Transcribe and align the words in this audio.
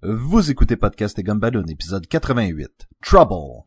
Vous 0.00 0.48
écoutez 0.48 0.76
Podcast 0.76 1.18
et 1.18 1.24
Gumballoon, 1.24 1.66
épisode 1.66 2.06
88. 2.06 2.86
Trouble. 3.02 3.64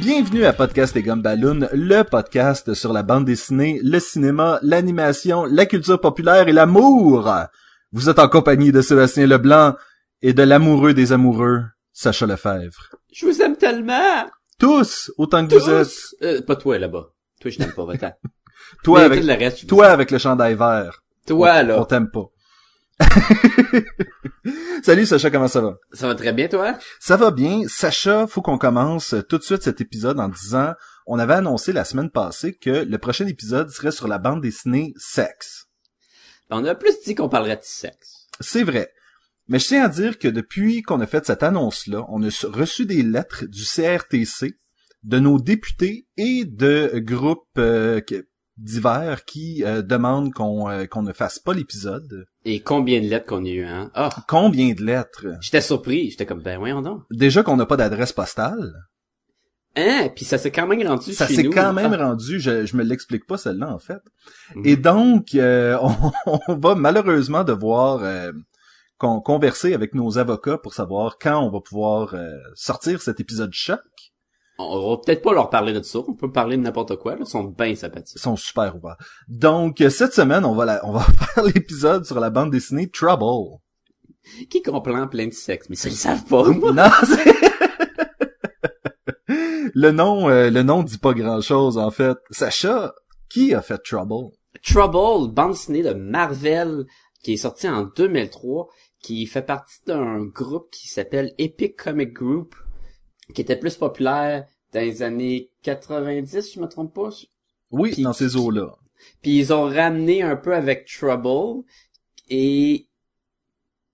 Bienvenue 0.00 0.44
à 0.44 0.52
Podcast 0.52 0.96
et 0.96 1.02
Gumballoon, 1.04 1.68
le 1.72 2.02
podcast 2.02 2.74
sur 2.74 2.92
la 2.92 3.04
bande 3.04 3.26
dessinée, 3.26 3.78
le 3.84 4.00
cinéma, 4.00 4.58
l'animation, 4.62 5.44
la 5.44 5.66
culture 5.66 6.00
populaire 6.00 6.48
et 6.48 6.52
l'amour. 6.52 7.32
Vous 7.92 8.08
êtes 8.08 8.18
en 8.18 8.28
compagnie 8.28 8.72
de 8.72 8.80
Sébastien 8.80 9.26
Leblanc 9.26 9.76
et 10.22 10.32
de 10.32 10.42
l'amoureux 10.42 10.94
des 10.94 11.12
amoureux, 11.12 11.62
Sacha 11.92 12.24
Lefebvre. 12.26 12.88
Je 13.12 13.26
vous 13.26 13.42
aime 13.42 13.56
tellement! 13.56 14.30
Tous, 14.58 15.12
autant 15.18 15.46
que 15.46 15.54
vous 15.54 15.68
êtes. 15.68 15.88
Tous! 15.88 16.14
Euh, 16.22 16.40
pas 16.40 16.56
toi, 16.56 16.78
là-bas. 16.78 17.08
Toi, 17.40 17.50
je 17.50 17.58
t'aime 17.58 17.72
pas, 17.72 17.84
va-t'en. 17.84 18.12
Toi 18.84 19.00
Mais 19.00 19.04
avec, 19.04 19.24
le 19.24 19.34
reste, 19.34 19.66
toi 19.66 19.88
avec 19.88 20.10
le 20.10 20.18
chandail 20.18 20.54
vert. 20.54 21.02
Toi, 21.26 21.52
On 21.62 21.66
là. 21.66 21.84
t'aime 21.84 22.10
pas. 22.10 22.30
Salut 24.82 25.04
Sacha, 25.04 25.30
comment 25.30 25.48
ça 25.48 25.60
va? 25.60 25.76
Ça 25.92 26.06
va 26.06 26.14
très 26.14 26.32
bien, 26.32 26.48
toi? 26.48 26.78
Ça 26.98 27.16
va 27.16 27.30
bien. 27.30 27.62
Sacha, 27.68 28.26
faut 28.26 28.40
qu'on 28.40 28.56
commence 28.58 29.14
tout 29.28 29.36
de 29.36 29.42
suite 29.42 29.62
cet 29.62 29.80
épisode 29.82 30.18
en 30.18 30.28
disant, 30.28 30.72
on 31.06 31.18
avait 31.18 31.34
annoncé 31.34 31.72
la 31.72 31.84
semaine 31.84 32.08
passée 32.10 32.54
que 32.54 32.70
le 32.70 32.98
prochain 32.98 33.26
épisode 33.26 33.68
serait 33.70 33.90
sur 33.92 34.08
la 34.08 34.18
bande 34.18 34.40
dessinée 34.40 34.94
Sexe. 34.96 35.66
On 36.52 36.64
a 36.64 36.74
plus 36.74 37.00
dit 37.04 37.14
qu'on 37.14 37.28
parlerait 37.28 37.56
de 37.56 37.62
sexe. 37.64 38.28
C'est 38.40 38.64
vrai. 38.64 38.92
Mais 39.48 39.58
je 39.58 39.66
tiens 39.66 39.84
à 39.84 39.88
dire 39.88 40.18
que 40.18 40.28
depuis 40.28 40.82
qu'on 40.82 41.00
a 41.00 41.06
fait 41.06 41.26
cette 41.26 41.42
annonce-là, 41.42 42.06
on 42.08 42.22
a 42.22 42.28
reçu 42.44 42.86
des 42.86 43.02
lettres 43.02 43.44
du 43.46 43.64
CRTC, 43.64 44.54
de 45.02 45.18
nos 45.18 45.40
députés 45.40 46.06
et 46.16 46.44
de 46.44 46.92
groupes 46.98 47.58
euh, 47.58 48.00
divers 48.56 49.24
qui 49.24 49.64
euh, 49.64 49.82
demandent 49.82 50.32
qu'on 50.32 50.68
euh, 50.68 50.86
qu'on 50.86 51.02
ne 51.02 51.12
fasse 51.12 51.38
pas 51.38 51.54
l'épisode. 51.54 52.26
Et 52.44 52.60
combien 52.60 53.00
de 53.00 53.06
lettres 53.06 53.26
qu'on 53.26 53.44
a 53.44 53.48
eu, 53.48 53.64
hein? 53.64 53.90
Ah! 53.94 54.10
Combien 54.28 54.72
de 54.74 54.82
lettres? 54.82 55.26
J'étais 55.40 55.60
surpris. 55.60 56.10
J'étais 56.10 56.26
comme, 56.26 56.42
ben, 56.42 56.58
voyons 56.58 56.82
donc. 56.82 57.02
Déjà 57.10 57.42
qu'on 57.42 57.56
n'a 57.56 57.66
pas 57.66 57.76
d'adresse 57.76 58.12
postale. 58.12 58.72
Hein? 59.76 60.10
Puis 60.14 60.24
ça 60.26 60.36
s'est 60.38 60.50
quand 60.50 60.66
même 60.66 60.86
rendu 60.86 61.14
Ça 61.14 61.26
chez 61.26 61.34
s'est 61.36 61.44
quand 61.44 61.72
même 61.72 61.94
Ah. 61.94 62.08
rendu, 62.08 62.38
je, 62.40 62.66
je 62.66 62.76
me 62.76 62.82
l'explique 62.82 63.26
pas 63.26 63.38
celle-là 63.38 63.72
en 63.72 63.78
fait. 63.78 64.00
Mhm. 64.54 64.62
Et 64.66 64.76
donc, 64.76 65.34
euh, 65.34 65.78
on, 66.26 66.40
on 66.48 66.56
va 66.56 66.74
malheureusement 66.74 67.42
devoir 67.44 68.00
euh, 68.02 68.32
con- 68.98 69.20
converser 69.20 69.72
avec 69.72 69.94
nos 69.94 70.18
avocats 70.18 70.58
pour 70.58 70.74
savoir 70.74 71.16
quand 71.18 71.40
on 71.42 71.50
va 71.50 71.60
pouvoir 71.60 72.12
euh, 72.14 72.28
sortir 72.54 73.00
cet 73.00 73.18
épisode 73.20 73.52
choc. 73.52 73.80
On 74.58 74.90
va 74.90 74.96
peut-être 74.98 75.22
pas 75.22 75.32
leur 75.32 75.48
parler 75.48 75.72
de 75.72 75.82
ça. 75.82 76.00
On 76.06 76.14
peut 76.14 76.30
parler 76.30 76.56
de 76.58 76.62
n'importe 76.62 76.96
quoi, 76.96 77.12
là. 77.14 77.20
Ils 77.22 77.26
sont 77.26 77.44
bien 77.44 77.74
sympathiques. 77.74 78.16
Ils 78.16 78.20
sont 78.22 78.36
super 78.36 78.76
ouverts. 78.76 78.98
Donc, 79.26 79.80
euh, 79.80 79.88
cette 79.88 80.12
semaine, 80.12 80.44
on 80.44 80.54
va, 80.54 80.66
la- 80.66 80.86
on 80.86 80.92
va 80.92 81.00
faire 81.34 81.44
l'épisode 81.44 82.04
sur 82.04 82.20
la 82.20 82.28
bande 82.28 82.50
dessinée 82.50 82.88
Trouble. 82.90 83.56
Qui 84.50 84.62
comprend 84.62 85.08
plein 85.08 85.26
de 85.26 85.32
sexe? 85.32 85.68
Mais 85.70 85.74
ça, 85.76 85.88
ils 85.88 85.96
savent 85.96 86.24
pas, 86.26 86.44
moi. 86.50 86.72
Non, 86.72 86.90
c'est... 87.04 87.51
le 89.74 89.90
nom, 89.90 90.28
euh, 90.28 90.50
le 90.50 90.62
nom 90.62 90.82
dit 90.82 90.98
pas 90.98 91.14
grand-chose 91.14 91.78
en 91.78 91.90
fait. 91.90 92.16
Sacha, 92.30 92.94
qui 93.28 93.54
a 93.54 93.62
fait 93.62 93.78
Trouble? 93.78 94.34
Trouble, 94.62 95.32
bande 95.32 95.52
dessinée 95.52 95.82
de 95.82 95.94
Marvel, 95.94 96.84
qui 97.22 97.34
est 97.34 97.38
sortie 97.38 97.68
en 97.68 97.84
2003, 97.84 98.68
qui 99.02 99.26
fait 99.26 99.42
partie 99.42 99.80
d'un 99.86 100.24
groupe 100.24 100.70
qui 100.70 100.88
s'appelle 100.88 101.32
Epic 101.38 101.76
Comic 101.76 102.12
Group, 102.12 102.54
qui 103.34 103.40
était 103.40 103.56
plus 103.56 103.76
populaire 103.76 104.46
dans 104.72 104.80
les 104.80 105.02
années 105.02 105.50
90, 105.62 106.40
si 106.40 106.54
je 106.54 106.60
me 106.60 106.68
trompe 106.68 106.94
pas. 106.94 107.10
Oui, 107.70 108.00
dans 108.02 108.12
ces 108.12 108.36
eaux-là. 108.36 108.76
Puis 109.22 109.38
ils 109.38 109.52
ont 109.52 109.64
ramené 109.64 110.22
un 110.22 110.36
peu 110.36 110.54
avec 110.54 110.86
Trouble, 110.86 111.64
et 112.28 112.86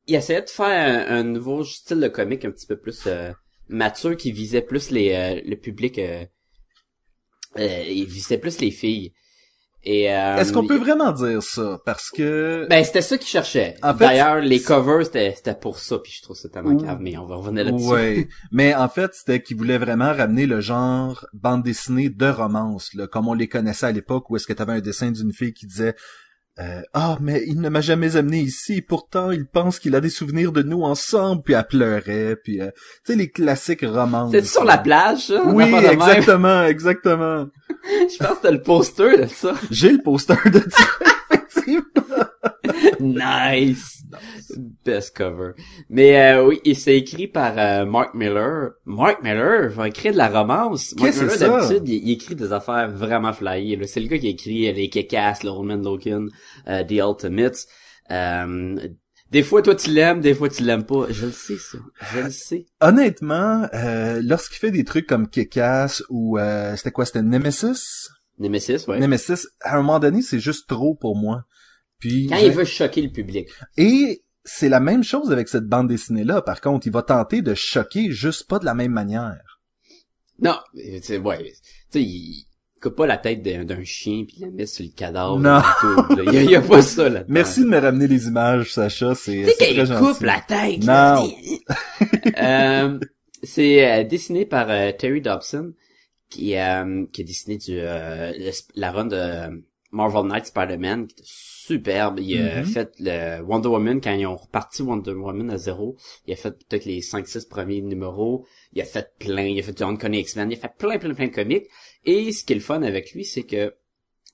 ils 0.07 0.15
essayaient 0.15 0.43
de 0.43 0.51
faire 0.51 1.11
un, 1.11 1.19
un 1.19 1.23
nouveau 1.23 1.65
style 1.65 2.01
de 2.01 2.09
comic 2.09 2.45
un 2.45 2.51
petit 2.51 2.67
peu 2.67 2.77
plus 2.77 3.07
euh, 3.07 3.33
mature, 3.69 4.17
qui 4.17 4.33
visait 4.33 4.63
plus 4.63 4.91
les 4.91 5.13
euh, 5.13 5.41
le 5.45 5.57
public... 5.57 5.99
Euh, 5.99 6.25
euh, 7.59 7.85
il 7.89 8.05
visait 8.05 8.39
plus 8.39 8.61
les 8.61 8.71
filles. 8.71 9.13
Et, 9.85 10.13
euh, 10.13 10.37
Est-ce 10.37 10.53
qu'on 10.53 10.67
peut 10.67 10.77
vraiment 10.77 11.13
dire 11.13 11.43
ça? 11.43 11.81
Parce 11.87 12.11
que... 12.11 12.67
Ben, 12.69 12.85
c'était 12.85 13.01
ça 13.01 13.17
qu'ils 13.17 13.29
cherchaient. 13.29 13.77
En 13.83 13.95
fait, 13.95 14.01
D'ailleurs, 14.05 14.41
les 14.41 14.61
covers, 14.61 15.05
c'était, 15.07 15.33
c'était 15.35 15.55
pour 15.55 15.79
ça, 15.79 15.99
puis 15.99 16.13
je 16.15 16.23
trouve 16.23 16.37
ça 16.37 16.49
tellement 16.49 16.75
grave, 16.75 16.99
mais 17.01 17.17
on 17.17 17.27
va 17.27 17.37
revenir 17.37 17.65
là-dessus. 17.65 17.87
Ouais, 17.87 18.29
mais 18.53 18.75
en 18.75 18.89
fait, 18.89 19.13
c'était 19.15 19.41
qu'ils 19.41 19.57
voulaient 19.57 19.79
vraiment 19.79 20.13
ramener 20.13 20.47
le 20.47 20.61
genre 20.61 21.27
bande 21.33 21.63
dessinée 21.63 22.11
de 22.11 22.27
romance, 22.27 22.93
là, 22.95 23.07
comme 23.07 23.29
on 23.29 23.35
les 23.35 23.49
connaissait 23.49 23.87
à 23.87 23.93
l'époque, 23.93 24.29
où 24.31 24.37
est-ce 24.37 24.47
que 24.47 24.53
t'avais 24.53 24.73
un 24.73 24.81
dessin 24.81 25.11
d'une 25.11 25.33
fille 25.33 25.55
qui 25.55 25.67
disait 25.67 25.95
euh, 26.61 26.83
Ah, 26.93 27.19
mais 27.21 27.45
il 27.47 27.61
ne 27.61 27.69
m'a 27.69 27.81
jamais 27.81 28.17
amené 28.17 28.41
ici, 28.41 28.83
pourtant 28.83 29.31
il 29.31 29.47
pense 29.47 29.79
qu'il 29.79 29.95
a 29.95 30.01
des 30.01 30.11
souvenirs 30.11 30.53
de 30.53 30.63
nous 30.63 30.83
ensemble, 30.83 31.43
puis 31.43 31.55
elle 31.55 31.67
pleurait, 31.67 32.37
puis 32.43 32.61
euh, 32.61 32.71
tu 33.05 33.13
sais, 33.13 33.17
les 33.17 33.31
classiques 33.31 33.85
romances. 33.85 34.33
C'était 34.33 34.47
sur 34.47 34.65
la 34.65 34.79
plage, 34.79 35.27
ça? 35.29 35.43
Oui, 35.47 35.73
exactement, 35.73 36.65
exactement. 36.65 37.47
Je 37.85 38.17
pense 38.19 38.29
que 38.29 38.35
c'était 38.37 38.53
le 38.53 38.63
poster 38.63 39.19
de 39.19 39.27
ça. 39.27 39.55
J'ai 39.71 39.93
le 39.93 40.03
poster 40.03 40.37
de 40.47 40.61
ça, 40.69 40.85
effectivement. 41.31 41.98
nice! 43.05 44.03
Best 44.85 45.17
cover. 45.17 45.53
Mais 45.91 46.35
euh, 46.35 46.47
oui, 46.47 46.61
et 46.65 46.75
c'est 46.75 46.97
écrit 46.97 47.27
par 47.27 47.59
euh, 47.59 47.85
Mark 47.85 48.15
Miller. 48.15 48.71
Mark 48.85 49.23
Miller 49.23 49.71
va 49.71 49.89
écrire 49.89 50.13
de 50.13 50.19
la 50.19 50.29
romance. 50.29 50.95
Mark 50.97 51.15
Miller, 51.15 51.39
d'habitude, 51.39 51.89
il, 51.89 52.09
il 52.09 52.13
écrit 52.13 52.35
des 52.35 52.53
affaires 52.53 52.91
vraiment 52.91 53.33
flyées. 53.33 53.79
C'est 53.87 54.01
le 54.01 54.09
gars 54.09 54.19
qui 54.19 54.27
a 54.27 54.31
écrit 54.31 54.69
euh, 54.69 54.73
les 54.73 54.89
Kekas, 54.89 55.41
le 55.45 55.51
Roman 55.51 55.77
Logan, 55.77 56.29
euh, 56.69 56.85
The 56.85 56.93
Ultimates. 56.93 57.67
Euh, 58.11 58.77
des 59.31 59.43
fois, 59.43 59.61
toi, 59.61 59.75
tu 59.75 59.91
l'aimes, 59.91 60.21
des 60.21 60.35
fois, 60.35 60.49
tu 60.49 60.63
l'aimes 60.63 60.85
pas. 60.85 61.07
Je 61.11 61.27
le 61.27 61.33
sais, 61.33 61.59
ça. 61.59 61.79
Je 62.13 62.21
le 62.21 62.31
sais. 62.31 62.67
Honnêtement, 62.81 63.69
euh, 63.75 64.23
lorsqu'il 64.25 64.59
fait 64.59 64.71
des 64.71 64.85
trucs 64.85 65.07
comme 65.07 65.29
Kick-Ass 65.29 66.03
ou 66.09 66.39
euh, 66.39 66.75
c'était 66.77 66.93
quoi, 66.93 67.05
c'était 67.05 67.23
Nemesis? 67.23 68.09
Nemesis, 68.39 68.87
ouais. 68.89 68.99
Nemesis, 68.99 69.47
à 69.61 69.75
un 69.75 69.77
moment 69.79 69.99
donné, 69.99 70.23
c'est 70.23 70.39
juste 70.39 70.67
trop 70.69 70.95
pour 70.95 71.17
moi. 71.17 71.45
Puis 71.99 72.27
Quand 72.29 72.37
il 72.37 72.53
veut 72.53 72.65
choquer 72.65 73.03
le 73.03 73.11
public. 73.11 73.49
et 73.77 74.23
c'est 74.45 74.69
la 74.69 74.81
même 74.81 75.03
chose 75.05 75.31
avec 75.33 75.49
cette 75.49 75.67
bande 75.67 75.89
dessinée 75.89 76.25
là. 76.25 76.41
Par 76.43 76.61
contre, 76.61 76.87
il 76.87 76.93
va 76.93 77.03
tenter 77.03 77.43
de 77.43 77.55
choquer 77.55 78.11
juste 78.11 78.47
pas 78.49 78.59
de 78.59 78.65
la 78.65 78.75
même 78.75 78.93
manière. 78.93 79.61
Non, 80.41 80.57
c'est 81.03 81.19
ouais, 81.19 81.43
tu 81.43 81.53
sais, 81.91 82.03
il 82.03 82.45
coupe 82.81 82.95
pas 82.95 83.07
la 83.09 83.19
tête 83.19 83.43
d'un 83.43 83.83
chien 83.85 84.25
puis 84.25 84.37
il 84.39 84.43
la 84.43 84.51
met 84.53 84.65
sur 84.67 84.85
le 84.85 84.91
cadavre. 84.97 85.39
Non. 85.41 85.61
tout. 85.81 86.23
Il 86.23 86.33
y, 86.33 86.39
a- 86.39 86.43
il 86.45 86.51
y 86.53 86.55
a 86.57 86.61
pas 86.63 86.81
ça 86.81 87.09
là. 87.09 87.25
Merci 87.27 87.61
de 87.61 87.67
me 87.67 87.79
ramener 87.79 88.07
les 88.07 88.29
images, 88.29 88.73
Sacha. 88.73 89.15
C'est 89.17 89.33
Tu 89.33 89.45
sais 89.45 89.55
c'est 89.59 89.67
qu'il 89.67 89.85
très 89.85 89.99
coupe 89.99 90.23
gentil. 90.23 90.25
la 90.25 90.41
tête. 90.47 90.85
Non. 90.85 91.29
euh, 92.39 92.99
c'est 93.43 93.85
euh, 93.91 94.05
dessiné 94.05 94.47
par 94.47 94.71
euh, 94.71 94.93
Terry 94.93 95.21
Dobson 95.21 95.73
qui 96.31 96.47
qui 96.51 96.55
a 96.57 96.85
dessiné 97.19 97.57
du 97.59 97.81
la 98.75 98.93
run 98.93 99.07
de 99.07 99.63
Marvel 99.93 100.27
Knight 100.31 100.47
Spider-Man 100.47 101.07
qui 101.09 101.15
était 101.15 101.29
superbe. 101.69 102.21
Il 102.21 102.41
a 102.41 102.61
Mhm. 102.63 102.65
fait 102.67 102.93
le 102.99 103.41
Wonder 103.43 103.69
Woman 103.69 104.01
quand 104.01 104.13
ils 104.15 104.27
ont 104.27 104.37
reparti 104.37 104.83
Wonder 104.83 105.13
Woman 105.13 105.51
à 105.51 105.59
zéro. 105.59 105.97
Il 106.27 106.33
a 106.33 106.37
fait 106.37 106.53
peut-être 106.53 106.85
les 106.87 107.01
5-6 107.03 107.47
premiers 107.47 107.83
numéros. 107.83 108.47
Il 108.73 108.81
a 108.83 108.85
fait 108.85 109.13
plein. 109.19 109.45
Il 109.47 109.59
a 109.59 109.63
fait 109.63 109.77
du 109.77 109.83
Uncanny 109.83 110.21
X-Men. 110.21 110.51
Il 110.51 110.55
a 110.57 110.61
fait 110.61 110.73
plein, 110.79 110.99
plein, 110.99 111.15
plein 111.15 111.29
de 111.29 111.35
comics. 111.35 111.67
Et 112.05 112.33
ce 112.33 112.45
qui 112.45 112.53
est 112.53 112.57
le 112.57 112.63
fun 112.63 112.83
avec 112.83 113.13
lui, 113.13 113.25
c'est 113.25 113.45
que 113.45 113.75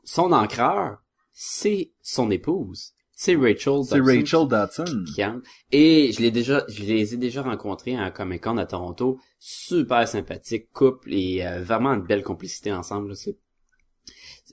son 0.05 0.33
encreur, 0.33 0.99
c'est 1.33 1.93
son 2.03 2.31
épouse. 2.31 2.93
C'est 3.17 3.37
Rachel 3.37 3.85
C'est 3.85 3.99
Dobson 3.99 4.47
Rachel 4.51 4.87
qui 5.15 5.21
aime. 5.21 5.41
Et 5.71 6.11
je 6.13 6.21
l'ai 6.21 6.33
déjà, 6.33 6.65
je 6.69 6.83
les 6.83 7.15
ai 7.15 7.17
déjà 7.17 7.43
rencontrés 7.43 7.95
à 7.95 8.03
un 8.03 8.11
Comic 8.11 8.43
Con 8.43 8.57
à 8.59 8.67
Toronto. 8.67 9.19
Super 9.39 10.07
sympathique 10.09 10.71
couple 10.73 11.13
et 11.15 11.47
euh, 11.47 11.63
vraiment 11.63 11.91
une 11.95 12.03
belle 12.03 12.25
complicité 12.25 12.73
ensemble. 12.73 13.11
là. 13.11 13.15
C'est 13.15 13.31
c'est 13.33 13.44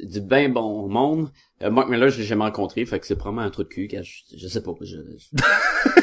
du 0.04 0.22
bien 0.22 0.50
bon 0.50 0.88
monde. 0.88 1.30
Euh, 1.62 1.70
Mark 1.70 1.90
Miller, 1.90 2.10
je 2.10 2.18
l'ai 2.20 2.24
jamais 2.24 2.44
rencontré, 2.44 2.86
fait 2.86 3.00
que 3.00 3.06
c'est 3.06 3.16
probablement 3.16 3.46
un 3.46 3.50
trou 3.52 3.64
de 3.64 3.68
cul. 3.68 3.88
car 3.88 4.04
Je, 4.04 4.38
je 4.38 4.48
sais 4.48 4.62
pas. 4.64 4.72
Je, 4.82 4.96
je, 4.96 5.38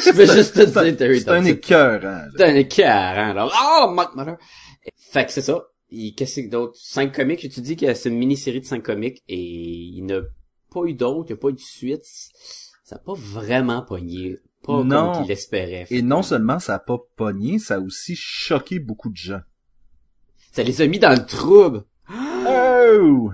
je 0.05 0.13
vais 0.13 0.27
juste 0.27 0.55
te 0.55 0.61
dire 0.65 0.97
Terry 0.97 1.21
C'est 1.21 1.29
un 1.31 1.37
Dobson. 1.41 1.49
écœur, 1.51 2.05
hein. 2.05 2.23
C'est 2.37 2.45
un 2.45 2.55
écœurant, 2.55 3.33
là. 3.33 3.49
Oh, 3.53 3.91
Mark 3.93 4.15
Miller! 4.17 4.37
Fait 4.97 5.27
que 5.27 5.33
c'est 5.33 5.43
ça. 5.43 5.65
Il, 5.91 6.15
qu'est-ce 6.15 6.41
que 6.41 6.49
d'autre? 6.51 6.75
Cinq 6.77 7.15
comics, 7.17 7.41
tu 7.51 7.61
dis 7.61 7.77
que 7.77 7.93
c'est 7.95 8.09
une 8.11 8.19
mini-série 8.19 8.61
de 8.61 8.67
cinq 8.67 8.83
comics 8.83 9.23
et 9.29 9.39
il 9.41 10.03
n'a 10.05 10.21
pas 10.73 10.85
eu 10.85 10.93
d'autres, 10.95 11.31
il 11.31 11.33
n'y 11.33 11.39
a 11.39 11.41
pas 11.41 11.49
eu 11.49 11.55
de 11.55 11.59
suite. 11.61 12.05
Ça 12.85 12.97
n'a 12.97 12.99
pas 13.03 13.15
vraiment 13.17 13.83
pogné. 13.83 14.37
Pas 14.63 14.83
Non. 14.85 15.13
comme 15.13 15.23
qu'il 15.23 15.31
espérait. 15.33 15.87
Et 15.91 16.03
non 16.03 16.23
seulement 16.23 16.59
ça 16.59 16.75
a 16.75 16.79
pas 16.79 16.99
pogné, 17.17 17.59
ça 17.59 17.77
a 17.77 17.81
aussi 17.81 18.15
choqué 18.17 18.79
beaucoup 18.81 19.09
de 19.09 19.17
gens. 19.17 19.41
Ça 20.53 20.63
les 20.63 20.83
a 20.83 20.87
mis 20.87 20.99
dans 20.99 21.11
le 21.19 21.25
trouble. 21.25 21.85
Oh! 22.11 23.31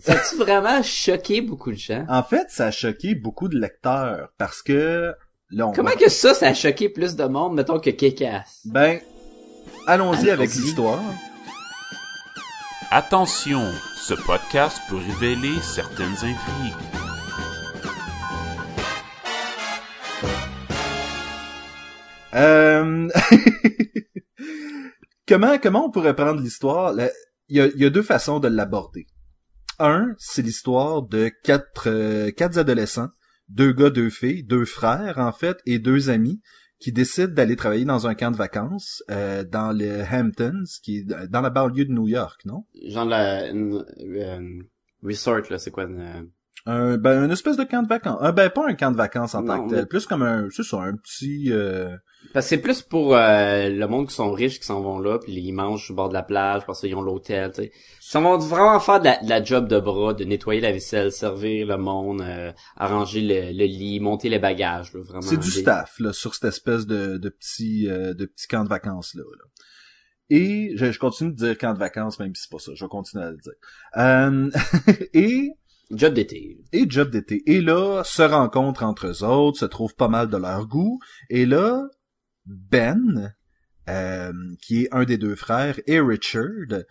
Ça 0.00 0.12
a-tu 0.14 0.36
vraiment 0.36 0.82
choqué 0.82 1.40
beaucoup 1.40 1.70
de 1.72 1.76
gens? 1.76 2.04
En 2.08 2.22
fait, 2.22 2.46
ça 2.50 2.66
a 2.66 2.70
choqué 2.70 3.14
beaucoup 3.14 3.48
de 3.48 3.58
lecteurs 3.58 4.30
parce 4.38 4.62
que 4.62 5.14
là, 5.50 5.66
on 5.68 5.72
Comment 5.72 5.90
va- 5.90 5.96
que 5.96 6.08
ça, 6.10 6.32
ça 6.34 6.48
a 6.48 6.54
choqué 6.54 6.88
plus 6.88 7.16
de 7.16 7.24
monde, 7.24 7.54
mettons, 7.54 7.78
que 7.78 7.90
Kick-Ass? 7.90 8.62
Ben, 8.66 9.00
allons-y 9.86 10.30
avec 10.30 10.54
l'histoire. 10.54 11.02
Attention, 12.90 13.62
ce 13.96 14.14
podcast 14.14 14.80
peut 14.88 14.96
révéler 14.96 15.54
certaines 15.62 16.16
intrigues. 16.16 16.74
Euh... 22.34 23.08
comment, 25.28 25.58
comment 25.58 25.86
on 25.86 25.90
pourrait 25.90 26.14
prendre 26.14 26.40
l'histoire? 26.40 26.92
Le- 26.92 27.10
Il 27.48 27.56
y 27.56 27.60
a, 27.60 27.66
il 27.66 27.78
y 27.80 27.84
a 27.84 27.90
deux 27.90 28.02
façons 28.02 28.38
de 28.38 28.48
l'aborder. 28.48 29.06
Un, 29.80 30.14
c'est 30.18 30.42
l'histoire 30.42 31.02
de 31.02 31.30
quatre, 31.42 31.88
euh, 31.88 32.30
quatre 32.30 32.58
adolescents, 32.58 33.08
deux 33.48 33.72
gars, 33.72 33.90
deux 33.90 34.10
filles, 34.10 34.44
deux 34.44 34.64
frères 34.66 35.18
en 35.18 35.32
fait, 35.32 35.58
et 35.66 35.78
deux 35.78 36.10
amis 36.10 36.40
qui 36.78 36.92
décident 36.92 37.32
d'aller 37.32 37.56
travailler 37.56 37.84
dans 37.84 38.06
un 38.06 38.14
camp 38.14 38.30
de 38.30 38.36
vacances 38.36 39.02
euh, 39.10 39.42
dans 39.44 39.72
le 39.72 40.02
Hamptons, 40.02 40.64
qui 40.82 40.98
est 40.98 41.04
dans 41.28 41.40
la 41.40 41.50
banlieue 41.50 41.84
de 41.86 41.92
New 41.92 42.08
York, 42.08 42.42
non? 42.44 42.64
Genre 42.88 43.04
la, 43.06 43.48
une, 43.50 43.84
euh, 44.00 44.62
resort, 45.02 45.42
là, 45.50 45.58
c'est 45.58 45.70
quoi, 45.70 45.84
une, 45.84 46.28
Un, 46.66 46.96
ben, 46.98 47.24
une 47.24 47.30
espèce 47.30 47.56
de 47.56 47.64
camp 47.64 47.82
de 47.82 47.88
vacances. 47.88 48.18
Un, 48.20 48.32
ben, 48.32 48.48
pas 48.50 48.66
un 48.68 48.74
camp 48.74 48.90
de 48.92 48.96
vacances 48.96 49.34
en 49.34 49.42
Non, 49.42 49.46
tant 49.56 49.64
que 49.66 49.70
tel. 49.70 49.78
mais- 49.80 49.86
Plus 49.86 50.06
comme 50.06 50.22
un, 50.22 50.48
c'est 50.50 50.62
ça, 50.62 50.78
un 50.82 50.94
petit, 50.96 51.52
euh, 51.52 51.96
Parce 52.32 52.46
que 52.46 52.50
c'est 52.50 52.60
plus 52.60 52.82
pour 52.82 53.16
euh, 53.16 53.68
le 53.68 53.86
monde 53.88 54.08
qui 54.08 54.14
sont 54.14 54.30
riches 54.30 54.60
qui 54.60 54.66
s'en 54.66 54.80
vont 54.80 55.00
là, 55.00 55.18
puis 55.18 55.32
ils 55.32 55.52
mangent 55.52 55.88
le 55.88 55.94
bord 55.96 56.08
de 56.08 56.14
la 56.14 56.22
plage, 56.22 56.64
parce 56.64 56.80
qu'ils 56.80 56.94
ont 56.94 57.02
l'hôtel, 57.02 57.50
tu 57.50 57.62
sais. 57.62 57.72
Ils 57.72 58.06
s'en 58.12 58.22
vont 58.22 58.38
vraiment 58.38 58.78
faire 58.78 59.00
de 59.00 59.06
la, 59.06 59.22
de 59.22 59.28
la 59.28 59.42
job 59.42 59.66
de 59.66 59.80
bras, 59.80 60.14
de 60.14 60.24
nettoyer 60.24 60.60
la 60.60 60.70
vaisselle, 60.70 61.10
servir 61.10 61.66
le 61.66 61.76
monde, 61.76 62.20
euh, 62.20 62.52
arranger 62.76 63.20
le, 63.20 63.52
le 63.58 63.64
lit, 63.64 63.98
monter 64.00 64.28
les 64.28 64.38
bagages, 64.38 64.92
là, 64.94 65.00
vraiment. 65.02 65.22
C'est 65.22 65.38
du 65.38 65.50
staff 65.50 65.98
là 65.98 66.12
sur 66.12 66.34
cette 66.34 66.44
espèce 66.44 66.86
de, 66.86 67.16
de 67.18 67.28
petit 67.30 67.88
euh, 67.88 68.14
de 68.14 68.26
petit 68.26 68.46
camp 68.46 68.62
de 68.64 68.68
vacances 68.68 69.14
là. 69.14 69.22
là. 69.22 69.44
Et 70.32 70.72
je, 70.76 70.92
je 70.92 70.98
continue 71.00 71.30
de 71.32 71.36
dire 71.36 71.58
camp 71.58 71.72
de 71.74 71.78
vacances 71.78 72.20
même 72.20 72.34
si 72.36 72.42
c'est 72.42 72.50
pas 72.52 72.62
ça. 72.62 72.72
Je 72.74 72.84
vais 72.84 72.88
continuer 72.88 73.24
à 73.24 73.30
le 73.32 73.38
dire. 73.38 73.52
Euh, 73.96 74.50
et 75.14 75.50
Job 75.90 76.14
d'été. 76.14 76.58
et 76.72 76.88
job 76.88 77.10
d'été. 77.10 77.42
Et 77.46 77.60
là 77.60 78.04
se 78.04 78.22
rencontrent 78.22 78.84
entre 78.84 79.08
eux 79.08 79.24
autres, 79.24 79.58
se 79.58 79.64
trouvent 79.64 79.96
pas 79.96 80.06
mal 80.06 80.28
de 80.30 80.36
leur 80.36 80.68
goût. 80.68 81.00
Et 81.30 81.46
là 81.46 81.82
Ben 82.46 83.34
euh, 83.88 84.32
qui 84.62 84.84
est 84.84 84.88
un 84.92 85.04
des 85.04 85.18
deux 85.18 85.34
frères, 85.34 85.80
et 85.88 85.98
Richard. 86.00 86.44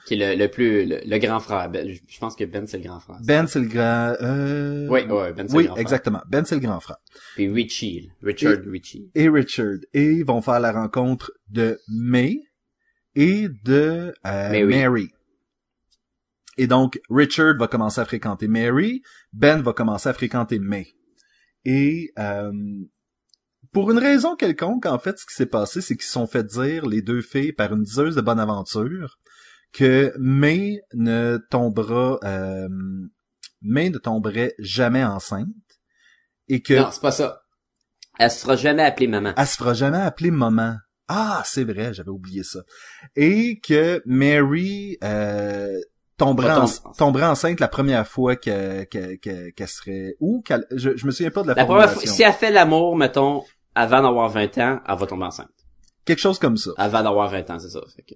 Qui 0.05 0.15
est 0.15 0.35
le, 0.35 0.43
le 0.43 0.49
plus, 0.51 0.85
le, 0.85 0.99
le 1.05 1.17
grand 1.19 1.39
frère. 1.39 1.69
Ben, 1.69 1.87
je 2.07 2.19
pense 2.19 2.35
que 2.35 2.43
Ben, 2.43 2.67
c'est 2.67 2.77
le 2.77 2.83
grand 2.83 2.99
frère. 2.99 3.19
Ben, 3.23 3.47
c'est 3.47 3.59
le 3.61 3.67
grand... 3.67 4.15
Euh... 4.21 4.87
Oui, 4.89 5.01
ouais, 5.05 5.31
Ben, 5.33 5.47
c'est 5.47 5.55
Oui, 5.55 5.63
le 5.63 5.67
grand 5.67 5.75
frère. 5.75 5.81
exactement. 5.81 6.21
Ben, 6.27 6.43
c'est 6.43 6.55
le 6.55 6.61
grand 6.61 6.79
frère. 6.81 6.97
Puis 7.35 7.47
Richie. 7.49 8.09
Richard 8.21 8.57
Richie. 8.67 9.09
et 9.15 9.29
Richard 9.29 9.77
et 9.93 10.03
ils 10.11 10.25
vont 10.25 10.41
faire 10.41 10.59
la 10.59 10.73
rencontre 10.73 11.31
de 11.49 11.79
May 11.87 12.41
et 13.15 13.47
de 13.63 14.13
euh, 14.25 14.49
Mary. 14.51 14.65
Mary. 14.65 15.09
Et 16.57 16.67
donc 16.67 16.99
Richard 17.09 17.55
va 17.57 17.67
commencer 17.67 18.01
à 18.01 18.05
fréquenter 18.05 18.49
Mary, 18.49 19.01
Ben 19.31 19.61
va 19.61 19.71
commencer 19.71 20.09
à 20.09 20.13
fréquenter 20.13 20.59
May. 20.59 20.87
Et 21.63 22.11
euh, 22.19 22.51
pour 23.71 23.91
une 23.91 23.97
raison 23.99 24.35
quelconque, 24.35 24.85
en 24.85 24.99
fait, 24.99 25.17
ce 25.19 25.25
qui 25.25 25.33
s'est 25.35 25.45
passé, 25.45 25.81
c'est 25.81 25.95
qu'ils 25.95 26.05
se 26.05 26.11
sont 26.13 26.27
fait 26.27 26.43
dire 26.43 26.85
les 26.85 27.01
deux 27.01 27.21
filles 27.21 27.53
par 27.53 27.73
une 27.73 27.83
diseuse 27.83 28.15
de 28.15 28.21
bonne 28.21 28.39
aventure 28.39 29.17
que 29.71 30.11
May 30.17 30.81
ne 30.93 31.37
tombera, 31.51 32.19
euh, 32.23 32.67
May 33.61 33.89
ne 33.89 33.97
tomberait 33.99 34.53
jamais 34.59 35.03
enceinte 35.03 35.47
et 36.47 36.61
que 36.61 36.73
Non, 36.73 36.89
c'est 36.91 37.01
pas 37.01 37.11
ça. 37.11 37.41
Elle 38.17 38.31
se 38.31 38.39
fera 38.41 38.55
jamais 38.55 38.83
appeler 38.83 39.07
maman. 39.07 39.33
elle 39.37 39.47
se 39.47 39.55
fera 39.57 39.73
jamais 39.73 39.99
appeler 39.99 40.31
maman. 40.31 40.75
Ah, 41.07 41.41
c'est 41.45 41.63
vrai, 41.63 41.93
j'avais 41.93 42.09
oublié 42.09 42.43
ça. 42.43 42.59
Et 43.15 43.59
que 43.59 44.01
Mary 44.05 44.97
euh, 45.03 45.79
tomberait, 46.17 46.51
en- 46.53 46.65
enceinte 47.31 47.59
la 47.59 47.67
première 47.67 48.07
fois 48.07 48.35
que- 48.35 48.83
que- 48.85 49.15
que- 49.17 49.49
qu'elle 49.51 49.67
serait... 49.67 50.15
Ou 50.19 50.41
qu'elle... 50.41 50.65
Je, 50.71 50.95
je 50.97 51.05
me 51.05 51.11
souviens 51.11 51.31
pas 51.31 51.43
de 51.43 51.47
la, 51.47 51.53
La 51.55 51.65
première 51.65 51.89
fois, 51.91 52.01
si 52.05 52.21
elle 52.23 52.33
fait 52.33 52.51
l'amour, 52.51 52.95
mettons, 52.95 53.43
avant 53.79 54.01
d'avoir 54.01 54.27
20 54.29 54.57
ans, 54.57 54.81
elle 54.85 54.97
va 54.97 55.07
tomber 55.07 55.23
enceinte. 55.23 55.47
Quelque 56.03 56.19
chose 56.19 56.37
comme 56.37 56.57
ça. 56.57 56.71
Avant 56.75 57.01
d'avoir 57.01 57.29
20 57.29 57.49
ans, 57.49 57.59
c'est 57.59 57.69
ça. 57.69 57.79
Fait 57.95 58.01
que... 58.01 58.15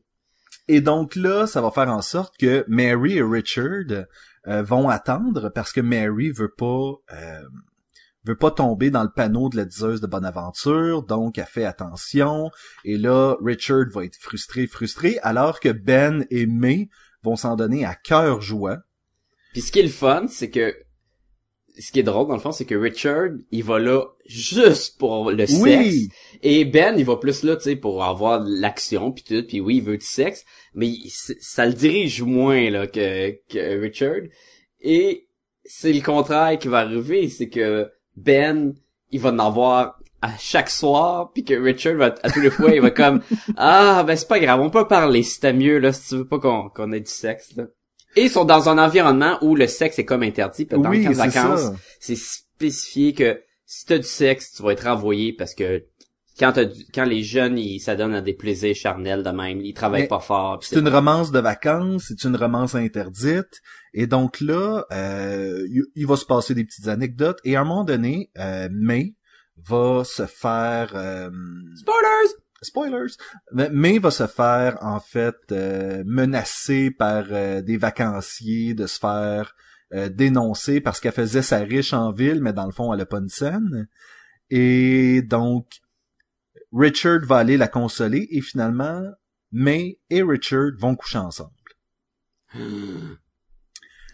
Et 0.67 0.81
donc 0.81 1.15
là, 1.15 1.47
ça 1.47 1.61
va 1.61 1.71
faire 1.71 1.89
en 1.89 2.01
sorte 2.01 2.35
que 2.37 2.65
Mary 2.67 3.17
et 3.17 3.21
Richard 3.21 4.05
euh, 4.47 4.61
vont 4.61 4.89
attendre 4.89 5.49
parce 5.49 5.71
que 5.71 5.79
Mary 5.79 6.31
veut 6.31 6.53
pas 6.57 6.91
euh, 7.13 7.41
veut 8.25 8.35
pas 8.35 8.51
tomber 8.51 8.89
dans 8.89 9.03
le 9.03 9.11
panneau 9.13 9.47
de 9.49 9.55
la 9.55 9.65
diseuse 9.65 10.01
de 10.01 10.07
bonne 10.07 10.25
aventure, 10.25 11.03
donc 11.03 11.37
elle 11.37 11.45
fait 11.45 11.65
attention. 11.65 12.51
Et 12.83 12.97
là, 12.97 13.35
Richard 13.41 13.85
va 13.93 14.03
être 14.03 14.17
frustré, 14.17 14.67
frustré, 14.67 15.17
alors 15.23 15.59
que 15.61 15.69
Ben 15.69 16.25
et 16.29 16.45
May 16.45 16.89
vont 17.21 17.35
s'en 17.37 17.55
donner 17.55 17.85
à 17.85 17.95
cœur 17.95 18.41
joie. 18.41 18.79
Puis 19.53 19.61
ce 19.61 19.71
qui 19.71 19.79
est 19.79 19.83
le 19.83 19.89
fun, 19.89 20.25
c'est 20.27 20.49
que 20.49 20.75
ce 21.79 21.91
qui 21.91 21.99
est 21.99 22.03
drôle 22.03 22.27
dans 22.27 22.35
le 22.35 22.39
fond, 22.39 22.51
c'est 22.51 22.65
que 22.65 22.75
Richard, 22.75 23.29
il 23.51 23.63
va 23.63 23.79
là 23.79 24.05
juste 24.25 24.97
pour 24.99 25.31
le 25.31 25.45
Oui. 25.61 25.81
sexe 25.81 25.95
et 26.43 26.65
Ben, 26.65 26.95
il 26.97 27.05
va 27.05 27.17
plus 27.17 27.43
là, 27.43 27.55
tu 27.55 27.63
sais, 27.63 27.75
pour 27.75 28.03
avoir 28.03 28.43
de 28.43 28.49
l'action 28.61 29.11
puis 29.11 29.23
tout, 29.23 29.43
puis 29.47 29.59
oui, 29.59 29.77
il 29.77 29.83
veut 29.83 29.97
du 29.97 30.05
sexe, 30.05 30.45
mais 30.75 30.87
il- 30.87 31.11
ça 31.11 31.65
le 31.65 31.73
dirige 31.73 32.21
moins 32.21 32.69
là 32.69 32.87
que 32.87 33.31
que 33.49 33.81
Richard 33.81 34.21
et 34.81 35.27
c'est 35.65 35.93
le 35.93 36.01
contraire 36.01 36.57
qui 36.59 36.67
va 36.67 36.79
arriver, 36.79 37.29
c'est 37.29 37.49
que 37.49 37.89
Ben, 38.15 38.73
il 39.11 39.19
va 39.19 39.31
en 39.31 39.39
avoir 39.39 39.99
à 40.21 40.37
chaque 40.37 40.69
soir, 40.69 41.31
puis 41.33 41.43
que 41.43 41.53
Richard 41.55 41.95
va 41.95 42.15
à 42.23 42.29
tous 42.31 42.39
les 42.39 42.49
fois, 42.51 42.71
il 42.73 42.81
va 42.81 42.91
comme 42.91 43.21
ah 43.57 44.03
ben 44.05 44.15
c'est 44.15 44.27
pas 44.27 44.39
grave, 44.39 44.61
on 44.61 44.69
peut 44.69 44.87
parler 44.87 45.23
si 45.23 45.39
t'as 45.39 45.53
mieux 45.53 45.79
là, 45.79 45.91
si 45.91 46.09
tu 46.09 46.15
veux 46.17 46.27
pas 46.27 46.39
qu'on 46.39 46.69
qu'on 46.69 46.91
ait 46.93 46.99
du 47.01 47.11
sexe 47.11 47.55
là. 47.57 47.65
Et 48.15 48.23
ils 48.25 48.29
sont 48.29 48.45
dans 48.45 48.69
un 48.69 48.77
environnement 48.77 49.37
où 49.41 49.55
le 49.55 49.67
sexe 49.67 49.99
est 49.99 50.05
comme 50.05 50.23
interdit. 50.23 50.65
Dans 50.65 50.81
oui, 50.89 50.99
le 50.99 51.03
camp 51.03 51.09
de 51.09 51.15
c'est 51.15 51.21
vacances, 51.39 51.71
c'est 51.99 52.15
spécifié 52.17 53.13
que 53.13 53.41
si 53.65 53.85
t'as 53.85 53.97
du 53.97 54.07
sexe, 54.07 54.53
tu 54.53 54.63
vas 54.63 54.71
être 54.71 54.85
renvoyé 54.85 55.33
parce 55.33 55.55
que 55.55 55.83
quand 56.39 56.51
du- 56.59 56.85
quand 56.93 57.05
les 57.05 57.23
jeunes 57.23 57.57
ils 57.57 57.79
s'adonnent 57.79 58.15
à 58.15 58.21
des 58.21 58.33
plaisirs 58.33 58.75
charnels 58.75 59.23
de 59.23 59.29
même, 59.29 59.61
ils 59.61 59.73
travaillent 59.73 60.01
Mais 60.03 60.07
pas 60.07 60.19
fort. 60.19 60.59
C'est 60.63 60.79
une 60.79 60.89
romance 60.89 61.31
de 61.31 61.39
vacances, 61.39 62.05
c'est 62.07 62.23
une 62.23 62.35
romance 62.35 62.75
interdite. 62.75 63.61
Et 63.93 64.07
donc 64.07 64.41
là, 64.41 64.85
euh, 64.91 65.65
il- 65.69 65.85
il 65.95 66.07
va 66.07 66.15
se 66.15 66.25
passer 66.25 66.55
des 66.55 66.65
petites 66.65 66.87
anecdotes. 66.87 67.39
Et 67.43 67.55
à 67.55 67.61
un 67.61 67.63
moment 67.65 67.83
donné, 67.83 68.31
euh, 68.37 68.67
May 68.71 69.13
va 69.67 70.03
se 70.03 70.25
faire... 70.25 70.91
euh, 70.95 71.29
Spoilers! 71.75 72.33
Spoilers. 72.63 73.13
Mais- 73.53 73.69
May 73.69 73.99
va 73.99 74.11
se 74.11 74.27
faire 74.27 74.77
en 74.81 74.99
fait 74.99 75.35
euh, 75.51 76.03
menacer 76.05 76.91
par 76.91 77.25
euh, 77.31 77.61
des 77.61 77.77
vacanciers 77.77 78.73
de 78.73 78.87
se 78.87 78.99
faire 78.99 79.55
euh, 79.93 80.09
dénoncer 80.09 80.81
parce 80.81 80.99
qu'elle 80.99 81.11
faisait 81.13 81.41
sa 81.41 81.59
riche 81.59 81.93
en 81.93 82.11
ville, 82.11 82.41
mais 82.41 82.53
dans 82.53 82.65
le 82.65 82.71
fond 82.71 82.93
elle 82.93 83.01
a 83.01 83.05
pas 83.05 83.19
une 83.19 83.29
scène. 83.29 83.87
Et 84.49 85.21
donc 85.21 85.67
Richard 86.71 87.19
va 87.25 87.37
aller 87.37 87.57
la 87.57 87.67
consoler 87.67 88.27
et 88.31 88.41
finalement 88.41 89.03
May 89.51 89.99
et 90.09 90.23
Richard 90.23 90.71
vont 90.79 90.95
coucher 90.95 91.19
ensemble. 91.19 91.51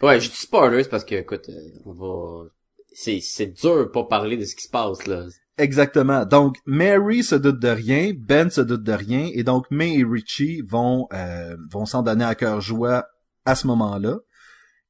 Ouais, 0.02 0.18
je 0.20 0.30
dis 0.30 0.36
spoilers 0.36 0.84
parce 0.88 1.04
que 1.04 1.14
écoute, 1.16 1.48
euh, 1.48 1.80
on 1.84 1.92
va 1.92 2.48
c'est 2.92 3.20
c'est 3.20 3.46
dur 3.46 3.78
de 3.78 3.84
pas 3.84 4.04
parler 4.04 4.36
de 4.36 4.44
ce 4.44 4.56
qui 4.56 4.64
se 4.64 4.70
passe 4.70 5.06
là. 5.06 5.26
Exactement. 5.60 6.24
Donc, 6.24 6.56
Mary 6.64 7.22
se 7.22 7.34
doute 7.34 7.60
de 7.60 7.68
rien, 7.68 8.12
Ben 8.16 8.48
se 8.48 8.62
doute 8.62 8.82
de 8.82 8.92
rien, 8.92 9.28
et 9.34 9.42
donc 9.44 9.66
May 9.70 9.98
et 9.98 10.04
Richie 10.04 10.62
vont 10.66 11.06
euh, 11.12 11.54
vont 11.70 11.84
s'en 11.84 12.02
donner 12.02 12.24
à 12.24 12.34
cœur 12.34 12.62
joie 12.62 13.04
à 13.44 13.54
ce 13.54 13.66
moment-là. 13.66 14.20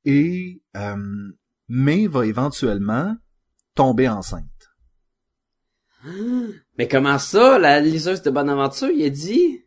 Et 0.05 0.63
euh, 0.77 0.97
May 1.69 2.07
va 2.07 2.25
éventuellement 2.25 3.17
tomber 3.75 4.09
enceinte. 4.09 4.45
Mais 6.79 6.87
comment 6.87 7.19
ça, 7.19 7.59
la 7.59 7.81
liseuse 7.81 8.23
de 8.23 8.31
Bonaventure, 8.31 8.91
il 8.91 9.05
a 9.05 9.11
dit? 9.11 9.65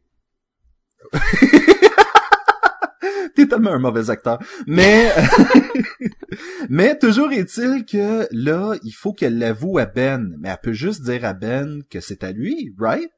T'es 3.36 3.48
tellement 3.48 3.72
un 3.72 3.80
mauvais 3.80 4.10
acteur. 4.10 4.40
Mais 4.68 5.12
mais 6.70 6.98
toujours 6.98 7.32
est-il 7.32 7.86
que 7.86 8.28
là, 8.32 8.76
il 8.84 8.92
faut 8.92 9.14
qu'elle 9.14 9.38
l'avoue 9.38 9.78
à 9.80 9.86
Ben. 9.86 10.36
Mais 10.40 10.50
elle 10.50 10.58
peut 10.62 10.74
juste 10.74 11.04
dire 11.04 11.26
à 11.26 11.34
Ben 11.34 11.82
que 11.90 12.00
c'est 12.00 12.24
à 12.24 12.32
lui, 12.32 12.74
right? 12.80 13.10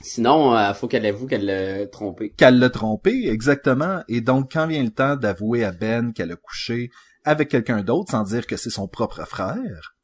Sinon, 0.00 0.56
euh, 0.56 0.72
faut 0.74 0.88
qu'elle 0.88 1.06
avoue 1.06 1.26
qu'elle 1.26 1.44
l'a 1.44 1.86
trompé. 1.86 2.30
qu'elle 2.30 2.58
l'a 2.58 2.70
trompé, 2.70 3.28
exactement. 3.28 4.02
Et 4.08 4.20
donc, 4.20 4.50
quand 4.52 4.66
vient 4.66 4.82
le 4.82 4.90
temps 4.90 5.16
d'avouer 5.16 5.64
à 5.64 5.70
Ben 5.70 6.12
qu'elle 6.12 6.32
a 6.32 6.36
couché 6.36 6.90
avec 7.24 7.48
quelqu'un 7.48 7.82
d'autre 7.82 8.10
sans 8.10 8.24
dire 8.24 8.46
que 8.46 8.56
c'est 8.56 8.70
son 8.70 8.88
propre 8.88 9.24
frère, 9.26 9.94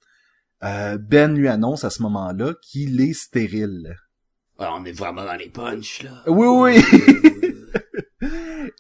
euh, 0.62 0.98
Ben 0.98 1.34
lui 1.34 1.48
annonce 1.48 1.84
à 1.84 1.90
ce 1.90 2.02
moment-là 2.02 2.54
qu'il 2.62 3.00
est 3.00 3.14
stérile. 3.14 3.96
On 4.58 4.84
est 4.84 4.92
vraiment 4.92 5.24
dans 5.24 5.36
les 5.36 5.48
punchs 5.48 6.02
là. 6.02 6.22
Oui, 6.26 6.46
oui. 6.46 7.54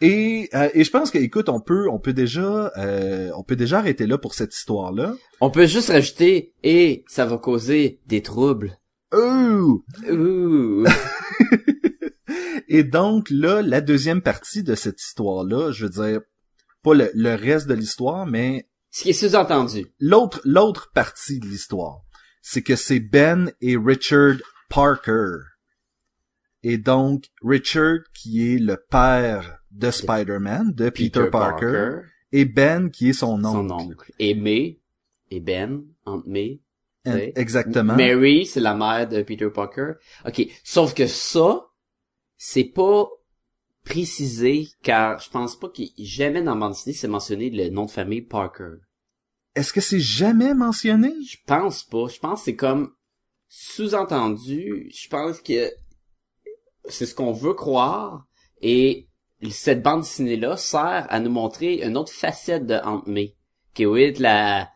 Et, 0.00 0.48
euh, 0.54 0.68
et 0.74 0.84
je 0.84 0.90
pense 0.90 1.10
que, 1.10 1.18
écoute, 1.18 1.48
on 1.48 1.60
peut, 1.60 1.88
on 1.90 1.98
peut 1.98 2.12
déjà, 2.12 2.72
euh, 2.76 3.30
on 3.36 3.42
peut 3.42 3.56
déjà 3.56 3.78
arrêter 3.78 4.06
là 4.06 4.16
pour 4.16 4.34
cette 4.34 4.54
histoire-là. 4.54 5.14
On 5.40 5.50
peut 5.50 5.66
juste 5.66 5.88
rajouter 5.90 6.54
et 6.62 7.04
ça 7.08 7.26
va 7.26 7.38
causer 7.38 8.00
des 8.06 8.22
troubles 8.22 8.78
Ouh! 9.12 9.84
Ouh. 10.10 10.84
Et 12.68 12.84
donc 12.84 13.28
là, 13.30 13.62
la 13.62 13.80
deuxième 13.80 14.20
partie 14.20 14.62
de 14.62 14.74
cette 14.74 15.00
histoire-là, 15.00 15.72
je 15.72 15.86
veux 15.86 15.90
dire, 15.90 16.20
pas 16.82 16.94
le, 16.94 17.10
le 17.14 17.34
reste 17.34 17.66
de 17.66 17.74
l'histoire, 17.74 18.26
mais 18.26 18.68
Ce 18.90 19.02
qui 19.02 19.10
est 19.10 19.12
sous-entendu. 19.14 19.86
l'autre 19.98 20.40
l'autre 20.44 20.90
partie 20.94 21.40
de 21.40 21.46
l'histoire, 21.46 22.02
c'est 22.42 22.62
que 22.62 22.76
c'est 22.76 23.00
Ben 23.00 23.50
et 23.62 23.76
Richard 23.76 24.36
Parker. 24.68 25.38
Et 26.68 26.76
donc 26.76 27.24
Richard 27.40 28.00
qui 28.12 28.52
est 28.52 28.58
le 28.58 28.76
père 28.90 29.58
de 29.70 29.90
Spider-Man, 29.90 30.74
de 30.74 30.90
Peter, 30.90 31.30
Parker, 31.32 32.00
et 32.30 32.44
Ben 32.44 32.90
qui 32.90 33.08
est 33.08 33.12
son 33.14 33.42
oncle. 33.42 33.68
son 33.68 33.70
oncle. 33.70 34.12
Et 34.18 34.34
May, 34.34 34.78
et 35.30 35.40
Ben, 35.40 35.82
Aunt 36.04 36.24
May. 36.26 36.60
Exactement. 37.06 37.96
Mary, 37.96 38.44
c'est 38.44 38.60
la 38.60 38.74
mère 38.74 39.08
de 39.08 39.22
Peter 39.22 39.48
Parker. 39.48 39.92
Ok, 40.26 40.46
sauf 40.62 40.92
que 40.92 41.06
ça, 41.06 41.64
c'est 42.36 42.64
pas 42.64 43.08
précisé, 43.86 44.68
car 44.82 45.18
je 45.20 45.30
pense 45.30 45.58
pas 45.58 45.70
qu'il 45.70 45.90
jamais 45.96 46.42
dans 46.42 46.54
bande 46.54 46.72
dessinée 46.72 46.94
c'est 46.94 47.08
mentionné 47.08 47.48
le 47.48 47.70
nom 47.70 47.86
de 47.86 47.90
famille 47.90 48.20
Parker. 48.20 48.74
Est-ce 49.54 49.72
que 49.72 49.80
c'est 49.80 50.00
jamais 50.00 50.52
mentionné? 50.52 51.14
Je 51.24 51.38
pense 51.46 51.82
pas. 51.82 52.08
Je 52.08 52.18
pense 52.18 52.40
que 52.40 52.44
c'est 52.44 52.56
comme 52.56 52.92
sous-entendu. 53.48 54.90
Je 54.94 55.08
pense 55.08 55.40
que 55.40 55.70
c'est 56.88 57.06
ce 57.06 57.14
qu'on 57.14 57.32
veut 57.32 57.54
croire. 57.54 58.26
Et 58.60 59.08
cette 59.50 59.82
bande 59.82 60.00
dessinée-là 60.00 60.56
sert 60.56 61.06
à 61.08 61.20
nous 61.20 61.30
montrer 61.30 61.84
une 61.84 61.96
autre 61.96 62.12
facette 62.12 62.66
de 62.66 62.74
Aunt 62.74 63.02
May. 63.06 63.34
Qui 63.74 63.84
est 63.84 64.18
la... 64.18 64.68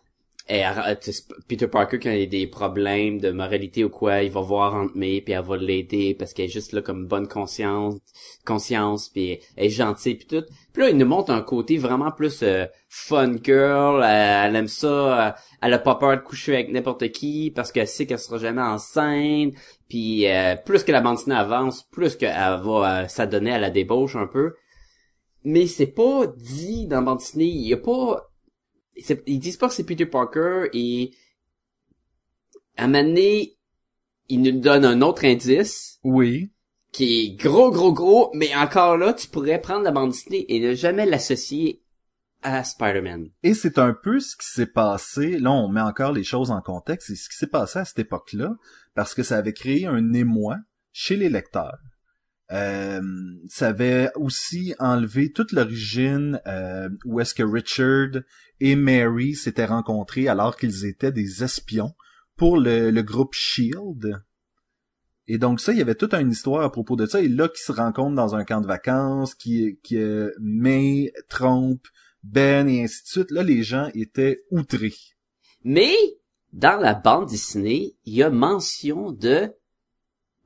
Peter 1.48 1.68
Parker 1.68 1.98
qui 1.98 2.08
a 2.08 2.26
des 2.26 2.46
problèmes 2.46 3.20
de 3.20 3.30
moralité 3.30 3.84
ou 3.84 3.88
quoi, 3.88 4.22
il 4.22 4.30
va 4.30 4.40
voir 4.40 4.74
Aunt 4.74 4.90
May 4.94 5.20
puis 5.20 5.32
elle 5.32 5.44
va 5.44 5.56
l'aider 5.56 6.14
parce 6.18 6.32
qu'elle 6.32 6.46
est 6.46 6.52
juste 6.52 6.72
là 6.72 6.82
comme 6.82 7.06
bonne 7.06 7.28
conscience, 7.28 7.94
conscience 8.44 9.08
puis 9.08 9.38
elle 9.56 9.66
est 9.66 9.70
gentille 9.70 10.16
puis 10.16 10.26
tout. 10.26 10.44
Puis 10.72 10.82
là, 10.82 10.90
il 10.90 10.96
nous 10.96 11.06
montre 11.06 11.30
un 11.30 11.42
côté 11.42 11.78
vraiment 11.78 12.10
plus 12.10 12.42
euh, 12.42 12.66
fun 12.88 13.36
girl, 13.42 14.02
elle, 14.04 14.48
elle 14.48 14.56
aime 14.56 14.68
ça, 14.68 15.28
euh, 15.28 15.32
elle 15.62 15.74
a 15.74 15.78
pas 15.78 15.94
peur 15.94 16.16
de 16.16 16.22
coucher 16.22 16.54
avec 16.54 16.70
n'importe 16.70 17.10
qui 17.12 17.52
parce 17.54 17.70
qu'elle 17.70 17.88
sait 17.88 18.06
qu'elle 18.06 18.18
sera 18.18 18.38
jamais 18.38 18.62
enceinte. 18.62 19.54
Puis 19.92 20.26
euh, 20.26 20.56
plus 20.56 20.84
que 20.84 20.90
la 20.90 21.02
bande 21.02 21.16
dessinée 21.16 21.36
avance, 21.36 21.82
plus 21.82 22.16
qu'elle 22.16 22.32
va 22.32 23.02
euh, 23.02 23.08
s'adonner 23.08 23.52
à 23.52 23.58
la 23.58 23.68
débauche 23.68 24.16
un 24.16 24.26
peu. 24.26 24.54
Mais 25.44 25.66
c'est 25.66 25.86
pas 25.86 26.26
dit 26.28 26.86
dans 26.86 27.00
la 27.00 27.02
bande 27.02 27.18
dessinée, 27.18 27.44
il 27.44 27.68
y 27.68 27.74
a 27.74 27.76
pas 27.76 28.30
ils 29.26 29.38
disent 29.38 29.58
pas 29.58 29.68
que 29.68 29.74
c'est 29.74 29.84
Peter 29.84 30.06
Parker 30.06 30.70
et 30.72 31.10
à 32.78 32.84
un 32.84 32.86
moment 32.86 33.04
donné, 33.04 33.58
ils 34.30 34.40
nous 34.40 34.58
donnent 34.58 34.86
un 34.86 35.02
autre 35.02 35.26
indice 35.26 35.98
Oui. 36.04 36.50
qui 36.90 37.26
est 37.26 37.36
gros, 37.36 37.70
gros, 37.70 37.92
gros, 37.92 38.30
mais 38.32 38.56
encore 38.56 38.96
là, 38.96 39.12
tu 39.12 39.28
pourrais 39.28 39.60
prendre 39.60 39.82
la 39.84 39.90
bande 39.90 40.12
dessinée 40.12 40.46
et 40.48 40.58
ne 40.58 40.72
jamais 40.72 41.04
l'associer 41.04 41.82
Et 43.42 43.54
c'est 43.54 43.78
un 43.78 43.94
peu 43.94 44.20
ce 44.20 44.36
qui 44.36 44.46
s'est 44.46 44.66
passé, 44.66 45.38
là 45.38 45.52
on 45.52 45.68
met 45.68 45.80
encore 45.80 46.12
les 46.12 46.24
choses 46.24 46.50
en 46.50 46.60
contexte, 46.60 47.08
c'est 47.08 47.14
ce 47.16 47.28
qui 47.28 47.36
s'est 47.36 47.46
passé 47.46 47.78
à 47.78 47.84
cette 47.84 48.00
époque-là, 48.00 48.56
parce 48.94 49.14
que 49.14 49.22
ça 49.22 49.36
avait 49.36 49.52
créé 49.52 49.86
un 49.86 50.12
émoi 50.12 50.56
chez 50.92 51.16
les 51.16 51.28
lecteurs. 51.28 51.78
Euh, 52.50 53.00
ça 53.48 53.68
avait 53.68 54.10
aussi 54.14 54.74
enlevé 54.78 55.32
toute 55.32 55.52
l'origine 55.52 56.40
euh, 56.46 56.90
où 57.06 57.18
est-ce 57.20 57.34
que 57.34 57.42
Richard 57.42 58.22
et 58.60 58.76
Mary 58.76 59.34
s'étaient 59.34 59.64
rencontrés 59.64 60.28
alors 60.28 60.56
qu'ils 60.56 60.84
étaient 60.84 61.12
des 61.12 61.42
espions 61.42 61.94
pour 62.36 62.58
le, 62.58 62.90
le 62.90 63.02
groupe 63.02 63.34
Shield. 63.34 64.22
Et 65.28 65.38
donc 65.38 65.60
ça, 65.60 65.72
il 65.72 65.78
y 65.78 65.82
avait 65.82 65.94
toute 65.94 66.12
une 66.12 66.30
histoire 66.30 66.62
à 66.62 66.70
propos 66.70 66.96
de 66.96 67.06
ça. 67.06 67.22
Et 67.22 67.28
là, 67.28 67.48
qui 67.48 67.62
se 67.62 67.72
rencontrent 67.72 68.16
dans 68.16 68.34
un 68.34 68.44
camp 68.44 68.60
de 68.60 68.66
vacances, 68.66 69.34
qui, 69.34 69.78
qui 69.82 69.96
euh, 69.96 70.30
May 70.40 71.12
trompe 71.28 71.86
Ben 72.22 72.68
et 72.68 72.84
ainsi 72.84 73.02
de 73.02 73.08
suite. 73.08 73.30
Là, 73.30 73.42
les 73.42 73.62
gens 73.62 73.88
étaient 73.94 74.42
outrés. 74.50 74.94
Mais, 75.64 75.94
dans 76.52 76.78
la 76.80 76.94
bande 76.94 77.28
dessinée, 77.28 77.96
il 78.04 78.14
y 78.14 78.22
a 78.22 78.30
mention 78.30 79.12
de 79.12 79.52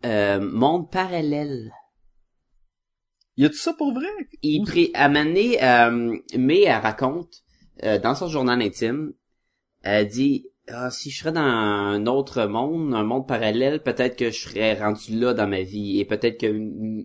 euh, 0.05 0.41
monde 0.41 0.91
parallèle. 0.91 1.73
Y 3.37 3.45
a 3.45 3.49
tout 3.51 3.57
ça 3.57 3.75
pour 3.75 3.93
vrai? 3.93 4.09
il 4.43 4.65
pré 4.65 4.91
à 4.95 5.11
euh, 5.11 6.19
mais 6.39 6.63
elle 6.63 6.81
raconte 6.81 7.43
euh, 7.83 7.99
dans 7.99 8.15
son 8.15 8.29
journal 8.29 8.63
intime, 8.63 9.13
elle 9.83 10.09
dit 10.09 10.47
ah, 10.69 10.91
si 10.91 11.11
je 11.11 11.21
serais 11.21 11.33
dans 11.33 11.41
un 11.41 12.07
autre 12.07 12.47
monde, 12.47 12.95
un 12.95 13.05
monde 13.05 13.29
parallèle, 13.29 13.83
peut-être 13.83 14.17
que 14.17 14.31
je 14.31 14.49
serais 14.49 14.75
rendu 14.75 15.19
là 15.19 15.35
dans 15.35 15.47
ma 15.47 15.63
vie 15.63 16.01
et 16.01 16.05
peut-être 16.05 16.41
que 16.41 16.53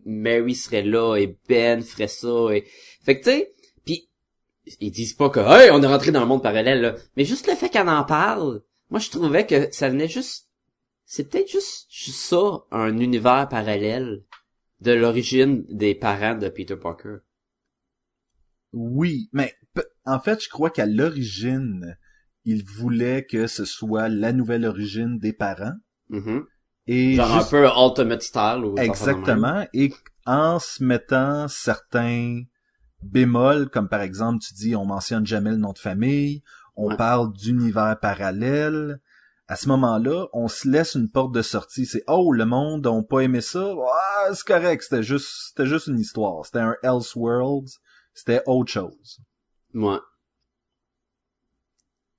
Mary 0.06 0.56
serait 0.56 0.84
là 0.84 1.18
et 1.18 1.38
Ben 1.50 1.82
ferait 1.82 2.08
ça 2.08 2.48
et 2.51 2.66
fait 3.04 3.20
que 3.20 3.25
tu 3.25 3.32
sais, 3.32 3.51
ils 4.80 4.91
disent 4.91 5.13
pas 5.13 5.30
que 5.30 5.39
hey, 5.39 5.72
on 5.72 5.82
est 5.82 5.88
rentré 5.88 6.12
dans 6.12 6.22
le 6.22 6.25
monde 6.27 6.44
parallèle 6.44 6.82
là, 6.82 6.96
mais 7.18 7.25
juste 7.25 7.48
le 7.48 7.56
fait 7.56 7.70
qu'elle 7.70 7.89
en 7.89 8.03
parle, 8.03 8.62
moi 8.89 9.00
je 9.00 9.10
trouvais 9.10 9.46
que 9.46 9.72
ça 9.72 9.89
venait 9.89 10.08
juste 10.08 10.48
c'est 11.06 11.30
peut-être 11.30 11.51
juste, 11.51 11.88
juste 11.89 12.20
ça 12.22 12.63
un 12.72 12.98
univers 12.98 13.48
parallèle 13.50 14.24
de 14.80 14.94
l'origine 14.94 15.65
des 15.70 15.94
parents 15.94 16.36
de 16.36 16.48
Peter 16.48 16.77
Parker. 16.77 17.18
Oui, 18.74 19.30
mais 19.34 19.53
en 20.06 20.20
fait, 20.20 20.41
je 20.41 20.48
crois 20.48 20.70
qu'à 20.70 20.86
l'origine, 20.86 21.98
il 22.46 22.63
voulait 22.63 23.25
que 23.25 23.48
ce 23.48 23.65
soit 23.65 24.08
la 24.08 24.32
nouvelle 24.32 24.65
origine 24.65 25.20
des 25.20 25.34
parents. 25.34 25.75
Mhm. 26.10 26.46
Et 26.88 27.15
Genre 27.15 27.27
juste- 27.34 27.48
un 27.48 27.50
peu 27.50 27.65
Ultimate 27.68 28.22
Style 28.24 28.63
ou 28.65 28.77
Exactement. 28.77 29.65
Et 29.74 29.94
en 30.25 30.60
se 30.60 30.82
mettant 30.82 31.48
certains 31.50 32.44
bémols, 33.03 33.70
comme 33.70 33.89
par 33.89 34.01
exemple, 34.01 34.43
tu 34.43 34.53
dis, 34.53 34.75
on 34.75 34.86
mentionne 34.86 35.25
jamais 35.25 35.51
le 35.51 35.58
nom 35.58 35.74
de 35.74 35.79
famille, 35.79 36.43
on 36.75 36.89
Ouais. 36.89 36.98
parle 36.98 37.34
d'univers 37.34 38.00
parallèle. 38.00 39.00
À 39.48 39.55
ce 39.58 39.67
moment-là, 39.67 40.27
on 40.31 40.48
se 40.48 40.67
laisse 40.67 40.96
une 40.96 41.10
porte 41.10 41.34
de 41.34 41.41
sortie. 41.41 41.86
C'est 41.86 42.03
oh 42.08 42.31
le 42.31 42.46
monde 42.46 42.88
ont 42.88 43.03
pas 43.03 43.20
aimé 43.22 43.41
ça. 43.41 43.74
Ah, 43.93 44.34
c'est 44.34 44.46
correct. 44.48 44.81
C'était 44.84 45.03
juste, 45.03 45.27
c'était 45.50 45.65
juste 45.65 45.88
une 45.88 46.00
histoire. 46.00 46.46
C'était 46.46 46.60
un 46.60 46.75
Elseworlds. 46.84 47.70
C'était 48.13 48.41
autre 48.46 48.72
chose. 48.72 49.20
Ouais. 49.74 49.98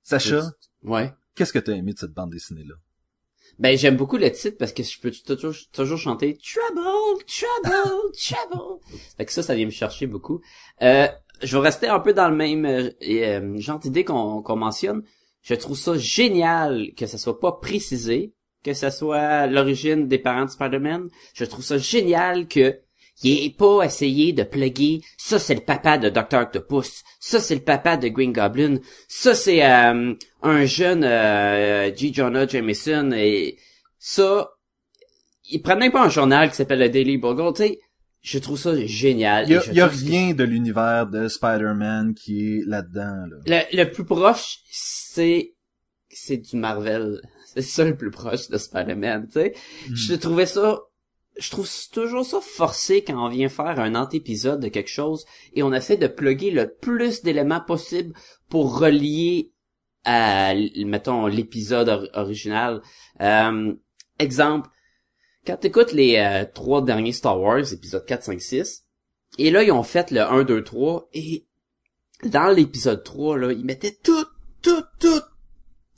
Sacha, 0.03 0.41
Ouais. 0.83 1.13
qu'est-ce 1.33 1.53
que 1.53 1.59
t'as 1.59 1.73
aimé 1.73 1.93
de 1.93 1.99
cette 1.99 2.13
bande 2.13 2.31
dessinée 2.31 2.65
là 2.65 2.75
Ben 3.59 3.77
j'aime 3.77 3.95
beaucoup 3.95 4.17
le 4.17 4.31
titre 4.31 4.57
parce 4.57 4.73
que 4.73 4.83
je 4.83 4.99
peux 4.99 5.11
toujours 5.11 5.53
toujours 5.71 5.97
chanter 5.97 6.37
Trouble, 6.37 7.23
Trouble, 7.25 8.11
Trouble. 8.49 8.79
Fait 9.17 9.25
que 9.25 9.31
ça, 9.31 9.43
ça 9.43 9.55
vient 9.55 9.65
me 9.65 9.71
chercher 9.71 10.07
beaucoup. 10.07 10.41
Euh, 10.81 11.07
je 11.41 11.57
vais 11.57 11.63
rester 11.63 11.87
un 11.87 11.99
peu 11.99 12.13
dans 12.13 12.29
le 12.29 12.35
même 12.35 12.65
euh, 12.65 12.89
euh, 13.07 13.57
genre 13.57 13.79
d'idée 13.79 14.03
qu'on 14.03 14.55
mentionne. 14.55 15.03
Je 15.41 15.55
trouve 15.55 15.77
ça 15.77 15.97
génial 15.97 16.93
que 16.95 17.05
ça 17.05 17.17
soit 17.17 17.39
pas 17.39 17.51
précisé, 17.51 18.33
que 18.63 18.73
ça 18.73 18.91
soit 18.91 19.45
l'origine 19.47 20.07
des 20.07 20.19
parents 20.19 20.45
de 20.45 20.49
Spider-Man. 20.49 21.09
Je 21.33 21.45
trouve 21.45 21.63
ça 21.63 21.77
génial 21.77 22.47
que 22.47 22.79
il 23.21 23.45
ait 23.45 23.49
pas 23.51 23.83
essayé 23.83 24.33
de 24.33 24.43
plugger 24.43 25.01
ça 25.17 25.39
c'est 25.39 25.55
le 25.55 25.61
papa 25.61 25.97
de 25.97 26.09
Dr. 26.09 26.39
Octopus, 26.41 27.03
ça 27.19 27.39
c'est 27.39 27.55
le 27.55 27.61
papa 27.61 27.97
de 27.97 28.07
Green 28.07 28.33
Goblin, 28.33 28.77
ça 29.07 29.35
c'est 29.35 29.63
euh, 29.65 30.13
un 30.41 30.65
jeune 30.65 31.03
euh, 31.03 31.93
G. 31.95 32.11
Jonah 32.13 32.47
Jameson 32.47 33.11
et 33.15 33.57
ça 33.99 34.49
il 35.49 35.61
même 35.77 35.91
pas 35.91 36.05
un 36.05 36.09
journal 36.09 36.49
qui 36.49 36.55
s'appelle 36.55 36.79
le 36.79 36.89
Daily 36.89 37.17
Bugle, 37.17 37.53
tu 37.53 37.63
sais, 37.63 37.79
je 38.21 38.39
trouve 38.39 38.57
ça 38.57 38.73
génial. 38.85 39.45
Il 39.47 39.53
y 39.53 39.57
a, 39.57 39.65
y 39.65 39.89
que 39.89 40.05
rien 40.05 40.33
de 40.33 40.43
l'univers 40.45 41.07
de 41.07 41.27
Spider-Man 41.27 42.13
qui 42.15 42.47
est 42.47 42.61
là-dedans. 42.65 43.25
Là. 43.29 43.65
Le, 43.71 43.77
le 43.77 43.91
plus 43.91 44.05
proche, 44.05 44.59
c'est 44.71 45.53
c'est 46.09 46.37
du 46.37 46.55
Marvel. 46.55 47.21
C'est 47.53 47.61
ça 47.61 47.83
le 47.83 47.95
plus 47.95 48.11
proche 48.11 48.47
de 48.49 48.57
Spider-Man, 48.57 49.27
tu 49.27 49.33
sais. 49.33 49.53
Je 49.93 50.13
trouvais 50.15 50.45
ça 50.45 50.79
je 51.37 51.49
trouve 51.49 51.69
toujours 51.91 52.25
ça 52.25 52.39
forcé 52.41 53.03
quand 53.03 53.25
on 53.25 53.29
vient 53.29 53.49
faire 53.49 53.79
un 53.79 53.95
antépisode 53.95 54.59
de 54.59 54.67
quelque 54.67 54.89
chose 54.89 55.25
et 55.53 55.63
on 55.63 55.73
essaie 55.73 55.97
de 55.97 56.07
plugger 56.07 56.51
le 56.51 56.71
plus 56.71 57.23
d'éléments 57.23 57.61
possible 57.61 58.13
pour 58.49 58.79
relier 58.79 59.51
à, 60.05 60.53
mettons, 60.85 61.27
l'épisode 61.27 61.89
or- 61.89 62.07
original. 62.13 62.81
Euh, 63.21 63.73
exemple, 64.19 64.69
quand 65.45 65.57
t'écoutes 65.57 65.91
les 65.91 66.17
euh, 66.17 66.45
trois 66.53 66.83
derniers 66.83 67.13
Star 67.13 67.39
Wars, 67.39 67.71
épisode 67.71 68.05
4, 68.05 68.23
5, 68.23 68.41
6, 68.41 68.85
et 69.39 69.49
là, 69.49 69.63
ils 69.63 69.71
ont 69.71 69.83
fait 69.83 70.11
le 70.11 70.21
1, 70.21 70.43
2, 70.43 70.63
3, 70.63 71.09
et 71.13 71.47
dans 72.25 72.53
l'épisode 72.53 73.03
3, 73.03 73.37
là, 73.37 73.51
ils 73.51 73.65
mettaient 73.65 73.97
tout, 74.03 74.25
tout, 74.61 74.83
tout. 74.99 75.21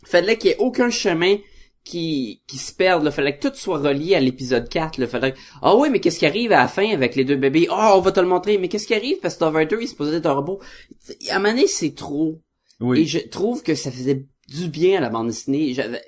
Fallait 0.06 0.38
qu'il 0.38 0.51
y 0.51 0.54
ait 0.54 0.58
aucun 0.60 0.89
chemin 0.89 1.38
qui, 1.86 2.42
qui 2.48 2.58
se 2.58 2.74
perde, 2.74 3.04
là. 3.04 3.12
Fallait 3.12 3.38
que 3.38 3.48
tout 3.48 3.56
soit 3.56 3.77
relié 3.80 4.15
à 4.15 4.20
l'épisode 4.20 4.68
4, 4.68 4.98
là. 4.98 5.08
Fallait 5.08 5.32
que- 5.34 5.38
ah 5.62 5.75
oui, 5.77 5.89
mais 5.89 6.00
qu'est-ce 6.01 6.20
qui 6.20 6.25
arrive 6.25 6.51
à 6.51 6.58
la 6.58 6.68
fin 6.68 6.89
avec 6.92 7.15
les 7.15 7.24
deux 7.24 7.38
bébés? 7.38 7.68
Ah, 7.72 7.96
on 7.96 8.01
va 8.01 8.12
te 8.12 8.20
le 8.20 8.27
montrer, 8.27 8.58
mais 8.58 8.68
qu'est-ce 8.68 8.88
qui 8.88 8.96
arrive? 8.96 9.20
Parce 9.22 9.36
que 9.36 9.39
Darth 9.42 9.54
Vader, 9.54 9.77
il 9.80 9.88
se 9.88 9.96
posait 9.96 10.18
être 10.18 10.25
un 10.25 10.34
robot? 10.34 10.60
À 11.30 11.36
un 11.36 11.39
moment 11.39 11.54
donné, 11.54 11.68
c'est 11.68 11.96
trop. 11.96 12.42
Oui. 12.82 13.01
Et 13.01 13.06
je 13.06 13.20
trouve 13.20 13.63
que 13.63 13.75
ça 13.75 13.92
faisait 13.92 14.25
du 14.50 14.68
bien 14.68 14.98
à 14.98 15.01
la 15.01 15.10
bande 15.10 15.27
dessinée. 15.27 15.74
J'avais, 15.74 16.01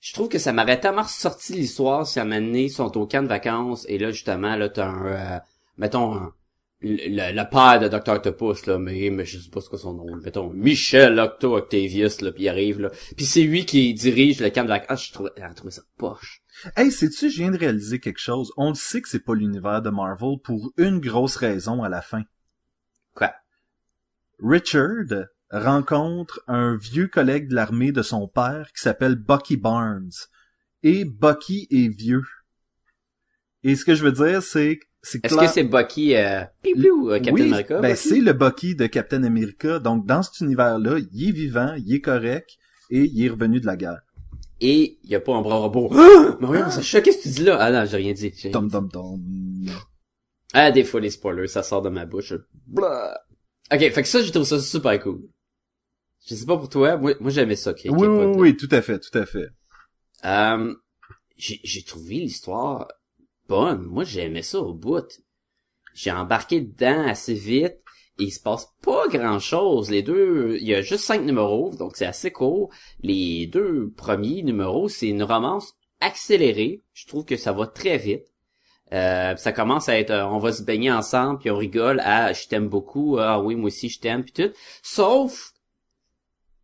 je 0.00 0.12
trouve 0.12 0.28
que 0.28 0.38
ça 0.38 0.52
m'aurait 0.52 0.80
tellement 0.80 1.04
sorti 1.04 1.52
l'histoire 1.54 2.06
si 2.06 2.18
à 2.18 2.22
un 2.22 2.24
moment 2.24 2.40
donné, 2.40 2.64
ils 2.64 2.70
sont 2.70 2.96
au 2.98 3.06
camp 3.06 3.22
de 3.22 3.28
vacances 3.28 3.84
et 3.88 3.98
là 3.98 4.10
justement 4.10 4.56
là 4.56 4.68
t'as 4.68 4.86
un 4.86 5.06
euh, 5.06 5.38
mettons 5.76 6.14
un- 6.14 6.32
le, 6.80 7.08
le- 7.08 7.32
le 7.36 7.50
père 7.50 7.80
de 7.80 7.88
Dr 7.88 8.12
Octopus 8.12 8.66
là 8.66 8.78
mais, 8.78 9.10
mais 9.10 9.24
je 9.24 9.38
sais 9.38 9.50
pas 9.50 9.60
ce 9.60 9.68
que 9.68 9.76
son 9.76 9.94
nom 9.94 10.16
mettons 10.22 10.50
Michel 10.52 11.18
Octo 11.18 11.56
Octavius 11.56 12.20
là 12.20 12.30
puis 12.32 12.44
il 12.44 12.48
arrive 12.48 12.80
là 12.80 12.90
puis 13.16 13.26
c'est 13.26 13.42
lui 13.42 13.66
qui 13.66 13.94
dirige 13.94 14.40
le 14.40 14.50
camp 14.50 14.62
de 14.64 14.68
vacances 14.68 14.86
ah, 14.88 14.96
je 14.96 15.12
trouvais 15.12 15.30
j'ai 15.36 15.54
trouvé 15.54 15.70
ça 15.72 15.82
poche 15.96 16.42
Hey, 16.76 16.90
sais-tu, 16.90 17.30
je 17.30 17.36
viens 17.36 17.52
de 17.52 17.56
réaliser 17.56 18.00
quelque 18.00 18.18
chose. 18.18 18.52
On 18.56 18.70
le 18.70 18.74
sait 18.74 19.00
que 19.00 19.08
c'est 19.08 19.22
pas 19.24 19.34
l'univers 19.36 19.80
de 19.80 19.90
Marvel 19.90 20.38
pour 20.42 20.72
une 20.76 20.98
grosse 20.98 21.36
raison 21.36 21.84
à 21.84 21.88
la 21.88 22.02
fin. 22.02 22.24
quoi? 23.14 23.32
Richard 24.42 25.26
rencontre 25.50 26.42
un 26.48 26.76
vieux 26.76 27.06
collègue 27.06 27.48
de 27.48 27.54
l'armée 27.54 27.92
de 27.92 28.02
son 28.02 28.26
père 28.26 28.72
qui 28.74 28.82
s'appelle 28.82 29.14
Bucky 29.14 29.56
Barnes. 29.56 30.10
Et 30.82 31.04
Bucky 31.04 31.68
est 31.70 31.88
vieux. 31.96 32.24
Et 33.62 33.76
ce 33.76 33.84
que 33.84 33.94
je 33.94 34.02
veux 34.04 34.12
dire, 34.12 34.42
c'est 34.42 34.80
c'est 34.80 34.87
est-ce 35.04 35.36
que 35.36 35.46
c'est 35.46 35.64
Bucky 35.64 36.16
euh, 36.16 36.42
piou, 36.62 37.10
euh, 37.10 37.18
Captain 37.20 37.32
oui, 37.32 37.42
America 37.42 37.80
ben 37.80 37.94
c'est 37.96 38.20
le 38.20 38.32
Bucky 38.32 38.74
de 38.74 38.86
Captain 38.86 39.22
America. 39.24 39.78
Donc 39.78 40.06
dans 40.06 40.22
cet 40.22 40.40
univers-là, 40.40 40.98
il 41.12 41.28
est 41.28 41.32
vivant, 41.32 41.74
il 41.78 41.94
est 41.94 42.00
correct 42.00 42.50
et 42.90 43.04
il 43.04 43.24
est 43.24 43.28
revenu 43.28 43.60
de 43.60 43.66
la 43.66 43.76
guerre. 43.76 44.00
et 44.60 44.98
il 45.04 45.10
y 45.10 45.14
a 45.14 45.20
pas 45.20 45.34
un 45.34 45.42
bras 45.42 45.56
robot 45.58 45.90
Ah! 45.94 46.36
mais 46.40 46.46
oui 46.48 46.58
ça 46.70 46.82
choque 46.82 47.04
qu'est-ce 47.04 47.18
que 47.18 47.22
tu 47.22 47.28
dis 47.28 47.44
là? 47.44 47.58
Ah 47.60 47.70
non 47.70 47.84
j'ai 47.84 47.96
rien 47.98 48.12
dit 48.12 48.30
dit. 48.30 48.50
dum 48.50 48.68
dum. 48.68 48.88
ah 50.52 50.70
des 50.72 50.82
fois 50.84 51.00
les 51.00 51.10
spoilers 51.10 51.46
ça 51.48 51.62
sort 51.62 51.82
de 51.82 51.90
ma 51.90 52.04
bouche 52.06 52.34
Blah. 52.66 53.20
ok 53.72 53.78
fait 53.78 54.02
que 54.02 54.08
ça 54.08 54.20
j'ai 54.22 54.30
trouvé 54.32 54.46
ça 54.46 54.58
super 54.60 54.98
cool 55.00 55.20
je 56.26 56.34
sais 56.34 56.44
pas 56.46 56.56
pour 56.56 56.68
toi 56.68 56.96
moi, 56.96 57.14
moi 57.20 57.30
j'aimais 57.30 57.56
ça 57.56 57.72
qu'il 57.72 57.90
y 57.90 57.94
ait 57.94 57.96
Oui, 57.96 58.06
oui, 58.08 58.24
oui, 58.36 58.56
tout 58.56 58.68
à 58.72 58.82
fait, 58.82 58.98
tout 58.98 59.16
à 59.16 59.24
fait. 59.24 59.46
Euh, 60.24 60.74
j'ai 61.36 61.60
j'ai 61.62 61.82
trouvé 61.84 62.16
l'histoire 62.16 62.88
bonne. 63.48 63.82
Moi, 63.82 64.04
j'aimais 64.04 64.42
ça 64.42 64.60
au 64.60 64.74
bout. 64.74 65.20
J'ai 65.94 66.12
embarqué 66.12 66.60
dedans 66.60 67.06
assez 67.08 67.34
vite 67.34 67.78
et 68.18 68.24
il 68.24 68.30
se 68.30 68.40
passe 68.40 68.72
pas 68.82 69.08
grand 69.08 69.38
chose. 69.38 69.90
Les 69.90 70.02
deux, 70.02 70.56
il 70.60 70.66
y 70.68 70.74
a 70.74 70.82
juste 70.82 71.04
cinq 71.04 71.22
numéros, 71.22 71.74
donc 71.76 71.96
c'est 71.96 72.06
assez 72.06 72.30
court. 72.30 72.70
Les 73.00 73.46
deux 73.46 73.92
premiers 73.96 74.42
numéros, 74.42 74.88
c'est 74.88 75.08
une 75.08 75.22
romance 75.22 75.74
accélérée. 76.00 76.82
Je 76.92 77.06
trouve 77.06 77.24
que 77.24 77.36
ça 77.36 77.52
va 77.52 77.66
très 77.66 77.98
vite. 77.98 78.26
Euh, 78.92 79.36
ça 79.36 79.52
commence 79.52 79.88
à 79.88 79.98
être, 79.98 80.10
euh, 80.10 80.26
on 80.26 80.38
va 80.38 80.52
se 80.52 80.62
baigner 80.62 80.90
ensemble, 80.90 81.40
puis 81.40 81.50
on 81.50 81.56
rigole, 81.56 82.00
ah, 82.04 82.32
je 82.32 82.48
t'aime 82.48 82.68
beaucoup, 82.68 83.18
ah 83.18 83.38
oui, 83.38 83.54
moi 83.54 83.66
aussi 83.66 83.90
je 83.90 84.00
t'aime, 84.00 84.24
puis 84.24 84.32
tout. 84.32 84.50
Sauf, 84.82 85.52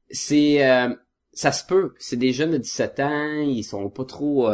c'est, 0.09 0.67
euh, 0.67 0.95
ça 1.33 1.53
se 1.53 1.67
peut. 1.67 1.93
C'est 1.99 2.17
des 2.17 2.33
jeunes 2.33 2.53
de 2.53 2.57
17 2.57 3.01
ans, 3.01 3.41
ils 3.43 3.63
sont 3.63 3.91
pas 3.91 4.05
trop... 4.05 4.49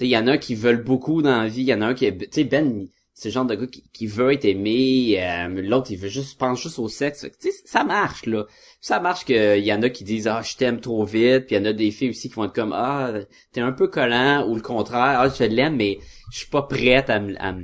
Il 0.00 0.08
y 0.08 0.16
en 0.16 0.26
a 0.26 0.38
qui 0.38 0.54
veulent 0.54 0.82
beaucoup 0.84 1.22
dans 1.22 1.42
la 1.42 1.48
vie, 1.48 1.62
il 1.62 1.68
y 1.68 1.74
en 1.74 1.80
a 1.82 1.86
un 1.86 1.94
qui... 1.94 2.04
est- 2.06 2.18
Tu 2.18 2.28
sais, 2.30 2.44
Ben, 2.44 2.86
c'est 3.14 3.28
le 3.30 3.32
genre 3.32 3.46
de 3.46 3.54
gars 3.54 3.66
qui, 3.66 3.82
qui 3.94 4.06
veut 4.06 4.32
être 4.32 4.44
aimé, 4.44 5.16
euh, 5.18 5.48
l'autre, 5.62 5.90
il 5.90 5.96
veut 5.96 6.08
juste, 6.08 6.38
pense 6.38 6.62
juste 6.62 6.78
au 6.78 6.88
sexe. 6.88 7.26
Tu 7.40 7.50
sais, 7.50 7.56
ça 7.64 7.82
marche, 7.82 8.26
là. 8.26 8.44
Ça 8.82 9.00
marche 9.00 9.24
qu'il 9.24 9.64
y 9.64 9.72
en 9.72 9.82
a 9.82 9.88
qui 9.88 10.04
disent 10.04 10.26
«Ah, 10.28 10.42
je 10.42 10.54
t'aime 10.56 10.80
trop 10.80 11.04
vite», 11.04 11.46
puis 11.46 11.56
il 11.56 11.58
y 11.58 11.62
en 11.62 11.64
a 11.64 11.72
des 11.72 11.90
filles 11.90 12.10
aussi 12.10 12.28
qui 12.28 12.34
vont 12.34 12.44
être 12.44 12.54
comme 12.54 12.72
«Ah, 12.74 13.12
t'es 13.52 13.62
un 13.62 13.72
peu 13.72 13.88
collant», 13.88 14.46
ou 14.48 14.54
le 14.54 14.60
contraire 14.60 15.18
«Ah, 15.20 15.28
je 15.30 15.44
l'aime, 15.44 15.76
mais 15.76 15.98
je 16.30 16.38
suis 16.40 16.48
pas 16.50 16.62
prête 16.62 17.08
à 17.10 17.20
me... 17.20 17.34
À 17.42 17.54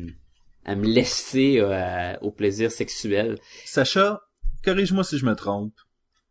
à 0.65 0.77
me 0.77 0.87
laisser 0.87 1.57
euh, 1.59 2.15
au 2.21 2.31
plaisir 2.31 2.71
sexuel. 2.71 3.37
Sacha, 3.65 4.21
corrige-moi 4.65 5.03
si 5.03 5.19
je 5.19 5.27
me 5.27 5.35
trompe. 5.35 5.75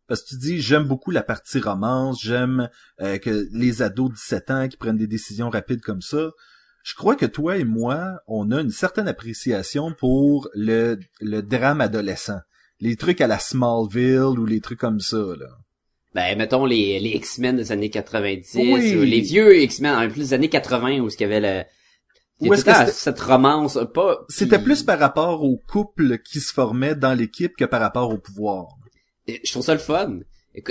Parce 0.08 0.22
que 0.22 0.30
tu 0.30 0.36
dis 0.36 0.60
j'aime 0.60 0.84
beaucoup 0.84 1.10
la 1.10 1.22
partie 1.22 1.58
romance, 1.60 2.22
j'aime 2.22 2.68
euh, 3.00 3.18
que 3.18 3.48
les 3.52 3.82
ados 3.82 4.10
de 4.10 4.14
17 4.14 4.50
ans 4.50 4.68
qui 4.68 4.76
prennent 4.76 4.96
des 4.98 5.06
décisions 5.06 5.48
rapides 5.50 5.80
comme 5.80 6.02
ça. 6.02 6.30
Je 6.82 6.94
crois 6.94 7.14
que 7.14 7.26
toi 7.26 7.56
et 7.58 7.64
moi, 7.64 8.20
on 8.26 8.50
a 8.50 8.60
une 8.60 8.70
certaine 8.70 9.06
appréciation 9.06 9.92
pour 9.96 10.48
le, 10.54 10.98
le 11.20 11.40
drame 11.40 11.80
adolescent. 11.80 12.40
Les 12.80 12.96
trucs 12.96 13.20
à 13.20 13.28
la 13.28 13.38
Smallville 13.38 14.38
ou 14.38 14.44
les 14.44 14.60
trucs 14.60 14.80
comme 14.80 14.98
ça, 14.98 15.16
là. 15.38 15.46
Ben, 16.14 16.36
mettons 16.36 16.66
les, 16.66 16.98
les 16.98 17.10
X-Men 17.10 17.56
des 17.56 17.72
années 17.72 17.88
90, 17.88 18.54
Oui. 18.56 18.96
ou 18.96 19.02
les 19.02 19.20
vieux 19.20 19.56
X-Men, 19.62 19.94
en 19.94 20.08
plus 20.10 20.28
des 20.28 20.34
années 20.34 20.48
80 20.50 20.98
où 20.98 21.08
ce 21.08 21.16
qu'il 21.16 21.28
y 21.28 21.32
avait 21.32 21.40
le... 21.40 22.52
Est-ce 22.52 22.64
que 22.64 22.90
cette 22.92 23.20
romance, 23.20 23.76
euh, 23.76 23.84
pas... 23.84 24.18
C'était 24.28 24.58
plus 24.58 24.82
par 24.82 24.98
rapport 24.98 25.42
au 25.44 25.56
couple 25.70 26.18
qui 26.18 26.40
se 26.40 26.52
formait 26.52 26.96
dans 26.96 27.14
l'équipe 27.14 27.54
que 27.56 27.64
par 27.64 27.80
rapport 27.80 28.10
au 28.10 28.18
pouvoir. 28.18 28.66
Je 29.28 29.50
trouve 29.50 29.64
ça 29.64 29.74
le 29.74 29.80
fun. 29.80 30.20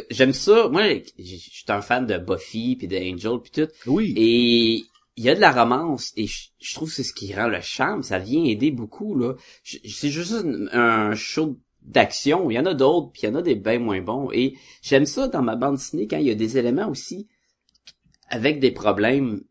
J'aime 0.09 0.33
ça. 0.33 0.69
Moi, 0.69 1.01
je 1.17 1.35
suis 1.35 1.65
un 1.69 1.81
fan 1.81 2.05
de 2.05 2.17
Buffy, 2.17 2.75
puis 2.75 2.87
de 2.87 2.97
Angel, 2.97 3.39
puis 3.41 3.51
tout. 3.51 3.71
Oui. 3.87 4.13
Et 4.15 4.83
il 5.17 5.23
y 5.23 5.29
a 5.29 5.35
de 5.35 5.41
la 5.41 5.51
romance, 5.51 6.13
et 6.15 6.25
je, 6.27 6.73
trouve 6.73 6.89
que 6.89 6.95
c'est 6.95 7.03
ce 7.03 7.13
qui 7.13 7.33
rend 7.33 7.47
le 7.47 7.61
charme. 7.61 8.03
Ça 8.03 8.19
vient 8.19 8.43
aider 8.43 8.71
beaucoup, 8.71 9.17
là. 9.17 9.33
C'est 9.63 10.09
juste 10.09 10.33
un, 10.71 11.13
show 11.15 11.57
d'action. 11.81 12.49
Il 12.51 12.55
y 12.55 12.59
en 12.59 12.65
a 12.65 12.73
d'autres, 12.73 13.11
puis 13.11 13.23
il 13.23 13.25
y 13.25 13.31
en 13.31 13.35
a 13.35 13.41
des 13.41 13.55
bien 13.55 13.79
moins 13.79 14.01
bons. 14.01 14.29
Et 14.31 14.55
j'aime 14.81 15.05
ça 15.05 15.27
dans 15.27 15.41
ma 15.41 15.55
bande 15.55 15.75
dessinée 15.75 16.07
quand 16.07 16.17
il 16.17 16.27
y 16.27 16.31
a 16.31 16.35
des 16.35 16.57
éléments 16.57 16.89
aussi 16.89 17.27
avec 18.31 18.59
des 18.59 18.71
problèmes, 18.71 19.41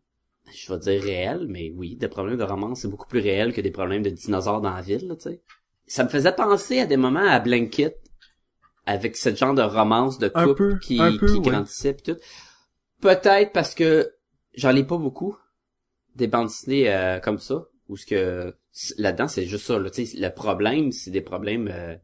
je 0.52 0.72
vais 0.72 0.78
dire 0.78 1.02
réels, 1.02 1.46
mais 1.48 1.70
oui, 1.76 1.96
des 1.96 2.08
problèmes 2.08 2.38
de 2.38 2.44
romance, 2.44 2.80
c'est 2.80 2.88
beaucoup 2.88 3.06
plus 3.06 3.20
réel 3.20 3.52
que 3.52 3.60
des 3.60 3.70
problèmes 3.70 4.02
de 4.02 4.10
dinosaures 4.10 4.62
dans 4.62 4.74
la 4.74 4.80
ville, 4.80 5.06
là, 5.06 5.16
tu 5.16 5.30
sais. 5.30 5.40
Ça 5.86 6.04
me 6.04 6.08
faisait 6.08 6.34
penser 6.34 6.80
à 6.80 6.86
des 6.86 6.96
moments 6.96 7.26
à 7.26 7.38
Blanket, 7.40 8.00
avec 8.90 9.16
ce 9.16 9.34
genre 9.34 9.54
de 9.54 9.62
romance 9.62 10.18
de 10.18 10.28
couple 10.28 10.54
peu, 10.54 10.78
qui, 10.78 10.98
peu, 10.98 11.26
qui 11.26 11.38
ouais. 11.38 11.50
grandissait 11.50 11.94
pis 11.94 12.02
tout. 12.02 12.16
Peut-être 13.00 13.52
parce 13.52 13.74
que 13.74 14.12
j'en 14.54 14.72
lis 14.72 14.84
pas 14.84 14.98
beaucoup 14.98 15.36
des 16.16 16.26
bandes 16.26 16.48
dessinées 16.48 16.92
euh, 16.92 17.20
comme 17.20 17.38
ça, 17.38 17.66
où 17.88 17.96
ce 17.96 18.04
que 18.04 18.54
là-dedans 18.98 19.28
c'est 19.28 19.46
juste 19.46 19.66
ça. 19.66 19.78
Là, 19.78 19.90
le 19.94 20.34
problème, 20.34 20.92
c'est 20.92 21.10
des 21.10 21.20
problèmes 21.20 21.68
euh, 21.72 21.94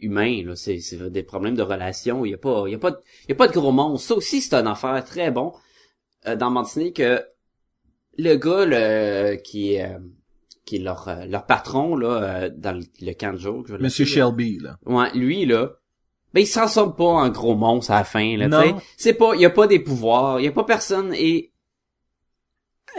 humains. 0.00 0.42
Là, 0.44 0.56
c'est, 0.56 0.80
c'est 0.80 1.10
des 1.10 1.22
problèmes 1.22 1.54
de 1.56 1.62
relations. 1.62 2.24
Il 2.24 2.30
y 2.30 2.34
a 2.34 2.38
pas, 2.38 2.64
il 2.66 2.72
y 2.72 2.74
a 2.74 2.78
pas, 2.78 2.90
de- 2.90 3.00
il 3.24 3.30
y 3.30 3.32
a 3.32 3.36
pas 3.36 3.48
de 3.48 3.52
gros 3.52 3.72
monstres. 3.72 4.08
Ça 4.08 4.14
aussi, 4.16 4.40
c'est 4.40 4.54
un 4.54 4.66
affaire 4.66 5.04
très 5.04 5.30
bon 5.30 5.52
euh, 6.26 6.36
dans 6.36 6.50
bande 6.50 6.64
dessinée 6.64 6.92
que 6.92 7.22
le 8.18 8.34
gars 8.36 8.64
le, 8.66 9.36
qui 9.36 9.74
est 9.74 9.84
euh, 9.84 9.98
qui 10.64 10.76
est 10.76 10.80
leur 10.80 11.08
euh, 11.08 11.24
leur 11.26 11.46
patron 11.46 11.96
là 11.96 12.08
euh, 12.08 12.50
dans 12.56 12.72
le, 12.72 12.82
le 13.00 13.12
camp 13.14 13.32
de 13.32 13.38
jour. 13.38 13.64
je 13.66 13.74
Monsieur. 13.76 14.04
Shelby, 14.04 14.58
là. 14.60 14.76
Ouais, 14.86 15.10
lui 15.14 15.46
là, 15.46 15.70
ben 16.34 16.40
il 16.40 16.46
s'en 16.46 16.68
sort 16.68 16.94
pas 16.94 17.04
en 17.04 17.28
gros 17.30 17.56
monstre 17.56 17.90
à 17.92 17.98
la 17.98 18.04
fin 18.04 18.36
là. 18.36 18.48
C'est 18.96 19.14
pas 19.14 19.34
il 19.34 19.40
y 19.40 19.46
a 19.46 19.50
pas 19.50 19.66
des 19.66 19.80
pouvoirs, 19.80 20.38
il 20.40 20.44
y 20.44 20.48
a 20.48 20.52
pas 20.52 20.64
personne 20.64 21.12
et 21.14 21.52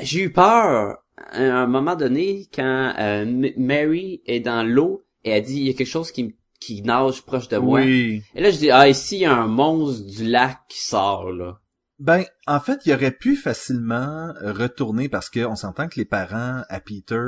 j'ai 0.01 0.21
eu 0.23 0.31
peur 0.31 0.97
à 1.17 1.39
un 1.39 1.67
moment 1.67 1.95
donné 1.95 2.47
quand 2.53 2.93
euh, 2.97 3.49
Mary 3.57 4.21
est 4.25 4.39
dans 4.39 4.63
l'eau 4.67 5.03
et 5.23 5.29
elle 5.31 5.43
dit 5.43 5.57
il 5.61 5.67
y 5.67 5.69
a 5.69 5.73
quelque 5.73 5.87
chose 5.87 6.11
qui 6.11 6.23
me- 6.25 6.31
qui 6.59 6.81
nage 6.81 7.23
proche 7.23 7.47
de 7.47 7.57
moi. 7.57 7.81
Oui. 7.81 8.21
Et 8.35 8.41
là 8.41 8.51
je 8.51 8.57
dis 8.57 8.71
ah 8.71 8.87
ici 8.87 9.17
il 9.17 9.21
y 9.21 9.25
a 9.25 9.35
un 9.35 9.47
monstre 9.47 10.05
du 10.05 10.25
lac 10.25 10.59
qui 10.69 10.79
sort 10.81 11.31
là? 11.31 11.59
Ben, 12.01 12.23
en 12.47 12.59
fait, 12.59 12.79
il 12.87 12.93
aurait 12.93 13.11
pu 13.11 13.35
facilement 13.35 14.33
retourner 14.41 15.07
parce 15.07 15.29
que 15.29 15.45
on 15.45 15.55
s'entend 15.55 15.87
que 15.87 15.99
les 15.99 16.05
parents 16.05 16.63
à 16.67 16.79
Peter 16.79 17.21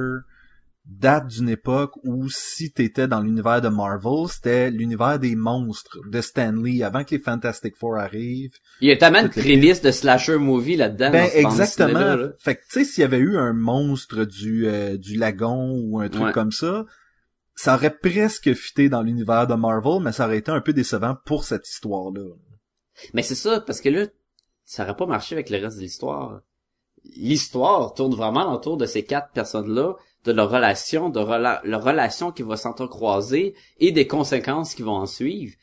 datent 0.85 1.27
d'une 1.27 1.47
époque 1.49 1.91
où 2.03 2.27
si 2.27 2.71
t'étais 2.71 3.07
dans 3.07 3.21
l'univers 3.21 3.61
de 3.61 3.69
Marvel, 3.69 4.27
c'était 4.27 4.71
l'univers 4.71 5.19
des 5.19 5.35
monstres 5.35 5.99
de 6.09 6.19
Stanley 6.21 6.81
avant 6.81 7.03
que 7.03 7.11
les 7.11 7.21
Fantastic 7.21 7.75
Four 7.77 7.97
arrivent. 7.97 8.55
Il 8.81 8.89
y 8.89 8.91
a 8.91 8.97
tellement 8.97 9.21
de 9.21 9.27
prémices 9.27 9.81
de 9.81 9.91
slasher 9.91 10.37
movie 10.37 10.75
là-dedans. 10.75 11.11
Ben 11.11 11.29
exactement. 11.35 11.99
là. 12.15 12.29
Fait 12.39 12.55
que 12.55 12.61
tu 12.61 12.79
sais 12.79 12.83
s'il 12.83 13.01
y 13.01 13.05
avait 13.05 13.19
eu 13.19 13.37
un 13.37 13.53
monstre 13.53 14.25
du 14.25 14.65
euh, 14.67 14.97
du 14.97 15.17
lagon 15.17 15.71
ou 15.83 15.99
un 16.01 16.09
truc 16.09 16.25
Ouais. 16.25 16.33
comme 16.33 16.51
ça, 16.51 16.83
ça 17.55 17.75
aurait 17.75 17.95
presque 17.95 18.53
fité 18.53 18.89
dans 18.89 19.03
l'univers 19.03 19.45
de 19.45 19.53
Marvel, 19.53 20.01
mais 20.01 20.11
ça 20.11 20.25
aurait 20.25 20.39
été 20.39 20.51
un 20.51 20.61
peu 20.61 20.73
décevant 20.73 21.15
pour 21.25 21.43
cette 21.43 21.69
histoire-là. 21.69 22.33
Mais 23.13 23.21
c'est 23.21 23.35
ça, 23.35 23.61
parce 23.61 23.79
que 23.79 23.89
là, 23.89 24.07
ça 24.65 24.83
aurait 24.83 24.95
pas 24.95 25.05
marché 25.05 25.35
avec 25.35 25.49
le 25.49 25.57
reste 25.59 25.77
de 25.77 25.81
l'histoire. 25.81 26.41
L'histoire 27.17 27.93
tourne 27.93 28.15
vraiment 28.15 28.53
autour 28.53 28.77
de 28.77 28.85
ces 28.85 29.03
quatre 29.03 29.31
personnes-là, 29.33 29.95
de 30.23 30.31
leur 30.31 30.49
relation, 30.49 31.09
de 31.09 31.19
rela- 31.19 31.61
leur 31.65 31.83
relation 31.83 32.31
qui 32.31 32.43
va 32.43 32.55
s'entrecroiser 32.55 33.55
et 33.79 33.91
des 33.91 34.07
conséquences 34.07 34.73
qui 34.73 34.83
vont 34.83 34.95
en 34.95 35.05
suivre. 35.05 35.53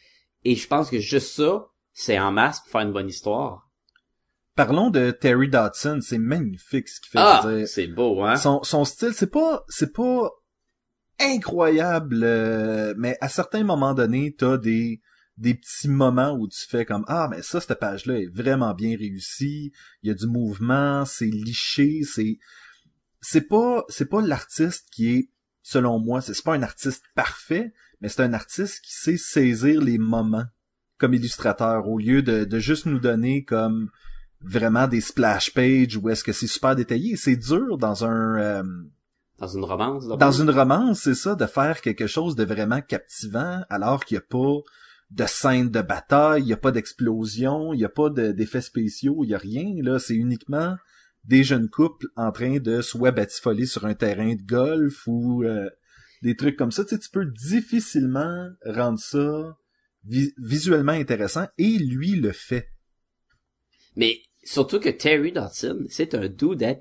Et 0.45 0.55
je 0.55 0.69
pense 0.69 0.91
que 0.91 0.99
juste 0.99 1.35
ça, 1.35 1.67
c'est 1.93 2.19
en 2.19 2.31
masse 2.31 2.61
pour 2.61 2.69
faire 2.69 2.83
une 2.83 2.93
bonne 2.93 3.09
histoire. 3.09 3.69
Parlons 4.55 4.91
de 4.91 5.11
Terry 5.11 5.49
Dodson, 5.49 6.01
c'est 6.03 6.19
magnifique 6.19 6.89
ce 6.89 7.01
qu'il 7.01 7.11
fait. 7.11 7.19
Ah, 7.19 7.43
c'est 7.67 7.87
beau, 7.87 8.23
hein? 8.23 8.37
son, 8.37 8.63
son 8.63 8.85
style, 8.85 9.15
c'est 9.15 9.31
pas, 9.31 9.65
c'est 9.69 9.93
pas 9.95 10.31
incroyable, 11.19 12.21
euh, 12.23 12.95
mais 12.99 13.17
à 13.21 13.29
certains 13.29 13.65
moments 13.65 13.95
donnés, 13.95 14.35
t'as 14.37 14.59
des, 14.59 15.01
des 15.41 15.55
petits 15.55 15.89
moments 15.89 16.33
où 16.33 16.47
tu 16.47 16.67
fais 16.69 16.85
comme, 16.85 17.05
ah, 17.09 17.27
mais 17.31 17.41
ça, 17.41 17.61
cette 17.61 17.81
page-là 17.81 18.21
est 18.21 18.33
vraiment 18.33 18.75
bien 18.75 18.97
réussie, 18.97 19.73
il 20.03 20.09
y 20.09 20.11
a 20.11 20.15
du 20.15 20.27
mouvement, 20.27 21.07
c'est 21.07 21.25
liché, 21.27 22.03
c'est, 22.05 22.39
c'est 23.23 23.49
pas, 23.49 23.85
c'est 23.89 24.09
pas 24.09 24.21
l'artiste 24.21 24.89
qui 24.93 25.09
est, 25.09 25.31
selon 25.63 25.99
moi, 25.99 26.21
c'est 26.21 26.41
pas 26.45 26.55
un 26.55 26.63
artiste 26.63 27.05
parfait, 27.15 27.73
mais 28.01 28.09
c'est 28.09 28.23
un 28.23 28.35
artiste 28.35 28.83
qui 28.85 28.93
sait 28.93 29.17
saisir 29.17 29.81
les 29.81 29.99
moments 29.99 30.45
comme 30.99 31.15
illustrateur 31.15 31.89
au 31.89 31.99
lieu 31.99 32.23
de, 32.23 32.45
de 32.45 32.59
juste 32.59 32.85
nous 32.85 33.01
donner 33.01 33.43
comme 33.43 33.89
vraiment 34.43 34.87
des 34.87 35.01
splash 35.01 35.55
pages 35.55 35.97
où 35.97 36.11
est-ce 36.11 36.23
que 36.23 36.33
c'est 36.33 36.47
super 36.47 36.77
détaillé. 36.77 37.17
C'est 37.17 37.37
dur 37.37 37.79
dans 37.79 38.05
un 38.05 38.39
euh, 38.39 38.63
Dans 39.39 39.49
une 39.49 39.65
romance. 39.65 40.07
là. 40.07 40.17
dans 40.17 40.33
une 40.33 40.51
romance, 40.51 41.01
c'est 41.01 41.15
ça, 41.15 41.35
de 41.35 41.47
faire 41.47 41.81
quelque 41.81 42.07
chose 42.07 42.37
de 42.37 42.45
vraiment 42.45 42.83
captivant 42.83 43.63
alors 43.71 44.05
qu'il 44.05 44.17
n'y 44.17 44.23
a 44.23 44.27
pas 44.29 44.61
de 45.11 45.27
scène 45.27 45.71
de 45.71 45.83
bataille, 45.83 46.43
il 46.43 46.47
n'y 46.47 46.53
a 46.53 46.57
pas 46.57 46.71
d'explosion, 46.73 47.73
il 47.75 47.79
n'y 47.79 47.85
a 47.85 47.89
pas 47.89 48.11
de- 48.11 48.33
d'effets 48.33 48.61
spéciaux, 48.61 49.25
il 49.25 49.29
n'y 49.29 49.35
a 49.35 49.39
rien. 49.39 49.75
Là, 49.83 49.99
c'est 49.99 50.15
uniquement 50.15 50.77
des 51.25 51.43
jeunes 51.45 51.69
couples 51.69 52.07
en 52.17 52.31
train 52.33 52.59
de 52.61 52.81
soit 52.81 53.11
batifoler 53.11 53.67
sur 53.67 53.85
un 53.87 53.95
terrain 53.95 54.35
de 54.35 54.43
golf 54.43 55.07
ou 55.07 55.43
euh, 55.45 55.69
des 56.23 56.37
trucs 56.37 56.57
comme 56.57 56.71
ça. 56.71 56.85
Tu 56.85 56.91
sais, 56.91 56.99
tu 57.01 57.11
peux 57.11 57.27
difficilement 57.27 58.49
rendre 58.65 58.99
ça 58.99 59.57
vi- 60.07 60.33
visuellement 60.39 60.93
intéressant 60.93 61.47
et 61.59 61.79
lui 61.79 62.13
le 62.13 62.33
fait. 62.33 62.69
Mais 63.97 64.23
surtout 64.45 64.81
que 64.81 64.89
Terry 64.89 65.33
Dodson, 65.33 65.85
c'est 65.89 66.15
un 66.15 66.29
dude 66.29 66.63
à. 66.63 66.75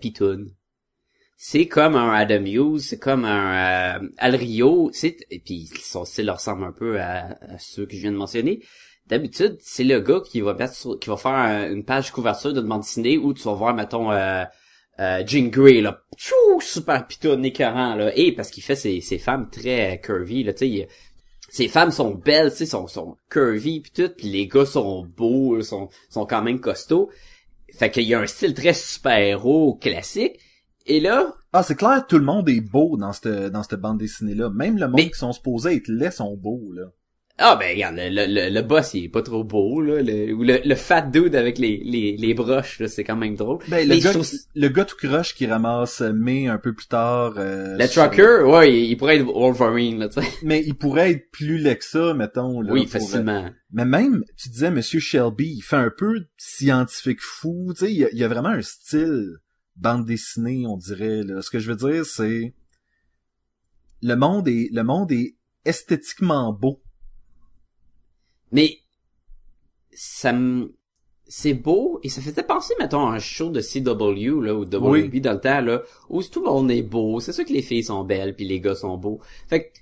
C'est 1.41 1.67
comme 1.67 1.95
un 1.95 2.11
Adam 2.11 2.43
Hughes, 2.43 2.79
c'est 2.81 2.99
comme 2.99 3.23
un 3.23 4.01
euh, 4.03 4.09
Al 4.17 4.35
Rio, 4.35 4.89
c'est 4.91 5.15
et 5.31 5.39
puis 5.39 5.69
son 5.81 6.03
style 6.03 6.29
ressemble 6.29 6.65
un 6.65 6.73
peu 6.73 6.99
à, 6.99 7.37
ceux 7.57 7.85
que 7.85 7.95
je 7.95 8.01
viens 8.01 8.11
de 8.11 8.17
mentionner. 8.17 8.59
D'habitude, 9.07 9.55
c'est 9.61 9.85
le 9.85 10.01
gars 10.01 10.19
qui 10.19 10.41
va 10.41 10.53
faire 10.57 11.31
un- 11.31 11.71
une 11.71 11.85
page 11.85 12.11
couverture 12.11 12.51
de 12.51 12.59
bande 12.59 12.81
dessinée 12.81 13.17
où 13.17 13.33
tu 13.33 13.43
vas 13.43 13.53
voir 13.53 13.73
mettons 13.73 14.11
euh, 14.11 14.43
euh, 14.99 15.23
Grey 15.23 15.79
là, 15.79 16.01
Tchou, 16.17 16.59
super 16.59 17.07
pitoune 17.07 17.45
écœurant 17.45 17.95
là, 17.95 18.11
et 18.17 18.33
parce 18.33 18.49
qu'il 18.51 18.61
fait 18.63 18.75
ses, 18.75 18.99
ses 18.99 19.17
femmes 19.17 19.49
très 19.49 20.01
curvy 20.03 20.43
là, 20.43 20.51
tu 20.51 20.67
sais, 20.67 20.89
ces 21.47 21.69
femmes 21.69 21.91
sont 21.91 22.15
belles, 22.15 22.51
tu 22.51 22.57
sais, 22.57 22.65
sont, 22.65 22.87
sont 22.87 23.15
curvy 23.29 23.79
pis 23.79 23.91
tout, 23.91 24.09
pis 24.09 24.29
les 24.29 24.47
gars 24.47 24.65
sont 24.65 25.05
beaux, 25.05 25.61
sont, 25.61 25.87
sont 26.09 26.25
quand 26.25 26.41
même 26.41 26.59
costauds. 26.59 27.09
Fait 27.73 27.89
qu'il 27.89 28.03
y 28.03 28.13
a 28.13 28.19
un 28.19 28.27
style 28.27 28.53
très 28.53 28.73
super-héros 28.73 29.75
classique. 29.75 30.37
Et 30.89 30.99
là, 30.99 31.33
Ah, 31.53 31.63
c'est 31.63 31.75
clair, 31.75 32.05
tout 32.07 32.17
le 32.17 32.25
monde 32.25 32.47
est 32.49 32.61
beau 32.61 32.97
dans 32.97 33.11
cette, 33.13 33.27
dans 33.27 33.63
cette 33.63 33.79
bande 33.79 33.97
dessinée-là. 33.99 34.49
Même 34.49 34.77
le 34.77 34.87
monde 34.87 34.95
Mais- 34.97 35.09
qui 35.09 35.17
sont 35.17 35.31
supposés 35.31 35.75
être 35.75 35.87
laids 35.87 36.11
sont 36.11 36.35
beaux, 36.35 36.71
là. 36.73 36.83
ah 37.41 37.55
ben 37.55 37.73
regarde, 37.73 37.95
le, 37.97 38.25
le, 38.27 38.53
le- 38.53 38.61
boss 38.61 38.93
il 38.93 39.05
est 39.05 39.09
pas 39.09 39.21
trop 39.21 39.43
beau, 39.45 39.79
là, 39.81 40.01
le, 40.01 40.33
ou 40.33 40.43
le, 40.43 40.59
le 40.63 40.75
fat 40.75 41.01
dude 41.03 41.35
avec 41.35 41.57
les, 41.57 41.81
les, 41.85 42.17
les 42.17 42.33
broches, 42.33 42.79
là, 42.81 42.87
c'est 42.89 43.03
quand 43.05 43.15
même 43.15 43.35
drôle. 43.37 43.59
Ben, 43.69 43.87
le, 43.87 43.95
gars, 43.97 44.11
trouve- 44.11 44.27
le 44.55 44.67
gars 44.67 44.83
tout 44.85 44.97
croche 44.97 45.33
qui 45.35 45.47
ramasse 45.47 46.01
May 46.01 46.47
un 46.47 46.57
peu 46.57 46.73
plus 46.73 46.87
tard. 46.87 47.35
euh, 47.37 47.77
Le 47.77 47.87
sur- 47.87 48.03
trucker, 48.03 48.43
ouais, 48.45 48.71
il, 48.73 48.89
il 48.91 48.97
pourrait 48.97 49.17
être 49.19 49.25
Wolverine, 49.25 49.99
là, 49.99 50.09
tu 50.09 50.21
sais. 50.21 50.27
Mais 50.43 50.61
il 50.65 50.75
pourrait 50.75 51.11
être 51.11 51.31
plus 51.31 51.57
laid 51.59 51.77
que 51.77 51.85
ça, 51.85 52.13
mettons. 52.13 52.59
Là, 52.61 52.73
Oui, 52.73 52.85
pour- 52.85 52.95
euh, 52.95 52.99
facilement. 52.99 53.49
Mais 53.71 53.85
même, 53.85 54.23
tu 54.37 54.49
disais, 54.49 54.69
Monsieur 54.69 54.99
Shelby, 54.99 55.53
il 55.57 55.61
fait 55.61 55.77
un 55.77 55.91
peu 55.97 56.25
scientifique 56.37 57.21
fou. 57.21 57.73
Tu 57.73 57.85
sais, 57.85 57.91
il 57.91 57.97
y 57.99 58.05
a, 58.05 58.09
il 58.11 58.17
y 58.19 58.23
a 58.23 58.27
vraiment 58.27 58.49
un 58.49 58.61
style 58.61 59.37
bande 59.79 60.05
dessinée, 60.05 60.65
on 60.67 60.77
dirait. 60.77 61.23
Là. 61.23 61.41
Ce 61.41 61.49
que 61.49 61.59
je 61.59 61.71
veux 61.71 61.91
dire, 61.91 62.05
c'est 62.05 62.53
le 64.01 64.15
monde 64.15 64.47
est 64.47 64.69
le 64.71 64.83
monde 64.83 65.11
est 65.11 65.35
esthétiquement 65.65 66.53
beau. 66.53 66.81
Mais 68.51 68.77
ça 69.91 70.33
me 70.33 70.75
c'est 71.27 71.53
beau 71.53 71.99
et 72.01 72.09
ça 72.09 72.21
faisait 72.21 72.41
penser 72.41 72.73
mettons 72.79 73.05
à 73.05 73.13
un 73.13 73.19
show 73.19 73.51
de 73.51 73.61
CW 73.61 74.41
là 74.41 74.55
ou 74.55 74.61
WB 74.63 75.13
Oui. 75.13 75.21
dans 75.21 75.33
le 75.33 75.39
temps 75.39 75.61
là 75.61 75.83
où 76.09 76.23
tout 76.23 76.39
le 76.39 76.47
monde 76.47 76.71
est 76.71 76.81
beau, 76.81 77.19
c'est 77.19 77.33
sûr 77.33 77.45
que 77.45 77.53
les 77.53 77.61
filles 77.61 77.83
sont 77.83 78.03
belles 78.03 78.35
puis 78.35 78.47
les 78.47 78.59
gars 78.59 78.73
sont 78.73 78.97
beaux. 78.97 79.19
Fait 79.47 79.65
que 79.65 79.79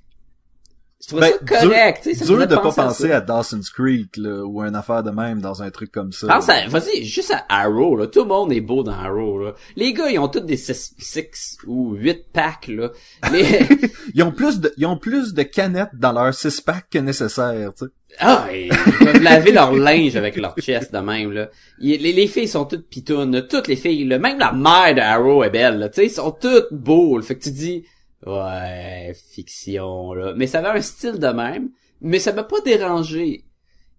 je 1.00 1.08
trouvais 1.10 1.34
Ben, 1.42 1.48
ça 1.48 1.68
correct, 1.68 2.00
tu 2.04 2.10
sais, 2.10 2.16
ça 2.16 2.26
dur 2.26 2.48
de 2.48 2.56
pas 2.56 2.72
penser 2.72 3.12
à 3.12 3.18
à, 3.18 3.22
Dawson's 3.22 3.70
Creek 3.70 4.18
là, 4.18 4.44
ou 4.44 4.62
une 4.62 4.76
affaire 4.76 5.04
de 5.04 5.12
même 5.12 5.42
dans 5.42 5.62
un 5.62 5.70
truc 5.70 5.92
comme 5.92 6.12
ça. 6.12 6.28
Pense 6.28 6.50
à, 6.50 6.68
vas-y, 6.68 7.04
juste 7.04 7.32
à 7.32 7.46
Arrow, 7.50 7.96
là. 7.96 8.08
Tout 8.08 8.22
le 8.22 8.28
monde 8.28 8.52
est 8.52 8.62
beau 8.62 8.84
dans 8.84 8.94
Arrow, 8.94 9.40
là. 9.40 9.54
Les 9.76 9.94
gars, 9.94 10.10
ils 10.10 10.18
ont 10.18 10.28
tous 10.28 10.40
des 10.40 10.58
6 10.58 11.60
ou 11.68 11.94
8 11.94 12.32
packs, 12.34 12.68
là. 12.68 12.90
Les, 13.32 13.68
Ils 14.14 14.24
ont 14.24 14.32
plus 14.32 14.60
de 14.60 14.74
ils 14.78 14.86
ont 14.86 14.98
plus 14.98 15.34
de 15.34 15.44
canettes 15.44 15.92
dans 15.94 16.12
leur 16.12 16.34
six 16.34 16.62
pack 16.62 16.88
que 16.90 17.00
nécessaire, 17.00 17.72
tu 17.78 17.86
sais. 17.86 17.92
Ah, 18.20 18.48
ils 18.52 18.70
peuvent 18.70 19.22
laver 19.22 19.52
leur 19.52 19.74
linge 19.74 20.16
avec 20.16 20.38
leur 20.38 20.56
chest 20.58 20.94
de 20.94 21.00
même, 21.00 21.32
là. 21.32 21.50
Les, 21.80 21.98
les 21.98 22.28
filles 22.28 22.48
sont 22.48 22.66
toutes 22.66 22.88
pitounes, 22.88 23.46
toutes 23.48 23.68
les 23.68 23.76
filles, 23.76 24.06
là. 24.06 24.18
même 24.18 24.40
la 24.40 24.54
mère 24.54 24.96
de 24.96 25.02
Arrow 25.02 25.44
est 25.44 25.50
belle, 25.50 25.78
là. 25.78 25.90
Tu 25.90 26.02
sais, 26.02 26.08
ils 26.08 26.12
sont 26.12 26.32
toutes 26.32 26.72
beaux, 26.72 27.18
là. 27.18 27.24
Fait 27.24 27.36
que 27.36 27.44
tu 27.44 27.52
dis, 27.52 27.84
ouais, 28.26 29.14
fiction, 29.32 30.14
là. 30.14 30.34
Mais 30.36 30.48
ça 30.48 30.60
avait 30.60 30.80
un 30.80 30.82
style 30.82 31.20
de 31.20 31.28
même, 31.28 31.70
mais 32.02 32.20
ça 32.20 32.34
m'a 32.34 32.44
pas 32.44 32.62
dérangé. 32.62 33.46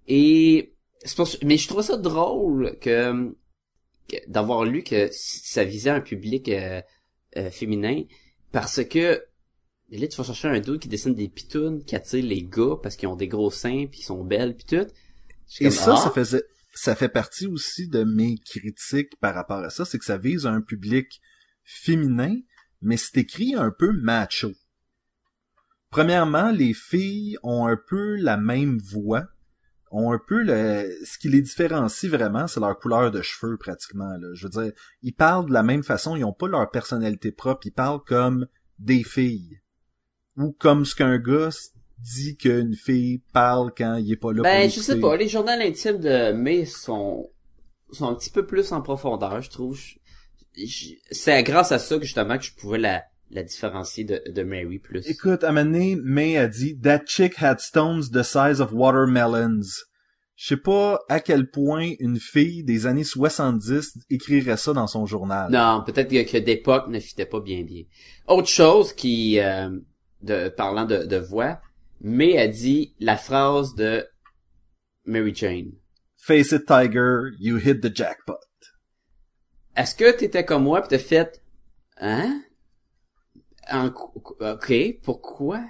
Et, 0.07 0.74
c'est 1.04 1.16
pour 1.16 1.28
ça- 1.28 1.38
mais 1.44 1.57
je 1.57 1.68
trouve 1.68 1.83
ça 1.83 1.96
drôle 1.96 2.76
que, 2.81 3.35
que- 4.09 4.31
d'avoir 4.31 4.64
lu 4.64 4.83
que 4.83 5.09
ça 5.12 5.64
visait 5.64 5.90
un 5.90 6.00
public 6.00 6.48
euh, 6.48 6.81
euh, 7.37 7.50
féminin, 7.50 8.02
parce 8.52 8.83
que 8.85 9.22
là, 9.90 10.07
tu 10.07 10.16
vas 10.16 10.24
chercher 10.24 10.48
un 10.48 10.61
dude 10.61 10.81
qui 10.81 10.88
dessine 10.88 11.14
des 11.14 11.28
pitounes 11.28 11.85
qui 11.85 11.94
attirent 11.96 12.24
les 12.24 12.42
gars 12.42 12.76
parce 12.83 12.96
qu'ils 12.96 13.09
ont 13.09 13.16
des 13.16 13.28
gros 13.28 13.50
seins 13.50 13.87
puis 13.87 14.00
ils 14.00 14.04
sont 14.04 14.24
belles 14.24 14.57
puis 14.57 14.66
tout. 14.66 14.87
Et 15.61 15.64
comme, 15.64 15.70
ça, 15.72 15.94
ah, 15.96 16.04
ça 16.04 16.11
faisait, 16.11 16.42
ça 16.74 16.94
fait 16.94 17.09
partie 17.09 17.46
aussi 17.46 17.88
de 17.88 18.04
mes 18.04 18.37
critiques 18.38 19.16
par 19.20 19.35
rapport 19.35 19.59
à 19.59 19.70
ça, 19.70 19.85
c'est 19.85 19.98
que 19.98 20.04
ça 20.04 20.18
vise 20.18 20.46
un 20.46 20.61
public 20.61 21.20
féminin, 21.64 22.35
mais 22.81 22.97
c'est 22.97 23.19
écrit 23.19 23.55
un 23.55 23.71
peu 23.71 23.93
macho. 23.93 24.53
Premièrement, 25.91 26.51
les 26.51 26.75
filles 26.75 27.38
ont 27.43 27.67
un 27.67 27.77
peu 27.77 28.17
la 28.17 28.37
même 28.37 28.79
voix, 28.79 29.25
ont 29.91 30.12
un 30.12 30.19
peu 30.19 30.43
le, 30.43 30.87
ce 31.05 31.17
qui 31.19 31.31
les 31.31 31.41
différencie 31.41 32.11
vraiment, 32.11 32.47
c'est 32.47 32.61
leur 32.61 32.79
couleur 32.79 33.11
de 33.11 33.23
cheveux 33.23 33.57
pratiquement, 33.57 34.17
là. 34.19 34.29
Je 34.35 34.47
veux 34.47 34.51
dire, 34.64 34.73
ils 35.03 35.14
parlent 35.14 35.47
de 35.49 35.55
la 35.55 35.62
même 35.62 35.83
façon, 35.83 36.14
ils 36.14 36.25
ont 36.25 36.33
pas 36.35 36.47
leur 36.49 36.71
personnalité 36.71 37.33
propre, 37.33 37.67
ils 37.67 37.73
parlent 37.73 38.03
comme 38.05 38.47
des 38.79 39.03
filles. 39.03 39.61
Ou 40.37 40.53
comme 40.53 40.85
ce 40.85 40.95
qu'un 40.95 41.19
gars 41.19 41.49
dit 41.99 42.37
qu'une 42.37 42.75
fille 42.75 43.23
parle 43.33 43.73
quand 43.77 43.97
il 43.97 44.12
est 44.12 44.17
pas 44.17 44.33
là 44.33 44.37
pour 44.37 44.43
Ben, 44.43 44.71
je 44.71 44.81
sais 44.81 45.01
pas, 45.01 45.17
les 45.17 45.27
journaux 45.29 45.51
intimes 45.51 45.99
de 45.99 46.33
May 46.33 46.64
sont, 46.67 47.29
sont 47.91 48.09
un 48.09 48.14
petit 48.14 48.31
peu 48.31 48.47
plus 48.47 48.71
en 48.73 48.83
profondeur, 48.83 49.41
je 49.41 49.51
trouve. 49.51 49.77
Je- 49.77 49.98
C'est 51.11 51.42
grâce 51.42 51.73
à 51.73 51.79
ça 51.79 51.97
que 51.97 52.05
justement 52.05 52.38
que 52.38 52.44
je 52.44 52.55
pouvais 52.55 52.79
la, 52.79 53.05
la 53.31 53.42
différencier 53.42 54.05
de, 54.05 54.23
de 54.27 54.42
Mary 54.42 54.79
plus. 54.79 55.09
Écoute, 55.09 55.44
à 55.44 55.51
un 55.51 55.53
moment 55.53 55.71
donné, 55.71 55.97
May 55.97 56.37
a 56.37 56.49
dit 56.49 56.79
That 56.81 57.03
chick 57.07 57.37
had 57.40 57.61
stones 57.61 58.11
the 58.11 58.23
size 58.23 58.61
of 58.61 58.73
watermelons. 58.73 59.66
Je 60.37 60.55
sais 60.55 60.57
pas 60.57 61.01
à 61.09 61.18
quel 61.18 61.51
point 61.51 61.94
une 61.99 62.21
fille 62.21 62.62
des 62.62 62.87
années 62.87 63.03
70 63.03 63.99
écrirait 64.09 64.57
ça 64.57 64.73
dans 64.73 64.87
son 64.87 65.05
journal. 65.05 65.51
Non, 65.51 65.83
peut-être 65.85 66.11
que, 66.11 66.31
que 66.31 66.38
d'époque 66.38 66.88
ne 66.88 67.01
fitait 67.01 67.27
pas 67.27 67.40
bien 67.40 67.64
bien. 67.64 67.83
Autre 68.29 68.49
chose 68.49 68.92
qui, 68.92 69.40
euh, 69.40 69.68
de, 70.23 70.49
parlant 70.49 70.85
de, 70.85 71.05
de 71.05 71.16
voix, 71.16 71.61
May 72.01 72.38
a 72.38 72.47
dit 72.47 72.94
la 73.01 73.16
phrase 73.16 73.75
de 73.75 74.07
Mary 75.07 75.35
Jane. 75.35 75.73
Face 76.16 76.53
it, 76.53 76.66
Tiger, 76.66 77.33
you 77.40 77.57
hit 77.57 77.81
the 77.81 77.92
jackpot. 77.92 78.38
Est-ce 79.79 79.95
que 79.95 80.11
t'étais 80.11 80.45
comme 80.45 80.64
moi 80.64 80.83
pis 80.83 80.88
t'as 80.88 80.99
fait, 80.99 81.41
hein? 82.01 82.41
En- 83.71 83.87
ok, 84.41 84.73
pourquoi? 85.03 85.61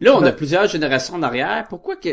Là, 0.00 0.14
on 0.16 0.20
a 0.22 0.30
Ben- 0.30 0.36
plusieurs 0.36 0.66
générations 0.68 1.14
en 1.14 1.22
arrière. 1.22 1.66
Pourquoi 1.68 1.96
que 1.96 2.10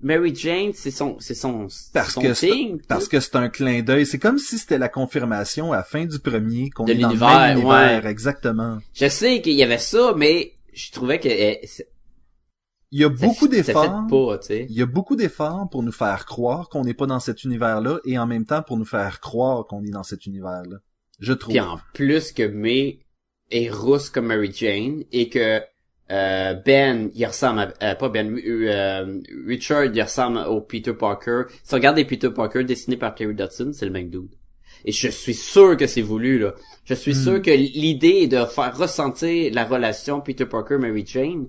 Mary 0.00 0.34
Jane, 0.34 0.72
c'est 0.74 0.90
son, 0.92 1.18
c'est 1.18 1.34
son, 1.34 1.66
Parce 1.92 2.12
son 2.14 2.20
que 2.20 2.34
c'est- 2.34 2.48
thing? 2.48 2.80
Parce 2.86 3.08
que 3.08 3.18
c'est 3.20 3.34
un 3.36 3.48
clin 3.48 3.82
d'œil. 3.82 4.06
C'est 4.06 4.18
comme 4.20 4.38
si 4.38 4.58
c'était 4.58 4.78
la 4.78 4.88
confirmation 4.88 5.72
à 5.72 5.78
la 5.78 5.82
fin 5.82 6.04
du 6.04 6.18
premier 6.20 6.70
qu'on 6.70 6.86
est 6.86 6.94
dans 6.94 7.08
le 7.08 7.14
l'univers, 7.14 7.38
même 7.40 7.58
univers, 7.58 8.04
ouais. 8.04 8.10
exactement. 8.10 8.78
Je 8.94 9.08
sais 9.08 9.40
qu'il 9.40 9.54
y 9.54 9.62
avait 9.64 9.78
ça, 9.78 10.12
mais 10.16 10.52
je 10.72 10.92
trouvais 10.92 11.18
que 11.18 11.28
eh, 11.28 11.60
Il 12.90 13.00
y 13.00 13.04
a 13.04 13.08
beaucoup 13.08 13.48
d'efforts. 13.48 14.06
Il 14.50 14.72
y 14.72 14.82
a 14.82 14.86
beaucoup 14.86 15.16
d'efforts 15.16 15.68
pour 15.70 15.82
nous 15.82 15.92
faire 15.92 16.24
croire 16.24 16.68
qu'on 16.68 16.84
n'est 16.84 16.94
pas 16.94 17.06
dans 17.06 17.20
cet 17.20 17.44
univers-là 17.44 17.98
et 18.04 18.18
en 18.18 18.26
même 18.26 18.46
temps 18.46 18.62
pour 18.62 18.76
nous 18.78 18.86
faire 18.86 19.20
croire 19.20 19.66
qu'on 19.66 19.84
est 19.84 19.90
dans 19.90 20.02
cet 20.02 20.26
univers-là. 20.26 20.78
Je 21.20 21.32
trouve. 21.32 21.52
Puis 21.52 21.60
en 21.60 21.78
plus 21.94 22.32
que 22.32 22.44
May 22.44 23.00
est 23.50 23.70
rousse 23.70 24.08
comme 24.08 24.26
Mary 24.26 24.50
Jane 24.54 25.02
et 25.12 25.28
que 25.28 25.60
euh, 26.10 26.54
Ben, 26.54 27.10
il 27.14 27.26
ressemble 27.26 27.74
à, 27.80 27.90
euh, 27.90 27.94
pas 27.94 28.08
Ben, 28.08 28.34
euh, 28.38 29.20
Richard, 29.46 29.84
il 29.86 30.02
ressemble 30.02 30.38
au 30.38 30.60
Peter 30.62 30.94
Parker. 30.94 31.42
Si 31.62 31.68
tu 31.68 31.74
regardes 31.74 31.96
les 31.98 32.06
Peter 32.06 32.30
Parker 32.30 32.64
dessinés 32.64 32.96
par 32.96 33.14
Terry 33.14 33.34
Dodson, 33.34 33.72
c'est 33.74 33.84
le 33.84 33.92
même 33.92 34.08
dude. 34.08 34.34
Et 34.86 34.92
je 34.92 35.08
suis 35.08 35.34
sûr 35.34 35.76
que 35.76 35.86
c'est 35.86 36.00
voulu, 36.02 36.38
là. 36.38 36.54
Je 36.84 36.94
suis 36.94 37.12
Hmm. 37.12 37.22
sûr 37.24 37.42
que 37.42 37.50
l'idée 37.50 38.20
est 38.22 38.28
de 38.28 38.44
faire 38.46 38.74
ressentir 38.78 39.52
la 39.52 39.64
relation 39.64 40.20
Peter 40.22 40.46
Parker-Mary 40.46 41.04
Jane 41.06 41.48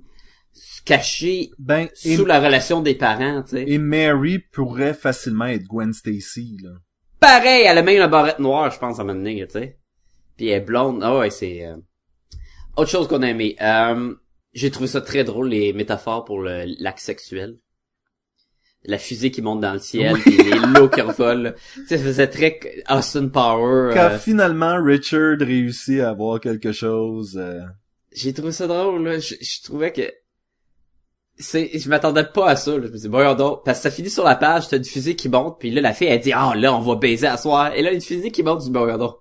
cachée 0.86 1.52
Ben, 1.60 1.88
et, 2.04 2.16
sous 2.16 2.26
la 2.26 2.40
relation 2.40 2.82
des 2.82 2.96
parents, 2.96 3.44
tu 3.44 3.52
sais. 3.58 3.66
et 3.68 3.78
Mary 3.78 4.40
pourrait 4.40 4.94
facilement 4.94 5.46
être 5.46 5.66
Gwen 5.68 5.94
Stacy, 5.94 6.58
là. 6.64 6.72
Pareil, 7.20 7.66
elle 7.66 7.78
a 7.78 7.82
même 7.82 7.98
la 8.00 8.08
barrette 8.08 8.40
noire, 8.40 8.72
je 8.72 8.80
pense, 8.80 8.98
à 9.00 9.02
un 9.02 9.06
moment 9.06 9.20
donné, 9.20 9.46
tu 9.46 9.54
sais. 9.54 9.78
Puis 10.38 10.48
elle 10.48 10.62
est 10.62 10.66
blonde. 10.66 11.02
Ah 11.04 11.18
ouais, 11.18 11.30
c'est... 11.30 11.66
euh, 11.66 11.76
Autre 12.78 12.90
chose 12.90 13.08
qu'on 13.08 13.22
a 13.24 13.28
aimé. 13.30 13.58
Euh, 13.62 14.14
J'ai 14.54 14.72
trouvé 14.72 14.88
ça 14.88 15.02
très 15.02 15.24
drôle, 15.26 15.50
les 15.50 15.74
métaphores 15.74 16.24
pour 16.24 16.42
l'acte 16.42 17.00
sexuel. 17.00 17.58
la 18.86 18.98
fusée 18.98 19.32
qui 19.32 19.42
monte 19.42 19.60
dans 19.60 19.74
le 19.74 19.80
ciel, 19.80 20.16
puis 20.18 20.38
les 20.38 20.58
lots 20.60 20.88
qui 20.88 21.02
revolent. 21.02 21.56
Tu 21.76 21.86
sais, 21.88 21.98
ça 21.98 22.04
faisait 22.06 22.28
très 22.30 22.58
Austin 22.90 23.28
Power. 23.28 23.92
Quand 23.94 24.12
euh, 24.12 24.18
finalement 24.18 24.82
Richard 24.82 25.38
réussit 25.40 26.00
à 26.00 26.12
avoir 26.12 26.40
quelque 26.40 26.72
chose, 26.72 27.36
euh, 27.38 27.60
J'ai 28.14 28.32
trouvé 28.34 28.54
ça 28.54 28.66
drôle, 28.68 29.04
là. 29.04 29.20
Je, 29.20 29.36
je 29.42 29.62
trouvais 29.64 29.92
que... 29.92 30.10
C'est, 31.42 31.72
je 31.80 31.88
m'attendais 31.90 32.26
pas 32.26 32.50
à 32.50 32.56
ça, 32.58 32.72
là. 32.72 32.78
Je 32.84 32.88
me 32.88 32.94
disais, 32.94 33.08
bon, 33.10 33.34
donc, 33.34 33.64
parce 33.64 33.80
que 33.80 33.84
ça 33.84 33.92
finit 33.92 34.10
sur 34.10 34.26
la 34.26 34.36
page, 34.36 34.68
t'as 34.68 34.78
une 34.78 34.84
fusée 34.84 35.16
qui 35.16 35.30
monte, 35.30 35.58
puis 35.60 35.72
là, 35.72 35.80
la 35.82 35.94
fille, 35.94 36.08
elle 36.08 36.20
dit, 36.20 36.34
ah, 36.34 36.54
là, 36.56 36.74
on 36.76 36.82
va 36.82 36.96
baiser 36.96 37.28
à 37.28 37.38
soir. 37.38 37.74
Et 37.76 37.82
là, 37.82 37.92
une 37.94 38.02
fusée 38.02 38.30
qui 38.32 38.44
monte, 38.44 38.64
du 38.64 38.70
bon, 38.70 38.98
donc. 38.98 39.16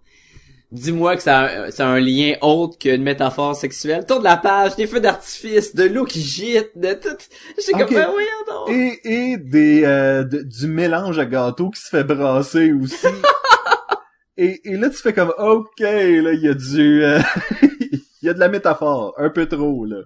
Dis-moi 0.70 1.16
que 1.16 1.22
ça 1.22 1.38
a, 1.44 1.70
ça 1.70 1.86
a 1.88 1.90
un 1.92 1.98
lien 2.00 2.34
autre 2.42 2.76
qu'une 2.76 3.02
métaphore 3.02 3.56
sexuelle. 3.56 4.04
Tourne 4.04 4.24
la 4.24 4.36
page, 4.36 4.76
des 4.76 4.86
feux 4.86 5.00
d'artifice, 5.00 5.74
de 5.74 5.84
l'eau 5.84 6.04
qui 6.04 6.20
gîte, 6.20 6.72
de 6.76 6.92
tout. 6.92 7.16
J'ai 7.64 7.72
comme, 7.72 7.88
ben 7.94 8.10
oui, 8.14 8.24
donc. 8.46 8.68
et 8.68 9.00
et 9.04 9.36
des 9.38 9.82
euh, 9.84 10.24
de- 10.24 10.42
du 10.42 10.66
mélange 10.66 11.18
à 11.18 11.24
gâteau 11.24 11.70
qui 11.70 11.80
se 11.80 11.88
fait 11.88 12.04
brasser 12.04 12.72
aussi. 12.74 13.06
et, 14.36 14.60
et 14.70 14.76
là 14.76 14.90
tu 14.90 14.96
fais 14.96 15.14
comme 15.14 15.32
ok 15.38 15.80
là 15.80 16.32
il 16.34 16.40
y 16.42 16.48
a 16.48 16.54
du 16.54 17.02
euh, 17.02 17.18
il 17.62 18.00
y 18.26 18.28
a 18.28 18.34
de 18.34 18.38
la 18.38 18.48
métaphore 18.50 19.14
un 19.16 19.30
peu 19.30 19.46
trop 19.46 19.86
là. 19.86 20.02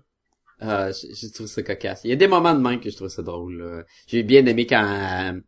Ah, 0.63 0.91
j'ai 0.93 1.15
j'ai 1.15 1.31
trouvé 1.31 1.49
ça 1.49 1.63
cocasse. 1.63 2.03
Il 2.05 2.11
y 2.11 2.13
a 2.13 2.17
des 2.17 2.29
moments 2.29 2.55
de 2.55 2.61
même 2.61 2.81
que 2.81 2.91
je 2.91 2.97
trouve 2.97 3.09
ça 3.09 3.23
drôle. 3.23 3.85
J'ai 4.07 4.23
bien 4.23 4.47
aimé 4.47 4.67
quand 4.67 4.85
euh, 4.85 5.41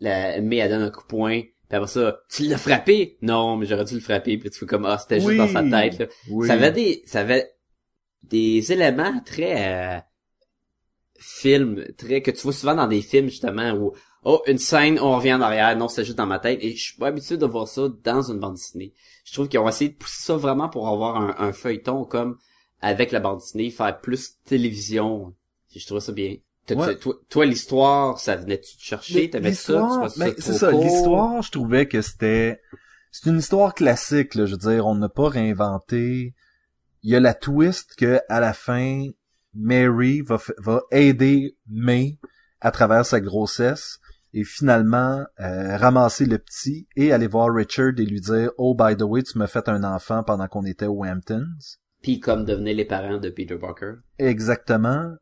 la 0.00 0.40
May 0.40 0.56
elle 0.56 0.70
donne 0.70 0.82
un 0.82 0.90
coup 0.90 1.02
de 1.02 1.06
poing. 1.06 1.40
Puis 1.40 1.76
après 1.76 1.88
ça, 1.88 2.20
tu 2.28 2.42
l'as 2.44 2.58
frappé? 2.58 3.16
Non, 3.22 3.56
mais 3.56 3.66
j'aurais 3.66 3.84
dû 3.84 3.94
le 3.94 4.00
frapper. 4.00 4.36
Puis 4.38 4.50
tu 4.50 4.58
fais 4.58 4.66
comme, 4.66 4.84
ah, 4.84 4.98
c'était 4.98 5.20
juste 5.20 5.36
dans 5.36 5.48
sa 5.48 5.62
tête. 5.62 5.98
Là. 5.98 6.06
Oui. 6.30 6.46
Ça 6.46 6.54
avait 6.54 6.72
des, 6.72 7.02
ça 7.06 7.20
avait 7.20 7.52
des 8.24 8.72
éléments 8.72 9.20
très 9.24 9.96
euh, 9.96 10.00
films, 11.18 11.84
très 11.96 12.22
que 12.22 12.30
tu 12.30 12.42
vois 12.42 12.52
souvent 12.52 12.74
dans 12.74 12.86
des 12.86 13.02
films 13.02 13.28
justement 13.28 13.72
où 13.72 13.92
oh 14.24 14.42
une 14.46 14.58
scène, 14.58 14.98
on 15.00 15.16
revient 15.16 15.34
en 15.34 15.40
arrière, 15.40 15.76
non 15.76 15.88
c'est 15.88 16.04
juste 16.04 16.18
dans 16.18 16.26
ma 16.26 16.38
tête. 16.38 16.58
Et 16.62 16.74
je 16.74 16.82
suis 16.82 16.96
pas 16.96 17.08
habitué 17.08 17.36
de 17.36 17.46
voir 17.46 17.68
ça 17.68 17.88
dans 18.02 18.22
une 18.22 18.38
bande 18.38 18.54
dessinée. 18.54 18.92
Je 19.24 19.32
trouve 19.32 19.48
qu'ils 19.48 19.60
ont 19.60 19.68
essayé 19.68 19.90
de 19.90 19.96
pousser 19.96 20.22
ça 20.24 20.36
vraiment 20.36 20.68
pour 20.68 20.88
avoir 20.88 21.16
un, 21.16 21.34
un 21.38 21.52
feuilleton 21.52 22.04
comme 22.04 22.36
avec 22.80 23.12
la 23.12 23.20
bande 23.20 23.38
dessinée, 23.38 23.70
faire 23.70 24.00
plus 24.00 24.36
télévision. 24.44 25.34
Je 25.74 25.86
trouve 25.86 26.00
ça 26.00 26.12
bien. 26.12 26.36
Ouais. 26.68 26.96
Toi, 26.98 27.14
toi, 27.28 27.46
l'histoire, 27.46 28.18
ça 28.18 28.36
venait-tu 28.36 28.76
te 28.76 28.82
chercher? 28.82 29.28
T'avais 29.30 29.54
ça? 29.54 30.06
Ben, 30.16 30.34
c'est 30.38 30.52
ça, 30.52 30.70
l'histoire, 30.70 31.42
je 31.42 31.50
trouvais 31.50 31.86
que 31.86 32.00
c'était 32.00 32.60
c'est 33.10 33.28
une 33.28 33.38
histoire 33.38 33.74
classique 33.74 34.36
là, 34.36 34.46
je 34.46 34.52
veux 34.52 34.58
dire, 34.58 34.86
on 34.86 34.94
n'a 34.94 35.08
pas 35.08 35.28
réinventé. 35.28 36.34
Il 37.02 37.10
y 37.10 37.16
a 37.16 37.20
la 37.20 37.34
twist 37.34 37.96
que 37.96 38.20
à 38.28 38.40
la 38.40 38.52
fin 38.52 39.06
Mary 39.54 40.20
va 40.20 40.38
va 40.58 40.82
aider 40.92 41.56
May 41.66 42.18
à 42.60 42.70
travers 42.70 43.04
sa 43.04 43.20
grossesse 43.20 43.98
et 44.32 44.44
finalement 44.44 45.24
euh, 45.40 45.76
ramasser 45.76 46.24
le 46.24 46.38
petit 46.38 46.86
et 46.94 47.12
aller 47.12 47.26
voir 47.26 47.52
Richard 47.52 47.94
et 47.98 48.04
lui 48.04 48.20
dire 48.20 48.50
"Oh 48.58 48.76
by 48.76 48.96
the 48.96 49.02
way, 49.02 49.22
tu 49.22 49.38
m'as 49.38 49.48
fait 49.48 49.68
un 49.68 49.82
enfant 49.82 50.22
pendant 50.22 50.46
qu'on 50.46 50.64
était 50.64 50.86
aux 50.86 51.04
Hamptons." 51.04 51.46
Puis 52.02 52.20
comme 52.20 52.44
devenaient 52.44 52.74
les 52.74 52.84
parents 52.84 53.18
de 53.18 53.28
Peter 53.30 53.56
Parker. 53.58 53.94
Exactement. 54.18 55.14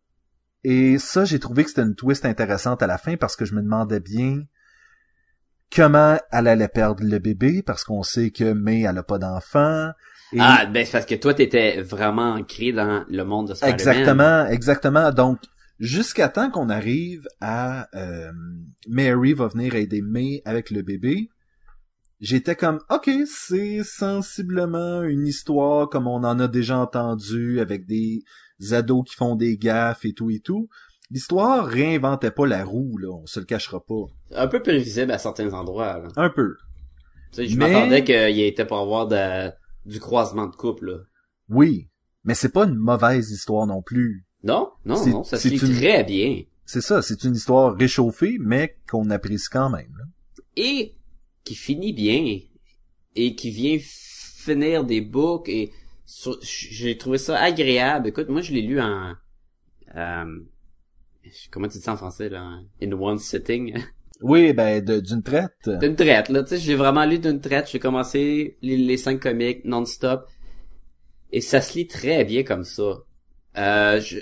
Et 0.64 0.98
ça, 0.98 1.24
j'ai 1.24 1.38
trouvé 1.38 1.62
que 1.64 1.70
c'était 1.70 1.82
une 1.82 1.94
twist 1.94 2.24
intéressante 2.24 2.82
à 2.82 2.86
la 2.86 2.98
fin 2.98 3.16
parce 3.16 3.36
que 3.36 3.44
je 3.44 3.54
me 3.54 3.62
demandais 3.62 4.00
bien 4.00 4.42
comment 5.74 6.18
elle 6.32 6.48
allait 6.48 6.68
perdre 6.68 7.04
le 7.04 7.18
bébé 7.18 7.62
parce 7.62 7.84
qu'on 7.84 8.02
sait 8.02 8.30
que 8.30 8.52
May, 8.52 8.82
elle 8.82 8.98
a 8.98 9.02
pas 9.02 9.18
d'enfant. 9.18 9.90
Et- 10.32 10.38
Ah, 10.40 10.66
ben 10.66 10.84
c'est 10.84 10.92
parce 10.92 11.06
que 11.06 11.14
toi, 11.14 11.34
t'étais 11.34 11.80
vraiment 11.82 12.34
ancré 12.34 12.72
dans 12.72 13.04
le 13.08 13.24
monde 13.24 13.48
de 13.48 13.54
Spider-Man. 13.54 13.74
exactement, 13.80 14.46
exactement. 14.46 15.10
Donc, 15.12 15.38
jusqu'à 15.78 16.28
temps 16.28 16.50
qu'on 16.50 16.68
arrive 16.68 17.26
à 17.40 17.88
euh, 17.96 18.30
Mary 18.88 19.32
va 19.32 19.48
venir 19.48 19.74
aider 19.74 20.02
May 20.02 20.42
avec 20.44 20.70
le 20.70 20.82
bébé, 20.82 21.28
j'étais 22.20 22.56
comme, 22.56 22.80
ok, 22.90 23.10
c'est 23.26 23.82
sensiblement 23.84 25.02
une 25.02 25.26
histoire 25.26 25.88
comme 25.88 26.06
on 26.06 26.24
en 26.24 26.38
a 26.40 26.48
déjà 26.48 26.78
entendu 26.78 27.60
avec 27.60 27.86
des 27.86 28.22
ados 28.72 29.04
qui 29.08 29.14
font 29.14 29.36
des 29.36 29.56
gaffes 29.56 30.04
et 30.04 30.12
tout 30.12 30.30
et 30.30 30.40
tout. 30.40 30.68
L'histoire 31.10 31.66
réinventait 31.66 32.30
pas 32.30 32.46
la 32.46 32.64
roue, 32.64 32.98
là, 32.98 33.08
on 33.10 33.24
se 33.26 33.40
le 33.40 33.46
cachera 33.46 33.80
pas. 33.84 34.04
Un 34.34 34.46
peu 34.46 34.60
prévisible 34.62 35.10
à 35.12 35.18
certains 35.18 35.52
endroits. 35.54 35.98
Là. 35.98 36.08
Un 36.16 36.28
peu. 36.28 36.54
Tu 37.32 37.36
sais, 37.36 37.46
je 37.48 37.56
Mais- 37.56 37.70
m'attendais 37.72 38.04
qu'il 38.04 38.40
était 38.40 38.66
pour 38.66 38.78
avoir 38.78 39.06
de, 39.08 39.50
du 39.86 40.00
croisement 40.00 40.46
de 40.46 40.54
couple. 40.56 40.86
Là. 40.90 40.98
Oui. 41.48 41.88
Mais 42.24 42.34
c'est 42.34 42.50
pas 42.52 42.64
une 42.64 42.74
mauvaise 42.74 43.30
histoire 43.30 43.66
non 43.66 43.80
plus. 43.80 44.26
Non, 44.44 44.70
non, 44.84 45.06
non, 45.06 45.24
ça 45.24 45.38
se 45.38 45.48
lit 45.48 45.56
une- 45.58 45.74
très 45.76 46.04
bien. 46.04 46.42
C'est 46.66 46.82
ça, 46.82 47.00
c'est 47.00 47.24
une 47.24 47.34
histoire 47.34 47.74
réchauffée, 47.74 48.36
mais 48.40 48.76
qu'on 48.90 49.08
apprécie 49.08 49.48
quand 49.50 49.70
même. 49.70 49.90
là. 49.98 50.04
Et 50.56 50.94
qui 51.48 51.54
finit 51.54 51.92
bien. 51.92 52.38
Et 53.16 53.34
qui 53.34 53.50
vient 53.50 53.78
finir 53.80 54.84
des 54.84 55.00
books. 55.00 55.48
Et 55.48 55.72
j'ai 56.42 56.96
trouvé 56.96 57.18
ça 57.18 57.38
agréable. 57.40 58.08
Écoute, 58.08 58.28
moi 58.28 58.40
je 58.42 58.52
l'ai 58.52 58.62
lu 58.62 58.80
en... 58.80 59.14
euh, 59.96 60.40
comment 61.50 61.68
tu 61.68 61.78
dis 61.78 61.84
ça 61.84 61.92
en 61.92 61.96
français 61.96 62.28
là? 62.28 62.60
In 62.82 62.92
one 62.92 63.18
sitting. 63.18 63.78
Oui, 64.20 64.52
ben 64.52 64.84
d'une 64.84 65.22
traite. 65.22 65.68
d'une 65.80 65.94
traite, 65.94 66.28
là. 66.28 66.42
Tu 66.42 66.48
sais, 66.48 66.58
j'ai 66.58 66.74
vraiment 66.74 67.04
lu 67.04 67.20
d'une 67.20 67.40
traite. 67.40 67.70
J'ai 67.70 67.78
commencé 67.78 68.58
les, 68.62 68.76
les 68.76 68.96
cinq 68.96 69.20
comics 69.22 69.64
non-stop. 69.64 70.26
Et 71.30 71.40
ça 71.40 71.60
se 71.60 71.78
lit 71.78 71.86
très 71.86 72.24
bien 72.24 72.42
comme 72.42 72.64
ça. 72.64 72.98
Euh, 73.58 74.00
je- 74.00 74.18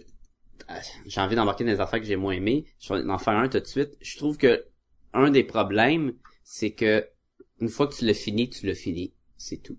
j'ai 1.07 1.21
envie 1.23 1.35
d'embarquer 1.35 1.65
dans 1.65 1.71
les 1.71 1.81
affaires 1.81 1.99
que 2.01 2.05
j'ai 2.07 2.17
moins 2.17 2.35
aimées. 2.35 2.67
Je 2.79 2.93
vais 2.93 3.09
en 3.11 3.17
faire 3.17 3.37
un 3.39 3.49
tout 3.49 3.59
de 3.59 3.65
suite. 3.65 3.97
Je 4.03 4.19
trouve 4.19 4.37
que 4.37 4.67
un 5.15 5.31
des 5.31 5.45
problèmes, 5.45 6.13
c'est 6.45 6.73
que 6.73 7.09
une 7.61 7.69
fois 7.69 7.87
que 7.87 7.95
tu 7.95 8.05
l'as 8.05 8.15
fini, 8.15 8.49
tu 8.49 8.67
l'as 8.67 8.75
fini. 8.75 9.13
C'est 9.37 9.63
tout. 9.63 9.79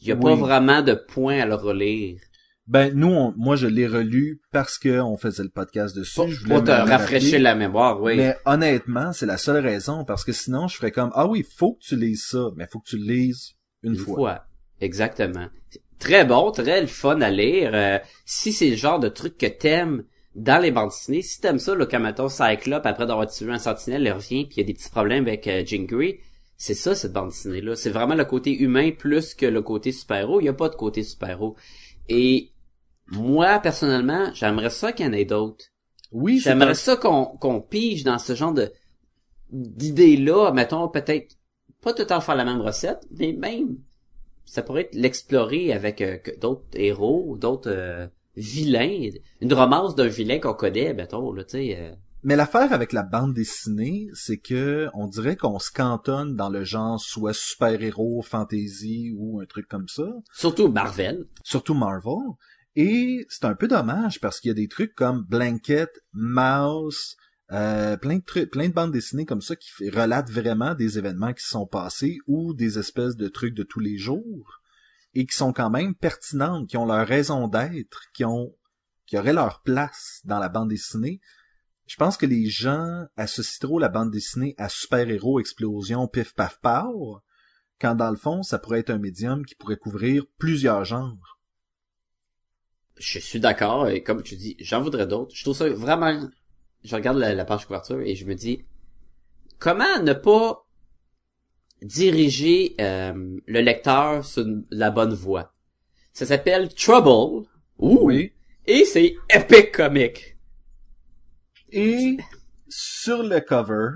Il 0.00 0.08
y 0.08 0.12
a 0.12 0.14
Oui. 0.14 0.22
pas 0.22 0.34
vraiment 0.34 0.82
de 0.82 0.94
point 0.94 1.40
à 1.40 1.46
le 1.46 1.54
relire. 1.54 2.20
Ben 2.66 2.92
nous, 2.94 3.08
on- 3.12 3.32
moi 3.36 3.54
je 3.56 3.66
l'ai 3.68 3.86
relu 3.86 4.40
parce 4.52 4.76
que 4.76 5.00
on 5.00 5.16
faisait 5.16 5.44
le 5.44 5.48
podcast 5.50 5.94
dessus. 5.96 6.16
Pour, 6.16 6.28
je 6.28 6.40
voulais 6.40 6.54
pour 6.56 6.64
te 6.64 6.70
rafraîchir 6.70 7.40
la 7.40 7.54
mémoire, 7.54 8.02
oui. 8.02 8.16
Mais 8.16 8.36
honnêtement, 8.44 9.12
c'est 9.12 9.26
la 9.26 9.38
seule 9.38 9.64
raison 9.64 10.04
parce 10.04 10.24
que 10.24 10.32
sinon 10.32 10.66
je 10.66 10.76
ferais 10.76 10.90
comme 10.90 11.10
ah 11.14 11.28
oui, 11.28 11.44
faut 11.56 11.74
que 11.74 11.80
tu 11.84 11.96
lises 11.96 12.24
ça, 12.28 12.50
mais 12.56 12.66
faut 12.66 12.80
que 12.80 12.88
tu 12.88 12.98
le 12.98 13.04
lises 13.04 13.52
une, 13.84 13.92
Une 13.92 13.98
fois. 13.98 14.14
fois. 14.16 14.44
Exactement. 14.80 15.46
Très 16.00 16.24
bon, 16.26 16.50
très 16.50 16.80
le 16.80 16.88
fun 16.88 17.20
à 17.20 17.30
lire. 17.30 17.70
Euh, 17.72 17.98
si 18.26 18.52
c'est 18.52 18.68
le 18.70 18.76
genre 18.76 18.98
de 18.98 19.08
truc 19.08 19.38
que 19.38 19.46
t'aimes 19.46 20.04
dans 20.34 20.60
les 20.60 20.70
bandes 20.72 20.90
dessinées, 20.90 21.22
si 21.22 21.40
t'aimes 21.40 21.58
ça, 21.60 21.74
là, 21.74 21.86
comme 21.86 22.02
mettons 22.02 22.28
Cyclope, 22.28 22.84
après 22.84 23.06
d'avoir 23.06 23.26
tué 23.30 23.50
un 23.50 23.58
sentinelle, 23.58 24.02
il 24.02 24.10
revient 24.12 24.44
puis 24.44 24.56
il 24.56 24.60
y 24.60 24.64
a 24.64 24.66
des 24.66 24.74
petits 24.74 24.90
problèmes 24.90 25.26
avec 25.26 25.46
euh, 25.46 25.64
Jean 25.64 25.84
Grey, 25.86 26.18
c'est 26.56 26.74
ça 26.74 26.94
cette 26.94 27.12
bande 27.12 27.28
dessinée 27.28 27.60
là. 27.60 27.76
C'est 27.76 27.90
vraiment 27.90 28.14
le 28.14 28.24
côté 28.24 28.56
humain 28.56 28.90
plus 28.90 29.34
que 29.34 29.46
le 29.46 29.62
côté 29.62 29.92
super-héros. 29.92 30.40
Il 30.40 30.44
y 30.44 30.48
a 30.48 30.54
pas 30.54 30.68
de 30.68 30.74
côté 30.74 31.02
super-héros. 31.02 31.56
Et 32.08 32.52
moi, 33.08 33.58
personnellement, 33.58 34.30
j'aimerais 34.34 34.70
ça 34.70 34.92
qu'il 34.92 35.06
y 35.06 35.08
en 35.08 35.12
ait 35.12 35.24
d'autres. 35.24 35.66
Oui, 36.12 36.38
J'aimerais 36.38 36.74
ça 36.74 36.96
qu'on 36.96 37.26
qu'on 37.26 37.60
pige 37.60 38.04
dans 38.04 38.18
ce 38.18 38.34
genre 38.34 38.54
de 38.54 38.72
d'idées-là, 39.50 40.52
mettons 40.52 40.88
peut-être 40.88 41.36
pas 41.82 41.92
tout 41.92 42.02
le 42.02 42.06
temps 42.06 42.20
faire 42.20 42.34
la 42.34 42.44
même 42.44 42.60
recette, 42.60 43.06
mais 43.16 43.32
même 43.32 43.78
ça 44.44 44.62
pourrait 44.62 44.82
être 44.82 44.94
l'explorer 44.94 45.72
avec 45.72 46.00
euh, 46.00 46.18
d'autres 46.40 46.64
héros, 46.74 47.36
d'autres 47.38 47.70
euh, 47.70 48.06
vilains, 48.36 49.10
une 49.40 49.52
romance 49.54 49.94
d'un 49.94 50.06
vilain 50.06 50.38
qu'on 50.38 50.54
connaît, 50.54 50.94
mettons 50.94 51.32
là, 51.32 51.44
tu 51.44 51.58
sais. 51.58 51.76
euh. 51.78 51.94
Mais 52.26 52.34
l'affaire 52.34 52.72
avec 52.72 52.92
la 52.92 53.04
bande 53.04 53.34
dessinée, 53.34 54.08
c'est 54.12 54.38
que 54.38 54.88
on 54.94 55.06
dirait 55.06 55.36
qu'on 55.36 55.60
se 55.60 55.70
cantonne 55.70 56.34
dans 56.34 56.48
le 56.48 56.64
genre 56.64 57.00
soit 57.00 57.32
super-héros, 57.32 58.20
fantasy 58.20 59.12
ou 59.16 59.40
un 59.40 59.46
truc 59.46 59.68
comme 59.68 59.86
ça. 59.86 60.08
surtout 60.32 60.66
Marvel. 60.66 61.28
surtout 61.44 61.74
Marvel. 61.74 62.18
Et 62.74 63.24
c'est 63.28 63.44
un 63.44 63.54
peu 63.54 63.68
dommage 63.68 64.18
parce 64.18 64.40
qu'il 64.40 64.48
y 64.48 64.50
a 64.50 64.54
des 64.54 64.66
trucs 64.66 64.96
comme 64.96 65.22
Blanket, 65.22 65.88
Mouse, 66.14 67.14
euh, 67.52 67.96
plein 67.96 68.16
de 68.16 68.24
trucs, 68.24 68.50
plein 68.50 68.70
de 68.70 68.74
bandes 68.74 68.90
dessinées 68.90 69.24
comme 69.24 69.40
ça 69.40 69.54
qui 69.54 69.88
relatent 69.88 70.32
vraiment 70.32 70.74
des 70.74 70.98
événements 70.98 71.32
qui 71.32 71.44
se 71.44 71.50
sont 71.50 71.68
passés 71.68 72.18
ou 72.26 72.54
des 72.54 72.80
espèces 72.80 73.14
de 73.14 73.28
trucs 73.28 73.54
de 73.54 73.62
tous 73.62 73.78
les 73.78 73.98
jours 73.98 74.62
et 75.14 75.26
qui 75.26 75.36
sont 75.36 75.52
quand 75.52 75.70
même 75.70 75.94
pertinentes, 75.94 76.68
qui 76.68 76.76
ont 76.76 76.86
leur 76.86 77.06
raison 77.06 77.46
d'être, 77.46 78.02
qui 78.12 78.24
ont, 78.24 78.52
qui 79.06 79.16
auraient 79.16 79.32
leur 79.32 79.62
place 79.62 80.22
dans 80.24 80.40
la 80.40 80.48
bande 80.48 80.70
dessinée. 80.70 81.20
Je 81.86 81.96
pense 81.96 82.16
que 82.16 82.26
les 82.26 82.46
gens 82.46 83.06
associent 83.16 83.68
trop 83.68 83.78
la 83.78 83.88
bande 83.88 84.10
dessinée 84.10 84.54
à 84.58 84.68
super-héros, 84.68 85.38
explosion, 85.38 86.08
pif 86.08 86.34
paf 86.34 86.58
pow, 86.60 87.20
quand 87.80 87.94
dans 87.94 88.10
le 88.10 88.16
fond, 88.16 88.42
ça 88.42 88.58
pourrait 88.58 88.80
être 88.80 88.90
un 88.90 88.98
médium 88.98 89.44
qui 89.44 89.54
pourrait 89.54 89.76
couvrir 89.76 90.24
plusieurs 90.38 90.84
genres. 90.84 91.38
Je 92.96 93.18
suis 93.18 93.40
d'accord, 93.40 93.88
et 93.88 94.02
comme 94.02 94.22
tu 94.22 94.36
dis, 94.36 94.56
j'en 94.58 94.80
voudrais 94.82 95.06
d'autres. 95.06 95.34
Je 95.34 95.42
trouve 95.44 95.56
ça 95.56 95.68
vraiment... 95.68 96.28
Je 96.82 96.94
regarde 96.94 97.18
la, 97.18 97.34
la 97.34 97.44
page 97.44 97.66
couverture 97.66 98.00
et 98.00 98.14
je 98.14 98.26
me 98.26 98.34
dis, 98.34 98.64
comment 99.58 100.00
ne 100.02 100.12
pas 100.12 100.66
diriger 101.82 102.74
euh, 102.80 103.38
le 103.46 103.60
lecteur 103.60 104.24
sur 104.24 104.46
la 104.70 104.90
bonne 104.90 105.14
voie? 105.14 105.52
Ça 106.12 106.26
s'appelle 106.26 106.72
Trouble. 106.72 107.48
Ouh. 107.78 107.98
Oui. 108.02 108.32
Et 108.66 108.84
c'est 108.84 109.16
Epic 109.28 109.72
Comic. 109.72 110.35
Et 111.72 112.16
sur 112.68 113.22
le 113.22 113.40
cover, 113.40 113.90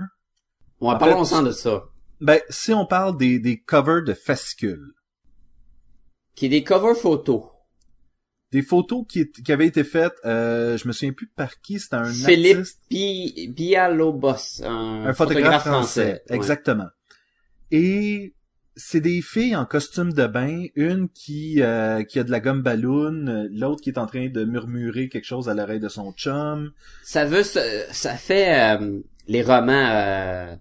On 0.79 0.89
En 0.89 0.97
parlons 0.97 1.15
fait, 1.15 1.21
ensemble 1.21 1.47
de 1.49 1.53
ça. 1.53 1.83
ben, 2.19 2.39
si 2.49 2.73
on 2.73 2.85
parle 2.85 3.17
des, 3.17 3.39
des 3.39 3.59
covers 3.59 4.03
de 4.03 4.13
fascicules, 4.13 4.93
Qui 6.35 6.45
est 6.47 6.49
des 6.49 6.63
covers 6.63 6.95
photos. 6.95 7.43
des 8.51 8.61
photos 8.61 9.05
qui, 9.07 9.31
qui 9.31 9.51
avaient 9.51 9.67
été 9.67 9.83
faites, 9.83 10.15
euh, 10.25 10.77
je 10.77 10.87
me 10.87 10.93
souviens 10.93 11.13
plus 11.13 11.27
par 11.27 11.59
qui, 11.61 11.79
c'était 11.79 11.95
un 11.95 12.11
Philippe 12.11 12.57
artiste, 12.57 12.79
Bi 12.89 13.47
Bialobos, 13.49 14.61
un, 14.63 15.05
un 15.05 15.13
photographe 15.13 15.63
français, 15.65 16.21
Ouais. 16.29 16.35
exactement. 16.35 16.89
Et 17.71 18.35
c'est 18.75 19.01
des 19.01 19.21
filles 19.21 19.55
en 19.55 19.65
costume 19.65 20.13
de 20.13 20.27
bain, 20.27 20.65
une 20.75 21.09
qui 21.09 21.61
euh, 21.61 22.03
qui 22.03 22.19
a 22.19 22.23
de 22.23 22.31
la 22.31 22.39
gomme 22.39 22.61
ballon, 22.61 23.47
l'autre 23.51 23.81
qui 23.81 23.89
est 23.89 23.97
en 23.97 24.05
train 24.05 24.29
de 24.29 24.43
murmurer 24.45 25.09
quelque 25.09 25.25
chose 25.25 25.49
à 25.49 25.53
l'oreille 25.53 25.79
de 25.79 25.89
son 25.89 26.11
chum. 26.13 26.71
Ça 27.03 27.25
veut, 27.25 27.43
ça, 27.43 27.61
ça 27.91 28.15
fait 28.15 28.77
euh, 28.79 28.99
les 29.27 29.43
romans 29.43 29.89
euh, 29.91 30.55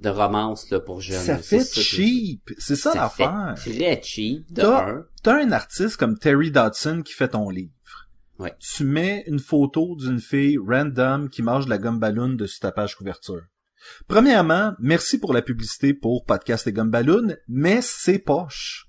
de 0.00 0.08
romance 0.08 0.70
là 0.70 0.80
pour 0.80 1.00
jeunes. 1.00 1.18
ça 1.20 1.36
fait 1.38 1.64
cheap, 1.64 2.50
c'est 2.58 2.76
ça, 2.76 2.94
l'affaire. 2.94 3.54
très 3.56 4.00
cheap 4.02 4.50
de 4.52 4.62
T'as- 4.62 4.88
un. 4.88 5.04
T'as 5.22 5.42
un 5.44 5.52
artiste 5.52 5.96
comme 5.98 6.18
Terry 6.18 6.50
Dodson 6.50 7.02
qui 7.04 7.12
fait 7.12 7.28
ton 7.28 7.50
livre. 7.50 7.72
Ouais. 8.38 8.54
Tu 8.58 8.84
mets 8.84 9.22
une 9.26 9.38
photo 9.38 9.96
d'une 9.96 10.18
fille 10.18 10.56
random 10.56 11.28
qui 11.28 11.42
mange 11.42 11.66
de 11.66 11.70
la 11.70 11.76
gomme 11.76 11.98
ballon 12.00 12.30
dessus 12.30 12.58
ta 12.60 12.72
page 12.72 12.96
couverture. 12.96 13.42
Premièrement, 14.08 14.72
merci 14.78 15.18
pour 15.18 15.32
la 15.32 15.42
publicité 15.42 15.94
pour 15.94 16.24
Podcast 16.24 16.66
et 16.66 16.72
Gomme 16.72 16.90
Ballon, 16.90 17.34
mais 17.48 17.80
c'est 17.82 18.18
poche. 18.18 18.86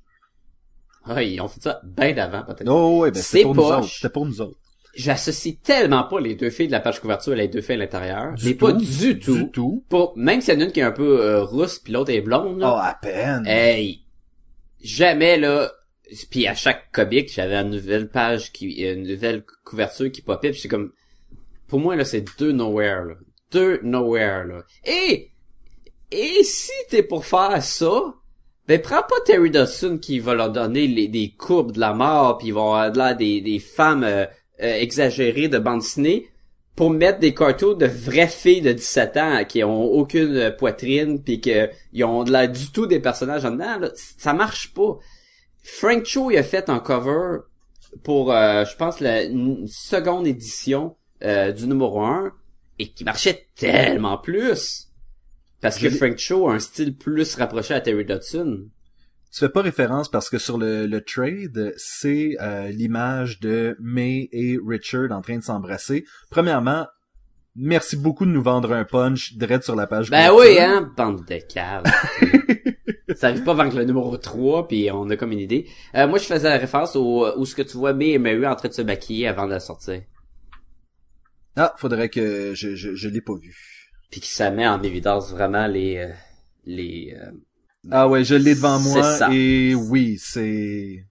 Ils 1.07 1.41
ont 1.41 1.47
fait 1.47 1.61
ça 1.61 1.81
bien 1.83 2.13
d'avant 2.13 2.43
peut-être. 2.43 2.67
Oh, 2.69 3.03
ben 3.03 3.13
C'est 3.13 3.43
pour 3.43 3.55
nous 3.55 3.63
autres. 3.63 3.89
C'était 3.89 4.09
pour 4.09 4.25
nous 4.25 4.41
autres. 4.41 4.57
J'associe 4.93 5.55
tellement 5.63 6.03
pas 6.03 6.19
les 6.19 6.35
deux 6.35 6.49
filles 6.49 6.67
de 6.67 6.73
la 6.73 6.81
page 6.81 6.99
couverture 6.99 7.33
et 7.33 7.37
les 7.37 7.47
deux 7.47 7.61
filles 7.61 7.75
à 7.75 7.79
l'intérieur. 7.79 8.35
Mais 8.43 8.53
pas 8.53 8.73
du 8.73 9.19
tout. 9.19 9.35
Du 9.35 9.51
tout. 9.51 9.85
Même 10.15 10.41
s'il 10.41 10.53
y 10.53 10.57
en 10.57 10.61
a 10.61 10.63
une 10.65 10.71
qui 10.71 10.81
est 10.81 10.83
un 10.83 10.91
peu 10.91 11.21
euh, 11.21 11.43
rousse 11.43 11.79
puis 11.79 11.93
l'autre 11.93 12.11
est 12.11 12.21
blonde. 12.21 12.61
Oh, 12.61 12.77
à 12.77 12.97
peine. 13.01 13.45
Hey, 13.47 14.03
jamais 14.83 15.37
là. 15.37 15.71
Puis 16.29 16.45
à 16.45 16.53
chaque 16.53 16.91
comic, 16.91 17.31
j'avais 17.33 17.55
une 17.55 17.69
nouvelle 17.69 18.09
page 18.09 18.51
qui, 18.51 18.81
une 18.81 19.03
nouvelle 19.03 19.45
couverture 19.63 20.11
qui 20.11 20.21
popait. 20.21 20.51
Puis 20.51 20.59
c'est 20.59 20.67
comme, 20.67 20.91
pour 21.67 21.79
moi 21.79 21.95
là, 21.95 22.03
c'est 22.03 22.25
deux 22.37 22.51
nowhere 22.51 23.05
là, 23.05 23.15
deux 23.51 23.79
nowhere 23.83 24.45
là. 24.45 24.63
Et 24.85 25.31
et 26.11 26.43
si 26.43 26.71
t'es 26.89 27.03
pour 27.03 27.25
faire 27.25 27.63
ça, 27.63 28.13
ben 28.67 28.81
prends 28.81 29.01
pas 29.01 29.15
Terry 29.25 29.49
Dawson 29.49 29.97
qui 29.97 30.19
va 30.19 30.33
leur 30.33 30.51
donner 30.51 30.87
les, 30.87 31.07
des 31.07 31.33
courbes 31.37 31.71
de 31.71 31.79
la 31.79 31.93
mort, 31.93 32.37
puis 32.37 32.49
ils 32.49 32.53
vont 32.53 32.73
avoir 32.73 32.91
de 32.91 32.97
l'air 32.97 33.15
des, 33.15 33.41
des 33.41 33.59
femmes 33.59 34.03
euh, 34.03 34.25
euh, 34.61 34.75
exagérées 34.75 35.47
de 35.47 35.57
bande 35.57 35.81
pour 36.75 36.89
mettre 36.89 37.19
des 37.19 37.33
cartoons 37.33 37.73
de 37.73 37.85
vraies 37.85 38.27
filles 38.27 38.61
de 38.61 38.71
17 38.71 39.17
ans 39.17 39.43
qui 39.45 39.63
ont 39.63 39.83
aucune 39.83 40.35
euh, 40.35 40.51
poitrine 40.51 41.23
puis 41.23 41.41
que 41.41 41.69
ils 41.93 42.03
ont 42.03 42.23
de 42.23 42.31
l'air 42.31 42.49
du 42.49 42.71
tout 42.71 42.87
des 42.87 42.99
personnages 42.99 43.45
en 43.45 43.51
dedans, 43.51 43.79
là, 43.79 43.89
ça 43.95 44.33
marche 44.33 44.73
pas. 44.73 44.97
Frank 45.63 46.05
Cho 46.05 46.31
il 46.31 46.37
a 46.37 46.43
fait 46.43 46.69
un 46.69 46.79
cover 46.79 47.39
pour 48.03 48.31
je 48.31 48.75
pense 48.77 48.99
la 48.99 49.23
seconde 49.67 50.25
édition 50.25 50.95
du 51.21 51.67
numéro 51.67 52.01
1 52.01 52.31
et 52.81 52.89
qui 52.89 53.03
marchait 53.03 53.47
tellement 53.55 54.17
plus 54.17 54.91
parce 55.61 55.77
que 55.77 55.89
Frank 55.91 56.17
Cho 56.17 56.49
a 56.49 56.55
un 56.55 56.59
style 56.59 56.97
plus 56.97 57.35
rapproché 57.35 57.75
à 57.75 57.81
Terry 57.81 58.03
Dodson. 58.03 58.65
Tu 59.31 59.39
fais 59.39 59.49
pas 59.49 59.61
référence 59.61 60.09
parce 60.09 60.29
que 60.29 60.39
sur 60.39 60.57
le, 60.57 60.87
le 60.87 61.01
trade, 61.01 61.73
c'est 61.77 62.35
euh, 62.41 62.69
l'image 62.69 63.39
de 63.39 63.77
May 63.79 64.27
et 64.33 64.57
Richard 64.65 65.11
en 65.11 65.21
train 65.21 65.37
de 65.37 65.43
s'embrasser. 65.43 66.03
Premièrement, 66.31 66.87
merci 67.55 67.95
beaucoup 67.95 68.25
de 68.25 68.31
nous 68.31 68.41
vendre 68.41 68.73
un 68.73 68.83
punch 68.83 69.37
direct 69.37 69.63
sur 69.63 69.75
la 69.75 69.87
page. 69.87 70.09
Ben 70.09 70.31
oui, 70.33 70.59
hein, 70.59 70.91
bande 70.97 71.23
de 71.25 71.37
caves. 71.37 71.85
ça 73.15 73.27
arrive 73.27 73.43
pas 73.43 73.51
avant 73.51 73.69
que 73.69 73.77
le 73.77 73.85
numéro 73.85 74.17
3, 74.17 74.67
puis 74.67 74.89
on 74.91 75.09
a 75.09 75.15
comme 75.15 75.31
une 75.31 75.39
idée. 75.39 75.67
Euh, 75.95 76.07
moi, 76.07 76.17
je 76.17 76.25
faisais 76.25 76.49
la 76.49 76.57
référence 76.57 76.95
au 76.95 77.31
où 77.37 77.45
ce 77.45 77.55
que 77.55 77.61
tu 77.61 77.77
vois 77.77 77.93
May 77.93 78.09
et 78.09 78.17
Mary 78.17 78.45
en 78.47 78.55
train 78.55 78.67
de 78.67 78.73
se 78.73 78.81
maquiller 78.81 79.27
avant 79.27 79.45
de 79.45 79.51
la 79.51 79.59
sortir. 79.59 80.01
Ah, 81.55 81.73
faudrait 81.77 82.09
que 82.09 82.53
je, 82.55 82.75
je, 82.75 82.95
je 82.95 83.09
l'ai 83.09 83.21
pas 83.21 83.35
vu. 83.35 83.55
Puis 84.09 84.21
qui 84.21 84.29
ça 84.29 84.51
met 84.51 84.67
en 84.67 84.81
évidence 84.83 85.31
vraiment 85.31 85.67
les... 85.67 85.97
euh, 85.97 86.11
les 86.65 87.15
euh, 87.17 87.31
Ah 87.89 88.07
ouais, 88.07 88.23
je 88.23 88.35
l'ai 88.35 88.55
devant 88.55 88.79
C'est 88.79 88.89
moi 88.89 89.17
ça. 89.17 89.29
et 89.33 89.73
oui, 89.75 90.17
c'est. 90.19 91.05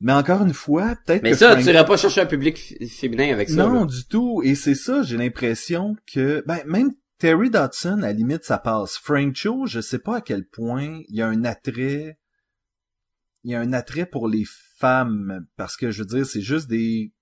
Mais 0.00 0.12
encore 0.12 0.42
une 0.42 0.52
fois, 0.54 0.96
peut-être 1.06 1.22
Mais 1.22 1.30
que 1.30 1.36
ça, 1.36 1.52
Frank- 1.52 1.62
tu 1.62 1.70
irais 1.70 1.84
pas 1.84 1.96
chercher 1.96 2.22
un 2.22 2.26
public 2.26 2.74
féminin 2.88 3.32
avec 3.32 3.48
ça. 3.48 3.54
Non, 3.66 3.80
là. 3.82 3.86
du 3.86 4.04
tout. 4.06 4.42
Et 4.44 4.54
c'est 4.56 4.74
ça, 4.74 5.02
j'ai 5.04 5.16
l'impression 5.16 5.94
que, 6.12 6.42
ben, 6.46 6.58
même 6.66 6.90
Terry 7.18 7.50
Dodson, 7.50 7.98
à 7.98 8.06
la 8.08 8.12
limite, 8.12 8.42
ça 8.44 8.58
passe. 8.58 8.96
Frank 8.96 9.36
Cho, 9.36 9.66
je 9.66 9.80
sais 9.80 10.00
pas 10.00 10.16
à 10.16 10.20
quel 10.20 10.44
point 10.44 11.02
il 11.08 11.14
y 11.16 11.22
a 11.22 11.28
un 11.28 11.44
attrait, 11.44 12.18
il 13.44 13.52
y 13.52 13.54
a 13.54 13.60
un 13.60 13.72
attrait 13.72 14.06
pour 14.06 14.26
les 14.28 14.42
femmes, 14.76 15.46
parce 15.56 15.76
que, 15.76 15.92
je 15.92 16.00
veux 16.02 16.06
dire, 16.08 16.26
c'est 16.26 16.40
juste 16.42 16.66
des 16.68 17.12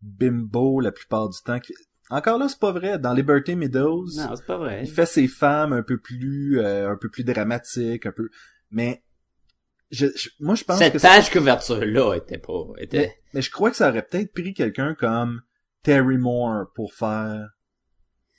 bimbos 0.00 0.80
la 0.80 0.92
plupart 0.92 1.28
du 1.28 1.38
temps. 1.44 1.58
Encore 2.10 2.38
là, 2.38 2.48
c'est 2.48 2.58
pas 2.58 2.72
vrai. 2.72 2.98
Dans 2.98 3.12
Liberty 3.12 3.54
Meadows, 3.56 4.06
Non, 4.16 4.34
c'est 4.36 4.46
pas 4.46 4.56
vrai. 4.56 4.82
il 4.84 4.90
fait 4.90 5.06
ses 5.06 5.28
femmes 5.28 5.72
un 5.72 5.82
peu 5.82 5.98
plus, 5.98 6.58
euh, 6.60 6.90
un 6.90 6.96
peu 6.96 7.10
plus 7.10 7.24
dramatiques, 7.24 8.06
un 8.06 8.12
peu, 8.12 8.28
mais, 8.70 9.02
je, 9.90 10.06
je- 10.16 10.30
moi, 10.40 10.54
je 10.54 10.64
pense 10.64 10.78
que 10.78 10.84
Cette 10.84 10.98
c'est- 10.98 11.06
page 11.08 11.30
couverture-là 11.30 12.14
était 12.16 12.38
pas... 12.38 12.52
était 12.78 12.98
mais, 12.98 13.18
mais 13.34 13.42
je 13.42 13.50
crois 13.50 13.70
que 13.70 13.76
ça 13.76 13.88
aurait 13.90 14.02
peut-être 14.06 14.32
pris 14.32 14.54
quelqu'un 14.54 14.94
comme 14.94 15.42
Terry 15.82 16.16
Moore 16.18 16.66
pour 16.74 16.94
faire. 16.94 17.48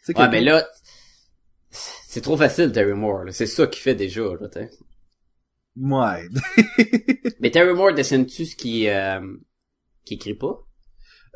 Tu 0.04 0.14
sais, 0.14 0.20
Ouais, 0.20 0.30
mais 0.30 0.42
là, 0.42 0.68
c'est 1.72 2.22
trop 2.22 2.38
facile, 2.38 2.72
Terry 2.72 2.94
Moore. 2.94 3.26
là. 3.26 3.32
C'est 3.32 3.46
ça 3.46 3.68
qu'il 3.68 3.82
fait 3.84 3.96
déjà, 3.96 4.24
là, 4.40 4.48
t'sais. 4.50 4.70
Ouais. 5.78 6.28
Mais 7.40 7.52
Terry 7.52 7.74
Moore 7.74 7.94
dessine-tu 7.94 8.46
ce 8.46 8.56
qui, 8.56 8.90
euh, 8.90 9.22
qui 10.06 10.16
écrit 10.16 10.34
pas? 10.34 10.66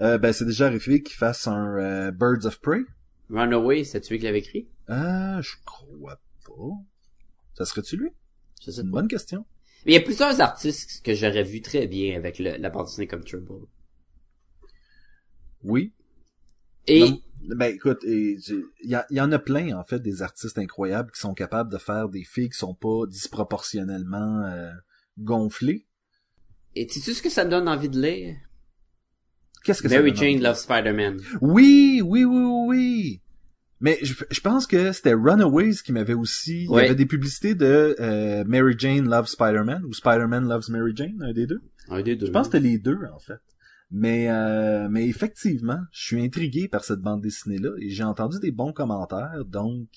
Euh, 0.02 0.18
ben, 0.18 0.34
c'est 0.34 0.46
déjà 0.46 0.68
arrivé 0.68 1.02
qu'il 1.04 1.16
fasse 1.16 1.48
un 1.48 1.78
euh, 1.78 2.12
Birds 2.12 2.46
of 2.46 2.60
Prey. 2.60 2.82
Runaway, 3.30 3.84
c'est 3.84 4.02
tu 4.02 4.18
qui 4.18 4.24
l'avait 4.24 4.40
écrit? 4.40 4.68
Euh, 4.90 5.42
je 5.42 5.56
crois 5.66 6.20
pas. 6.46 6.76
Ça 7.56 7.66
serait-tu 7.66 7.98
lui? 7.98 8.10
C'est 8.60 8.76
une 8.78 8.92
pas. 8.92 9.00
bonne 9.00 9.08
question. 9.08 9.46
Mais 9.86 9.92
il 9.94 9.96
y 9.96 9.98
a 9.98 10.02
plusieurs 10.02 10.40
artistes 10.42 11.04
que 11.04 11.14
j'aurais 11.14 11.44
vu 11.44 11.62
très 11.62 11.88
bien 11.88 12.16
avec 12.18 12.40
le- 12.40 12.58
la 12.58 12.70
bande 12.70 12.86
dessinée 12.86 13.08
comme 13.08 13.24
Turbo. 13.24 13.70
Oui. 15.64 15.94
Et, 16.88 17.00
Non, 17.00 17.20
ben, 17.56 17.74
écoute, 17.74 18.00
y, 18.04 18.38
il 18.84 19.04
y 19.12 19.22
en 19.22 19.32
a 19.32 19.40
plein, 19.40 19.78
en 19.78 19.84
fait, 19.84 20.00
des 20.00 20.22
artistes 20.22 20.58
incroyables 20.58 21.12
qui 21.12 21.20
sont 21.20 21.34
capables 21.34 21.72
de 21.72 21.78
faire 21.78 22.10
des 22.10 22.24
filles 22.24 22.50
qui 22.50 22.58
sont 22.58 22.76
pas 22.76 23.06
disproportionnellement 23.08 24.44
euh, 24.46 24.72
gonflées. 25.18 25.86
et 26.76 26.88
sais-tu 26.90 27.14
ce 27.14 27.22
que 27.22 27.30
ça 27.30 27.46
me 27.46 27.52
donne 27.52 27.68
envie 27.70 27.90
de 27.90 28.02
lire? 28.02 28.36
Qu'est-ce 29.64 29.82
que 29.82 29.90
ça 29.90 29.96
Mary 29.96 30.12
donne? 30.12 30.22
Jane? 30.22 30.42
Love 30.42 30.58
Spider-Man. 30.58 31.20
Oui, 31.42 32.02
oui, 32.04 32.24
oui, 32.24 32.44
oui, 32.44 32.66
oui. 32.68 33.22
Mais 33.80 34.00
je, 34.02 34.14
je 34.30 34.40
pense 34.40 34.66
que 34.66 34.92
c'était 34.94 35.14
Runaways 35.14 35.76
qui 35.84 35.92
m'avait 35.92 36.14
aussi... 36.14 36.66
Il 36.66 36.72
y 36.72 36.80
avait 36.80 36.96
des 36.96 37.06
publicités 37.06 37.54
de 37.54 37.96
euh, 38.00 38.44
Mary 38.46 38.76
Jane 38.78 39.10
Loves 39.10 39.28
Spider-Man 39.28 39.84
ou 39.86 39.94
Spider-Man 39.94 40.48
Loves 40.48 40.70
Mary 40.70 40.94
Jane, 40.96 41.22
un 41.22 41.34
des 41.34 41.48
deux. 41.48 41.62
Un 41.90 42.02
des 42.02 42.16
deux. 42.16 42.28
Je 42.28 42.32
pense 42.32 42.48
que 42.48 42.58
c'était 42.58 42.70
les 42.70 42.78
deux, 42.78 43.00
en 43.14 43.20
fait. 43.20 43.40
Mais, 43.92 44.30
euh, 44.30 44.88
mais 44.90 45.08
effectivement, 45.08 45.80
je 45.92 46.06
suis 46.06 46.24
intrigué 46.24 46.68
par 46.68 46.84
cette 46.84 47.02
bande 47.02 47.22
dessinée-là 47.22 47.72
et 47.80 47.90
j'ai 47.90 48.04
entendu 48.04 48.40
des 48.40 48.52
bons 48.52 48.74
commentaires, 48.74 49.44
donc... 49.46 49.88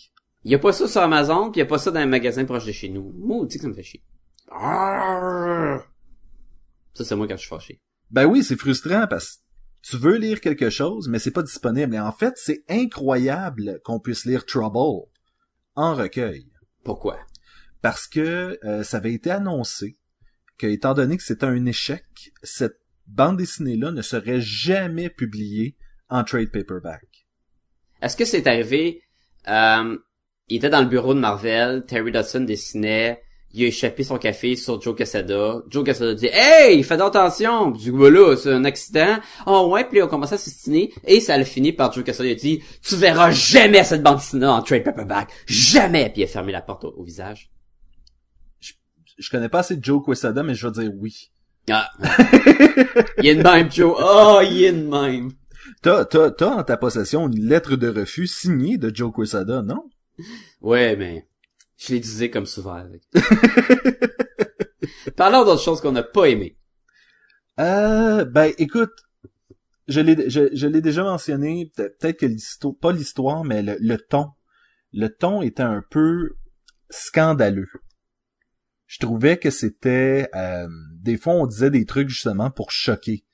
Il 0.44 0.52
y 0.52 0.55
a 0.55 0.59
pas 0.59 0.72
ça 0.72 0.87
sur 0.87 1.00
Amazon, 1.00 1.50
puis 1.50 1.61
il 1.61 1.64
y 1.64 1.66
a 1.66 1.66
pas 1.66 1.79
ça 1.79 1.90
dans 1.90 2.00
un 2.00 2.07
magasin 2.07 2.44
proche 2.44 2.66
de 2.66 2.72
chez 2.72 2.88
nous. 2.88 3.12
Maudit 3.18 3.57
que 3.57 3.62
ça 3.62 3.68
me 3.68 3.74
fait 3.74 3.83
chier. 3.83 4.02
Arrgh. 4.50 5.83
Ça, 6.94 7.05
c'est 7.05 7.16
moi 7.16 7.26
quand 7.26 7.37
je 7.37 7.40
suis 7.40 7.48
fâché. 7.48 7.81
Ben 8.11 8.26
oui, 8.26 8.44
c'est 8.44 8.57
frustrant 8.57 9.07
parce 9.09 9.37
que 9.37 9.42
tu 9.82 9.96
veux 9.96 10.16
lire 10.16 10.40
quelque 10.40 10.70
chose, 10.70 11.08
mais 11.08 11.18
c'est 11.18 11.30
pas 11.30 11.42
disponible. 11.42 11.94
Et 11.94 12.00
en 12.00 12.12
fait, 12.12 12.34
c'est 12.36 12.64
incroyable 12.68 13.80
qu'on 13.84 14.00
puisse 14.00 14.24
lire 14.24 14.44
Trouble 14.44 15.07
en 15.74 15.94
recueil. 15.94 16.46
Pourquoi? 16.84 17.18
parce 17.86 18.09
que 18.09 18.59
euh, 18.64 18.82
ça 18.82 18.96
avait 18.96 19.12
été 19.12 19.30
annoncé 19.30 19.96
que, 20.59 20.66
étant 20.66 20.92
donné 20.92 21.16
que 21.16 21.22
c'était 21.22 21.46
un 21.46 21.66
échec, 21.66 22.05
cette 22.42 22.80
bande 23.07 23.36
dessinée-là 23.36 23.92
ne 23.92 24.03
serait 24.03 24.40
jamais 24.40 25.09
publiée 25.09 25.76
en 26.09 26.24
trade 26.24 26.51
paperback. 26.51 27.28
Est-ce 28.03 28.16
que 28.16 28.24
c'est 28.24 28.48
arrivé, 28.48 29.03
euh, 29.46 29.96
il 30.48 30.57
était 30.57 30.68
dans 30.68 30.80
le 30.80 30.88
bureau 30.88 31.14
de 31.14 31.20
Marvel, 31.20 31.84
Terry 31.86 32.11
Dodson 32.11 32.40
dessinait, 32.40 33.22
il 33.57 33.64
a 33.64 33.68
échappé 33.68 34.04
son 34.04 34.18
café 34.18 34.54
sur 34.54 34.80
Joe 34.80 34.94
Quesada. 34.94 35.62
Joe 35.68 35.84
Quesada 35.84 36.14
dit 36.14 36.28
Hey, 36.30 36.82
fais 36.82 37.00
attention! 37.00 37.70
Du 37.70 37.90
coup, 37.90 38.09
là, 38.09 38.36
c'est 38.36 38.52
un 38.52 38.64
accident. 38.64 39.16
Oh 39.46 39.70
ouais, 39.72 39.84
puis 39.84 40.02
on 40.02 40.09
commençait 40.09 40.34
à 40.34 40.38
s'estiner. 40.38 40.92
Et 41.07 41.20
ça 41.20 41.34
a 41.34 41.44
fini 41.44 41.72
par 41.72 41.92
Joe 41.92 42.04
Quesada. 42.04 42.28
Il 42.28 42.32
a 42.32 42.34
dit 42.34 42.62
Tu 42.82 42.96
verras 42.96 43.30
jamais 43.30 43.82
cette 43.82 44.02
bande 44.02 44.16
dessinée 44.16 44.46
en 44.46 44.61
trade 44.61 44.84
paperback. 44.84 45.30
Jamais! 45.46 46.11
Puis 46.11 46.22
il 46.22 46.24
a 46.24 46.28
fermé 46.28 46.52
la 46.52 46.61
porte 46.61 46.84
au, 46.84 46.94
au 46.98 47.02
visage. 47.02 47.50
Je 49.18 49.30
connais 49.30 49.48
pas 49.48 49.61
assez 49.61 49.78
Joe 49.80 50.04
Quesada, 50.04 50.42
mais 50.42 50.54
je 50.54 50.68
vais 50.68 50.82
dire 50.82 50.92
oui. 50.98 51.30
Ah. 51.70 51.88
il 53.18 53.26
est 53.26 53.34
de 53.36 53.42
même, 53.42 53.72
Joe. 53.72 53.96
Oh, 53.98 54.40
il 54.42 54.64
est 54.64 54.72
de 54.72 54.86
même. 54.86 55.30
T'as, 55.82 56.04
t'as, 56.04 56.30
t'as 56.30 56.50
en 56.50 56.62
ta 56.62 56.76
possession 56.76 57.26
une 57.28 57.48
lettre 57.48 57.76
de 57.76 57.88
refus 57.88 58.26
signée 58.26 58.76
de 58.76 58.94
Joe 58.94 59.12
Quesada, 59.14 59.62
non? 59.62 59.88
Ouais, 60.61 60.96
mais 60.96 61.26
je 61.77 61.93
l'ai 61.93 61.99
utilisé 61.99 62.31
comme 62.31 62.47
souvent 62.47 62.74
avec. 62.74 63.03
Parlons 65.16 65.45
d'autres 65.45 65.62
choses 65.62 65.81
qu'on 65.81 65.93
n'a 65.93 66.03
pas 66.03 66.27
aimées. 66.27 66.59
Euh, 67.59 68.24
ben, 68.24 68.53
écoute, 68.59 68.93
je 69.89 70.01
l'ai, 70.01 70.29
je, 70.29 70.66
l'ai 70.66 70.81
déjà 70.81 71.03
mentionné, 71.03 71.70
peut- 71.77 71.95
peut-être 71.99 72.20
que 72.20 72.27
l'histoire, 72.27 72.74
pas 72.81 72.93
l'histoire, 72.93 73.45
mais 73.45 73.62
le, 73.62 73.99
ton. 73.99 74.31
Le 74.93 75.09
ton 75.09 75.43
était 75.43 75.62
un 75.62 75.83
peu 75.91 76.37
scandaleux. 76.91 77.68
Je 78.87 78.99
trouvais 78.99 79.37
que 79.37 79.51
c'était, 79.51 80.29
euh, 80.35 80.68
des 81.01 81.16
fois 81.16 81.35
on 81.35 81.47
disait 81.47 81.70
des 81.70 81.85
trucs 81.87 82.09
justement 82.09 82.51
pour 82.51 82.70
choquer. 82.70 83.24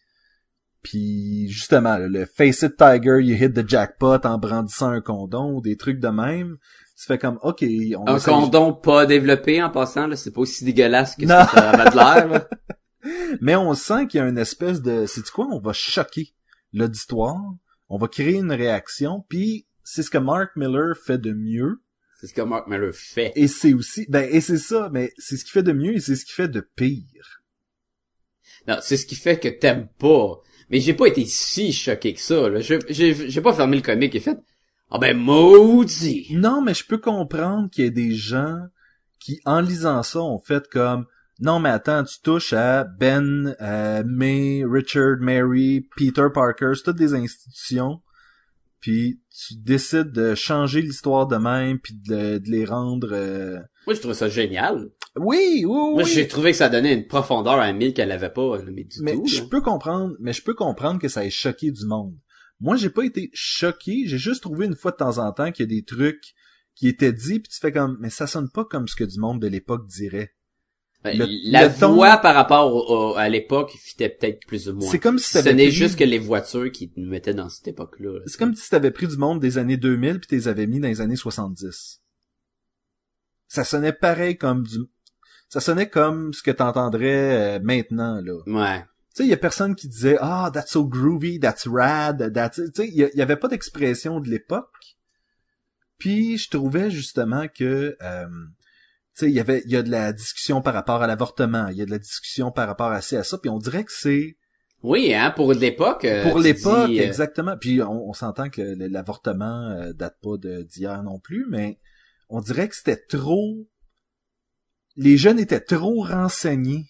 Puis 0.82 1.49
justement, 1.49 1.99
le, 1.99 2.26
Face 2.26 2.62
It 2.62 2.76
Tiger, 2.76 3.18
you 3.20 3.36
hit 3.36 3.55
the 3.55 3.68
jackpot 3.68 4.24
en 4.24 4.38
brandissant 4.38 4.88
un 4.88 5.01
condom, 5.01 5.61
des 5.61 5.76
trucs 5.76 6.01
de 6.01 6.09
même. 6.09 6.57
Tu 7.03 7.07
fais 7.09 7.18
comme, 7.18 7.40
ok, 7.42 7.64
on 7.98 8.07
Un 8.07 8.20
condom 8.20 8.72
pas 8.74 9.07
développé 9.07 9.61
en 9.61 9.70
passant, 9.70 10.07
là, 10.07 10.14
c'est 10.14 10.30
pas 10.30 10.42
aussi 10.42 10.64
dégueulasse 10.64 11.16
que 11.16 11.22
ce 11.22 11.26
Non. 11.32 11.44
ça 11.53 11.70
avait 11.70 11.90
de 11.90 11.96
l'air. 11.96 12.46
Mais 13.40 13.57
on 13.57 13.74
sent 13.74 14.07
qu'il 14.07 14.18
y 14.18 14.22
a 14.22 14.28
une 14.28 14.38
espèce 14.38 14.82
de, 14.82 15.07
c'est 15.07 15.28
quoi, 15.30 15.48
on 15.50 15.59
va 15.59 15.72
choquer 15.72 16.32
l'auditoire, 16.72 17.40
on 17.88 17.98
va 17.98 18.07
créer 18.07 18.36
une 18.36 18.53
réaction, 18.53 19.24
puis 19.28 19.66
c'est 19.82 20.05
ce 20.05 20.11
que 20.11 20.18
Mark 20.18 20.53
Miller 20.55 20.94
fait 20.96 21.18
de 21.18 21.32
mieux, 21.32 21.82
C'est 22.20 22.28
ce 22.28 22.34
que 22.34 22.42
Mark 22.42 22.68
Miller 22.68 22.94
fait. 22.94 23.32
et 23.34 23.48
c'est 23.48 23.74
aussi, 23.74 24.07
ben, 24.09 24.28
et 24.30 24.40
c'est 24.40 24.59
ça, 24.59 24.88
mais 24.92 25.11
c'est 25.18 25.36
ce 25.36 25.42
qu'il 25.44 25.50
fait 25.53 25.64
de 25.64 25.72
mieux 25.72 25.94
et 25.96 26.00
c'est 26.00 26.14
ce 26.14 26.24
qu'il 26.24 26.34
fait 26.34 26.46
de 26.46 26.61
pire. 26.61 27.42
Non, 28.68 28.76
c'est 28.80 28.96
ce 28.96 29.07
qui 29.07 29.16
fait 29.16 29.40
que 29.40 29.48
t'aimes 29.48 29.88
pas. 29.98 30.40
Mais 30.70 30.78
j'ai 30.78 30.94
pas 30.94 31.07
été 31.07 31.24
si 31.26 31.72
choqué 31.72 32.14
que 32.14 32.20
ça, 32.20 32.48
là. 32.48 32.61
Je- 32.61 32.76
J'ai 32.88 33.28
j'ai 33.28 33.40
pas 33.40 33.53
fermé 33.53 33.76
le 33.76 33.82
comic 33.82 34.14
et 34.14 34.20
fait, 34.20 34.38
ah 34.95 34.99
ben, 34.99 35.16
maudit! 35.16 36.26
Non, 36.32 36.61
mais 36.62 36.74
je 36.74 36.86
peux 36.86 36.99
comprendre 36.99 37.68
qu'il 37.70 37.84
y 37.84 37.86
ait 37.86 37.90
des 37.90 38.12
gens 38.14 38.59
qui, 39.20 39.40
en 39.45 39.61
lisant 39.61 40.03
ça, 40.03 40.20
ont 40.20 40.38
fait 40.38 40.68
comme, 40.68 41.07
non, 41.40 41.59
mais 41.61 41.70
attends, 41.70 42.05
tu 42.05 42.20
touches 42.22 42.53
à 42.53 42.84
Ben, 42.84 43.57
euh, 43.61 44.03
May, 44.07 44.62
Richard, 44.68 45.16
Mary, 45.20 45.88
Peter 45.97 46.26
Parker, 46.32 46.72
c'est 46.74 46.82
toutes 46.84 46.97
des 46.99 47.14
institutions, 47.14 48.01
puis 48.80 49.20
tu 49.30 49.55
décides 49.57 50.12
de 50.12 50.34
changer 50.34 50.82
l'histoire 50.82 51.26
de 51.26 51.36
même, 51.36 51.78
puis 51.78 51.95
de, 51.95 52.38
de 52.38 52.51
les 52.51 52.64
rendre... 52.64 53.09
euh, 53.12 53.59
Moi, 53.86 53.95
je 53.95 54.01
trouve 54.01 54.12
ça 54.12 54.28
génial. 54.28 54.90
Oui, 55.16 55.64
oui, 55.64 55.64
Moi, 55.66 55.95
oui. 55.97 56.05
j'ai 56.05 56.26
trouvé 56.26 56.51
que 56.53 56.57
ça 56.57 56.68
donnait 56.68 56.95
une 56.95 57.07
profondeur 57.07 57.55
à 57.55 57.68
Emile 57.70 57.93
qu'elle 57.95 58.12
avait 58.12 58.30
pas, 58.30 58.59
mais 58.66 58.84
du 58.84 59.03
Mais 59.03 59.14
tout. 59.14 59.26
je 59.26 59.43
peux 59.43 59.61
comprendre, 59.61 60.14
mais 60.20 60.32
je 60.32 60.43
peux 60.43 60.55
comprendre 60.55 60.99
que 61.01 61.09
ça 61.09 61.24
ait 61.24 61.30
choqué 61.30 61.70
du 61.70 61.86
monde. 61.86 62.14
Moi, 62.62 62.76
j'ai 62.76 62.88
pas 62.90 63.04
été 63.04 63.28
choqué, 63.34 64.04
j'ai 64.06 64.18
juste 64.18 64.40
trouvé 64.42 64.64
une 64.66 64.76
fois 64.76 64.92
de 64.92 64.96
temps 64.96 65.18
en 65.18 65.32
temps 65.32 65.50
qu'il 65.52 65.64
y 65.64 65.68
a 65.70 65.76
des 65.76 65.84
trucs 65.84 66.32
qui 66.74 66.88
étaient 66.88 67.12
dits, 67.12 67.40
puis 67.40 67.50
tu 67.52 67.58
fais 67.58 67.72
comme, 67.72 67.98
mais 68.00 68.08
ça 68.08 68.26
sonne 68.26 68.48
pas 68.50 68.64
comme 68.64 68.88
ce 68.88 68.96
que 68.96 69.04
du 69.04 69.18
monde 69.20 69.42
de 69.42 69.48
l'époque 69.48 69.86
dirait. 69.88 70.32
Ben, 71.04 71.18
le- 71.18 71.26
la 71.50 71.66
le 71.66 71.74
ton- 71.74 71.92
voix 71.94 72.16
par 72.18 72.34
rapport 72.36 72.72
au- 72.72 73.10
au- 73.10 73.16
à 73.16 73.28
l'époque 73.28 73.72
fitait 73.72 74.08
peut-être 74.08 74.46
plus 74.46 74.68
ou 74.68 74.74
moins. 74.74 74.88
C'est 74.88 75.00
comme 75.00 75.18
si 75.18 75.32
Ce 75.32 75.48
n'est 75.48 75.64
pris- 75.66 75.72
juste 75.72 75.98
que 75.98 76.04
les 76.04 76.20
voitures 76.20 76.70
qui 76.70 76.92
nous 76.96 77.10
mettaient 77.10 77.34
dans 77.34 77.48
cette 77.48 77.66
époque-là. 77.66 78.12
là. 78.12 78.20
C'est 78.26 78.38
comme 78.38 78.54
si 78.54 78.70
t'avais 78.70 78.92
pris 78.92 79.08
du 79.08 79.16
monde 79.16 79.40
des 79.40 79.58
années 79.58 79.76
2000 79.76 80.20
puis 80.20 80.28
t'es 80.28 80.46
avais 80.46 80.68
mis 80.68 80.78
dans 80.78 80.86
les 80.86 81.00
années 81.00 81.16
70. 81.16 82.00
Ça 83.48 83.64
sonnait 83.64 83.92
pareil 83.92 84.38
comme 84.38 84.62
du, 84.62 84.78
ça 85.48 85.60
sonnait 85.60 85.88
comme 85.90 86.32
ce 86.32 86.42
que 86.42 86.52
t'entendrais 86.52 87.56
euh, 87.56 87.60
maintenant, 87.60 88.20
là. 88.22 88.38
Ouais. 88.46 88.84
Tu 89.14 89.22
sais, 89.22 89.24
il 89.24 89.30
y 89.30 89.34
a 89.34 89.38
personne 89.38 89.74
qui 89.74 89.88
disait 89.88 90.16
ah 90.20 90.50
that's 90.52 90.72
so 90.72 90.86
groovy, 90.86 91.38
that's 91.38 91.66
rad, 91.66 92.32
that's 92.32 92.56
tu 92.56 92.70
sais, 92.74 92.88
il 92.88 93.10
y, 93.14 93.22
avait 93.22 93.36
pas 93.36 93.48
d'expression 93.48 94.20
de 94.20 94.28
l'époque. 94.28 94.96
Puis 95.98 96.38
je 96.38 96.50
trouvais 96.50 96.90
justement 96.90 97.46
que 97.48 97.96
euh, 98.00 98.26
tu 98.26 99.26
sais, 99.26 99.26
il 99.28 99.34
y 99.34 99.40
avait 99.40 99.62
il 99.66 99.70
y 99.70 99.76
a 99.76 99.82
de 99.82 99.90
la 99.90 100.12
discussion 100.12 100.62
par 100.62 100.74
rapport 100.74 101.02
à 101.02 101.06
l'avortement, 101.06 101.68
il 101.68 101.76
y 101.76 101.82
a 101.82 101.86
de 101.86 101.90
la 101.90 101.98
discussion 101.98 102.50
par 102.50 102.66
rapport 102.66 102.90
à 102.90 103.02
ci 103.02 103.16
à 103.16 103.24
ça, 103.24 103.38
puis 103.38 103.50
on 103.50 103.58
dirait 103.58 103.84
que 103.84 103.92
c'est 103.92 104.36
Oui, 104.82 105.12
hein, 105.14 105.30
pour 105.30 105.52
l'époque. 105.52 106.04
euh, 106.04 106.22
pour 106.28 106.38
l'époque 106.38 106.90
dis, 106.90 107.00
euh, 107.00 107.04
exactement. 107.04 107.56
Puis 107.58 107.82
on, 107.82 108.08
on 108.08 108.12
s'entend 108.14 108.48
que 108.48 108.62
l'avortement 108.62 109.68
euh, 109.70 109.92
date 109.92 110.16
pas 110.22 110.36
d'hier 110.38 111.02
non 111.02 111.18
plus, 111.18 111.46
mais 111.50 111.78
on 112.30 112.40
dirait 112.40 112.68
que 112.68 112.76
c'était 112.76 112.96
trop 112.96 113.66
les 114.96 115.16
jeunes 115.16 115.38
étaient 115.38 115.60
trop 115.60 116.02
renseignés. 116.02 116.86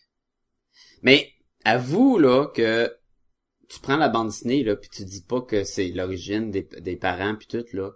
Mais 1.03 1.29
avoue 1.65 2.19
là 2.19 2.47
que 2.55 2.93
tu 3.69 3.81
prends 3.81 3.97
la 3.97 4.09
bande 4.09 4.29
dessinée 4.29 4.65
là 4.65 4.77
puis 4.77 4.91
tu 4.91 5.05
dis 5.05 5.23
pas 5.23 5.41
que 5.41 5.65
c'est 5.65 5.89
l'origine 5.89 6.51
des, 6.51 6.69
des 6.81 6.97
parents 6.97 7.35
puis 7.37 7.47
tout 7.47 7.65
là. 7.73 7.91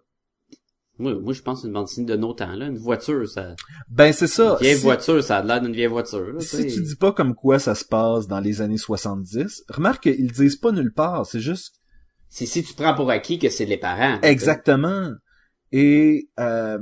Moi, 0.99 1.15
moi 1.17 1.35
je 1.35 1.43
pense 1.43 1.63
une 1.65 1.73
bande 1.73 1.85
dessinée 1.87 2.07
de 2.07 2.17
nos 2.17 2.33
temps 2.33 2.55
là, 2.55 2.67
une 2.67 2.79
voiture 2.79 3.29
ça. 3.29 3.55
Ben 3.91 4.13
c'est 4.13 4.27
ça. 4.27 4.53
Une 4.61 4.65
vieille 4.65 4.77
Si- 4.77 4.83
voiture, 4.83 5.23
ça 5.23 5.39
a 5.39 5.43
l'air 5.43 5.61
d'une 5.61 5.75
vieille 5.75 5.87
voiture. 5.89 6.33
Là, 6.33 6.41
Si 6.41 6.67
tu 6.67 6.81
dis 6.83 6.97
pas 6.97 7.13
comme 7.13 7.35
quoi 7.35 7.59
ça 7.59 7.75
se 7.75 7.85
passe 7.85 8.27
dans 8.27 8.41
les 8.41 8.63
années 8.63 8.79
70, 8.79 9.65
remarque 9.69 10.05
qu'ils 10.05 10.33
disent 10.33 10.57
pas 10.57 10.73
nulle 10.73 10.93
part, 10.95 11.27
c'est 11.27 11.41
juste 11.41 11.75
C'est 12.31 12.47
si 12.47 12.63
tu 12.65 12.73
prends 12.75 12.95
pour 12.95 13.11
acquis 13.11 13.39
que 13.39 13.51
c'est 13.51 13.67
les 13.67 13.77
parents. 13.77 14.19
exactement. 14.23 15.11
Et 15.73 16.31
euh, 16.41 16.79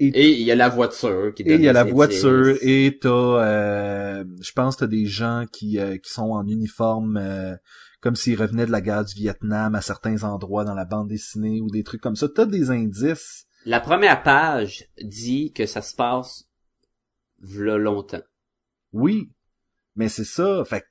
Et 0.00 0.32
il 0.32 0.42
y 0.42 0.50
a 0.50 0.56
la 0.56 0.68
voiture 0.68 1.32
qui 1.34 1.42
et 1.42 1.44
donne 1.46 1.60
il 1.60 1.64
y 1.64 1.68
a 1.68 1.72
la 1.72 1.84
voiture 1.84 2.56
et 2.62 2.98
t'as 3.00 3.08
euh, 3.08 4.24
je 4.42 4.50
pense 4.50 4.76
t'as 4.76 4.88
des 4.88 5.06
gens 5.06 5.44
qui 5.52 5.78
euh, 5.78 5.98
qui 5.98 6.10
sont 6.12 6.30
en 6.32 6.44
uniforme 6.48 7.16
euh, 7.16 7.54
comme 8.00 8.16
s'ils 8.16 8.36
revenaient 8.40 8.66
de 8.66 8.72
la 8.72 8.80
guerre 8.80 9.04
du 9.04 9.14
Vietnam 9.14 9.76
à 9.76 9.80
certains 9.82 10.24
endroits 10.24 10.64
dans 10.64 10.74
la 10.74 10.84
bande 10.84 11.08
dessinée 11.08 11.60
ou 11.60 11.70
des 11.70 11.84
trucs 11.84 12.00
comme 12.00 12.16
ça. 12.16 12.28
T'as 12.28 12.44
des 12.44 12.70
indices. 12.70 13.46
La 13.66 13.80
première 13.80 14.22
page 14.24 14.84
dit 15.00 15.52
que 15.52 15.64
ça 15.64 15.80
se 15.80 15.94
passe 15.94 16.44
v'là 17.40 17.78
longtemps. 17.78 18.22
Oui. 18.92 19.30
Mais 19.96 20.08
c'est 20.08 20.24
ça. 20.24 20.64
Fait 20.64 20.84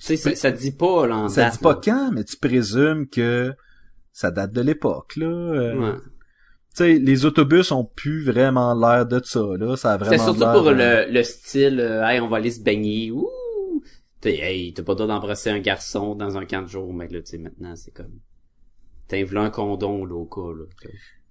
Tu 0.00 0.06
sais, 0.06 0.16
ça, 0.16 0.34
ça 0.34 0.50
dit 0.50 0.72
pas 0.72 1.06
là, 1.06 1.16
en 1.18 1.28
ça 1.28 1.42
date, 1.42 1.52
dit 1.52 1.58
pas 1.58 1.74
là. 1.74 1.80
quand, 1.84 2.12
mais 2.12 2.24
tu 2.24 2.36
présumes 2.38 3.06
que 3.06 3.52
ça 4.12 4.30
date 4.30 4.52
de 4.52 4.62
l'époque, 4.62 5.14
là. 5.16 5.26
Euh, 5.26 5.74
Ouais. 5.78 5.98
Sais, 6.78 6.96
les 6.96 7.24
autobus 7.24 7.72
ont 7.72 7.84
plus 7.84 8.22
vraiment 8.22 8.72
l'air 8.72 9.04
de 9.04 9.20
ça, 9.24 9.40
là. 9.58 9.76
Ça 9.76 9.94
a 9.94 9.98
C'était 9.98 10.16
vraiment 10.16 10.24
surtout 10.24 10.40
l'air, 10.40 10.52
pour 10.52 10.70
le, 10.70 11.12
le 11.12 11.22
style, 11.24 11.80
euh, 11.80 12.06
hey, 12.06 12.20
on 12.20 12.28
va 12.28 12.36
aller 12.36 12.52
se 12.52 12.60
baigner, 12.60 13.10
ouh! 13.10 13.82
T'es, 14.20 14.38
hey, 14.38 14.72
t'as 14.72 14.84
pas 14.84 14.92
le 14.92 14.98
droit 14.98 15.08
d'embrasser 15.08 15.50
un 15.50 15.58
garçon 15.58 16.14
dans 16.14 16.36
un 16.36 16.44
camp 16.44 16.62
de 16.62 16.68
jour, 16.68 16.94
mais 16.94 17.08
là, 17.08 17.20
tu 17.20 17.32
sais, 17.32 17.38
maintenant, 17.38 17.74
c'est 17.74 17.90
comme, 17.90 18.20
t'as 19.08 19.24
voulu 19.24 19.38
un 19.38 19.50
condom, 19.50 20.04
là, 20.04 20.14
au 20.14 20.26
cas, 20.26 20.56
là. 20.56 20.66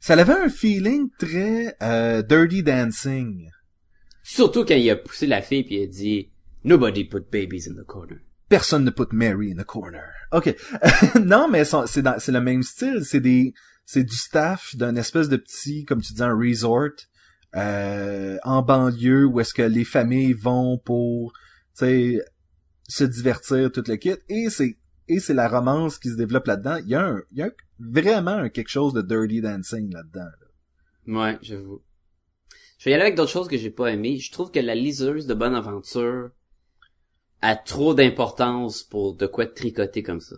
Ça 0.02 0.16
avait 0.16 0.34
un 0.34 0.50
feeling 0.50 1.10
très 1.18 1.78
euh, 1.82 2.22
Dirty 2.24 2.62
Dancing. 2.62 3.50
Surtout 4.24 4.66
quand 4.66 4.76
il 4.76 4.89
a 4.89 4.98
poussé 4.98 5.28
la 5.28 5.41
fille 5.41 5.64
pis 5.64 5.76
il 5.76 5.84
a 5.84 5.88
dit, 5.88 6.30
nobody 6.66 7.06
put 7.06 7.24
babies 7.32 7.70
in 7.70 7.82
the 7.82 7.86
corner. 7.86 8.20
Personne 8.50 8.84
ne 8.84 8.91
put 8.91 9.14
Mary 9.14 9.54
in 9.54 9.62
the 9.62 9.66
corner. 9.66 10.12
Ok. 10.34 10.54
non, 11.22 11.48
mais 11.50 11.64
c'est 11.64 12.02
le 12.04 12.41
même 12.41 12.64
style. 12.64 13.06
C'est 13.06 13.22
des, 13.22 13.54
c'est 13.88 14.04
du 14.04 14.16
staff 14.18 14.76
d'un 14.76 14.98
espèce 14.98 15.30
de 15.30 15.38
petit, 15.38 15.86
comme 15.86 16.02
tu 16.02 16.12
dis, 16.14 16.22
un 16.22 16.38
resort 16.38 16.90
euh, 17.56 18.38
en 18.44 18.62
banlieue 18.62 19.26
où 19.26 19.40
est-ce 19.40 19.54
que 19.54 19.62
les 19.62 19.86
familles 19.86 20.34
vont 20.34 20.78
pour, 20.78 21.32
se 21.74 23.04
divertir 23.06 23.72
toute 23.72 23.88
le 23.88 23.96
kit. 23.96 24.16
Et 24.28 24.50
c'est 24.50 24.78
et 25.08 25.22
c'est 25.22 25.34
la 25.34 25.48
romance 25.48 26.00
qui 26.00 26.10
se 26.10 26.16
développe 26.16 26.48
là-dedans. 26.48 26.80
Il 26.84 26.90
y 26.90 26.96
a 26.96 27.08
un, 27.08 27.22
y 27.32 27.42
a 27.42 27.50
vraiment 27.80 28.50
quelque 28.50 28.68
chose 28.68 28.94
de 28.94 29.02
Dirty 29.02 29.40
Dancing 29.40 29.90
là-dedans. 29.94 30.26
là. 30.26 31.20
Ouais, 31.22 31.38
j'avoue. 31.42 31.82
Je 32.78 32.86
vais 32.86 32.92
y 32.92 32.94
aller 32.94 33.04
avec 33.04 33.16
d'autres 33.16 33.32
choses 33.32 33.48
que 33.48 33.58
j'ai 33.58 33.72
pas 33.72 33.88
aimées. 33.88 34.18
Je 34.18 34.34
trouve 34.34 34.52
que 34.52 34.60
la 34.60 34.76
liseuse 34.76 35.28
de 35.28 35.34
Bonne 35.34 35.56
Aventure 35.56 36.32
a 37.42 37.56
trop 37.56 37.94
d'importance 37.94 38.84
pour 38.84 39.16
de 39.16 39.28
quoi 39.28 39.46
tricoter 39.46 40.04
comme 40.04 40.20
ça. 40.20 40.36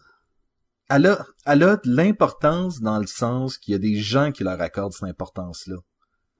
Elle 0.89 1.05
a, 1.05 1.25
elle 1.45 1.63
a 1.63 1.75
de 1.77 1.89
l'importance 1.89 2.81
dans 2.81 2.97
le 2.97 3.07
sens 3.07 3.57
qu'il 3.57 3.73
y 3.73 3.75
a 3.75 3.79
des 3.79 3.97
gens 3.97 4.31
qui 4.31 4.43
leur 4.43 4.59
accordent 4.59 4.93
cette 4.93 5.09
importance-là. 5.09 5.77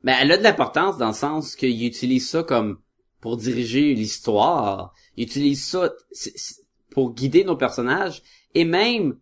Mais 0.03 0.15
elle 0.19 0.31
a 0.31 0.37
de 0.37 0.43
l'importance 0.43 0.97
dans 0.97 1.07
le 1.07 1.13
sens 1.13 1.55
qu'il 1.55 1.85
utilise 1.85 2.29
ça 2.29 2.43
comme 2.43 2.79
pour 3.21 3.37
diriger 3.37 3.93
l'histoire. 3.93 4.93
Il 5.17 5.25
utilise 5.25 5.65
ça 5.65 5.91
pour 6.91 7.13
guider 7.13 7.43
nos 7.43 7.57
personnages 7.57 8.23
et 8.55 8.65
même 8.65 9.17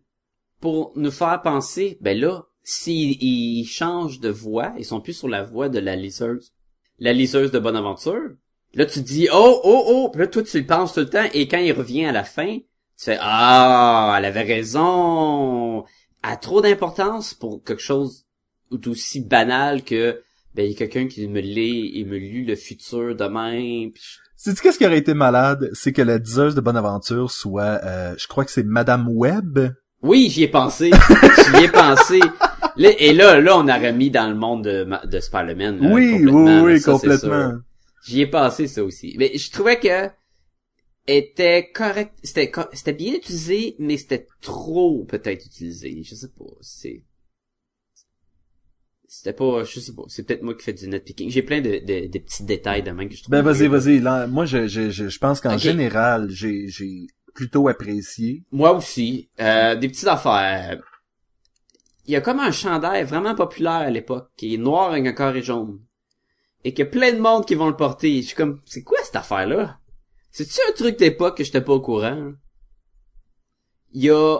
pour 0.60 0.92
nous 0.96 1.10
faire 1.10 1.42
penser, 1.42 1.98
ben 2.00 2.18
là, 2.18 2.44
s'ils 2.62 3.22
ils 3.22 3.66
changent 3.66 4.20
de 4.20 4.28
voix, 4.28 4.72
ils 4.78 4.84
sont 4.84 5.00
plus 5.00 5.12
sur 5.12 5.28
la 5.28 5.42
voix 5.42 5.68
de 5.68 5.78
la 5.78 5.96
liseuse, 5.96 6.52
la 6.98 7.12
liseuse 7.12 7.50
de 7.50 7.58
Bonaventure. 7.58 8.30
Là, 8.74 8.86
tu 8.86 9.00
dis, 9.00 9.28
oh, 9.32 9.60
oh, 9.64 9.84
oh, 9.88 10.12
là, 10.18 10.26
toi, 10.26 10.42
tu 10.42 10.58
le 10.58 10.66
penses 10.66 10.92
tout 10.92 11.00
le 11.00 11.08
temps, 11.08 11.24
et 11.32 11.48
quand 11.48 11.58
il 11.58 11.72
revient 11.72 12.04
à 12.04 12.12
la 12.12 12.24
fin, 12.24 12.58
tu 12.98 13.04
fais, 13.04 13.18
ah, 13.20 14.14
elle 14.18 14.24
avait 14.24 14.42
raison. 14.42 15.84
Elle 16.24 16.30
a 16.32 16.36
trop 16.36 16.60
d'importance 16.60 17.32
pour 17.34 17.62
quelque 17.62 17.82
chose 17.82 18.24
d'aussi 18.70 19.20
banal 19.20 19.82
que, 19.84 20.20
ben, 20.54 20.64
il 20.66 20.72
y 20.72 20.74
a 20.74 20.76
quelqu'un 20.78 21.06
qui 21.06 21.26
me 21.28 21.40
lit 21.40 21.92
et 22.00 22.04
me 22.04 22.16
lit 22.16 22.44
le 22.44 22.56
futur 22.56 23.14
demain. 23.14 23.88
Puis 23.94 24.02
je- 24.02 24.18
Sais-tu 24.36 24.62
qu'est-ce 24.62 24.78
qui 24.78 24.86
aurait 24.86 24.98
été 24.98 25.14
malade? 25.14 25.68
C'est 25.72 25.92
que 25.92 26.02
la 26.02 26.18
diseuse 26.20 26.54
de 26.54 26.60
Bonaventure 26.60 27.30
soit, 27.30 27.80
euh, 27.84 28.14
je 28.18 28.26
crois 28.28 28.44
que 28.44 28.50
c'est 28.52 28.62
Madame 28.64 29.08
Webb? 29.08 29.74
Oui, 30.02 30.28
j'y 30.30 30.44
ai 30.44 30.48
pensé. 30.48 30.90
j'y 31.56 31.64
ai 31.64 31.68
pensé. 31.68 32.20
Et 32.78 33.12
là, 33.12 33.40
là, 33.40 33.56
on 33.58 33.64
aurait 33.68 33.92
mis 33.92 34.10
dans 34.10 34.28
le 34.28 34.36
monde 34.36 34.62
de, 34.62 34.88
de 35.06 35.18
Spider-Man. 35.20 35.78
Oui, 35.92 36.22
oui, 36.24 36.60
oui, 36.62 36.80
c'est 36.80 36.90
complètement. 36.92 37.52
J'y 38.06 38.20
ai 38.20 38.26
pensé, 38.28 38.68
ça 38.68 38.84
aussi. 38.84 39.16
Mais 39.18 39.32
je 39.36 39.50
trouvais 39.50 39.80
que 39.80 40.08
était 41.08 41.70
correct, 41.72 42.12
c'était, 42.22 42.52
c'était 42.72 42.92
bien 42.92 43.14
utilisé, 43.14 43.74
mais 43.78 43.96
c'était 43.96 44.26
trop, 44.40 45.04
peut-être, 45.04 45.46
utilisé. 45.46 46.02
Je 46.04 46.14
sais 46.14 46.28
pas, 46.28 46.44
c'est... 46.60 47.04
C'était 49.10 49.32
pas, 49.32 49.64
je 49.64 49.80
sais 49.80 49.94
pas, 49.94 50.02
c'est 50.08 50.26
peut-être 50.26 50.42
moi 50.42 50.54
qui 50.54 50.64
fais 50.64 50.74
du 50.74 50.86
nitpicking. 50.86 51.30
J'ai 51.30 51.42
plein 51.42 51.62
de, 51.62 51.78
de, 51.78 52.08
de 52.08 52.18
petits 52.18 52.44
détails 52.44 52.82
de 52.82 52.90
même 52.90 53.08
que 53.08 53.16
je 53.16 53.22
trouve. 53.22 53.32
Ben 53.32 53.40
vas-y, 53.40 53.66
vas-y. 53.66 54.00
Là, 54.00 54.26
moi, 54.26 54.44
je, 54.44 54.66
je, 54.66 54.90
je, 54.90 55.08
je 55.08 55.18
pense 55.18 55.40
qu'en 55.40 55.56
général, 55.56 56.28
j'ai, 56.28 56.68
j'ai 56.68 57.06
plutôt 57.34 57.68
apprécié. 57.68 58.44
Moi 58.52 58.76
aussi. 58.76 59.30
Euh, 59.40 59.76
des 59.76 59.88
petites 59.88 60.08
affaires. 60.08 60.82
Il 62.04 62.12
y 62.12 62.16
a 62.16 62.20
comme 62.20 62.38
un 62.38 62.52
chandail 62.52 63.04
vraiment 63.04 63.34
populaire 63.34 63.72
à 63.72 63.90
l'époque, 63.90 64.30
qui 64.36 64.54
est 64.54 64.58
noir 64.58 64.90
avec 64.90 65.06
un 65.06 65.12
carré 65.12 65.40
jaune. 65.40 65.80
Et 66.64 66.74
qu'il 66.74 66.84
y 66.84 66.88
a 66.88 66.90
plein 66.90 67.12
de 67.14 67.18
monde 67.18 67.46
qui 67.46 67.54
vont 67.54 67.68
le 67.68 67.76
porter. 67.76 68.20
Je 68.20 68.26
suis 68.26 68.36
comme, 68.36 68.60
c'est 68.66 68.82
quoi 68.82 68.98
cette 69.04 69.16
affaire-là? 69.16 69.78
C'est-tu 70.44 70.60
un 70.68 70.72
truc 70.72 70.98
d'époque 70.98 71.36
que 71.38 71.42
j'étais 71.42 71.60
pas 71.60 71.72
au 71.72 71.80
courant? 71.80 72.32
Il 73.92 74.04
y 74.04 74.10
a 74.10 74.38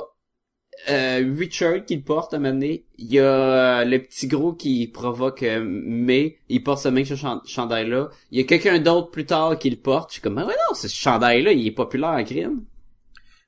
euh, 0.91 1.35
Richard 1.37 1.85
qui 1.87 1.97
le 1.97 2.03
porte 2.03 2.35
à 2.35 2.37
un 2.37 2.41
moment 2.41 2.53
donné. 2.55 2.87
Il 2.99 3.13
y 3.13 3.19
a 3.19 3.81
euh, 3.81 3.85
le 3.85 3.99
petit 3.99 4.29
gros 4.29 4.53
qui 4.53 4.87
provoque 4.87 5.43
euh, 5.43 5.61
May. 5.65 6.39
Il 6.49 6.63
porte 6.63 6.83
ce 6.85 6.89
même 6.89 7.05
chan- 7.05 7.43
chandail-là. 7.45 8.11
Il 8.31 8.39
y 8.39 8.41
a 8.41 8.45
quelqu'un 8.45 8.79
d'autre 8.79 9.11
plus 9.11 9.27
tard 9.27 9.59
qui 9.59 9.71
le 9.71 9.77
porte. 9.77 10.11
Je 10.11 10.15
suis 10.15 10.23
comme, 10.23 10.39
ah 10.39 10.47
ouais 10.47 10.55
non, 10.69 10.75
ce 10.75 10.87
chandail-là, 10.87 11.51
il 11.51 11.67
est 11.67 11.73
populaire 11.73 12.11
en 12.11 12.23
crime. 12.23 12.65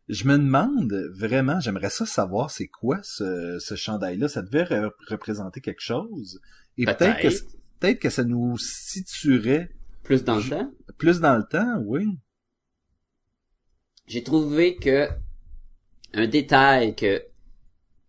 Je 0.09 0.25
me 0.27 0.37
demande 0.37 0.93
vraiment, 1.15 1.61
j'aimerais 1.61 1.91
ça 1.91 2.05
savoir 2.05 2.51
c'est 2.51 2.67
quoi 2.67 2.99
ce, 3.05 3.59
ce 3.61 3.77
chandail-là. 3.77 4.27
Ça 4.27 4.43
devait 4.43 4.65
re- 4.65 4.91
représenter 5.07 5.61
quelque 5.61 5.83
chose. 5.83 6.41
Et 6.79 6.85
peut-être 6.85 7.19
que, 7.19 7.29
Peut-être. 7.29 7.45
peut-être 7.79 7.99
que 8.01 8.11
ça 8.11 8.25
nous 8.25 8.59
situerait 8.59 9.71
Plus 10.03 10.25
dans 10.25 10.39
le 10.39 10.43
temps. 10.43 10.73
plus 10.99 11.21
dans 11.21 11.37
le 11.37 11.45
temps, 11.49 11.81
oui. 11.87 12.07
J'ai 14.11 14.25
trouvé 14.25 14.75
que 14.75 15.09
un 16.15 16.27
détail 16.27 16.97
que 16.97 17.25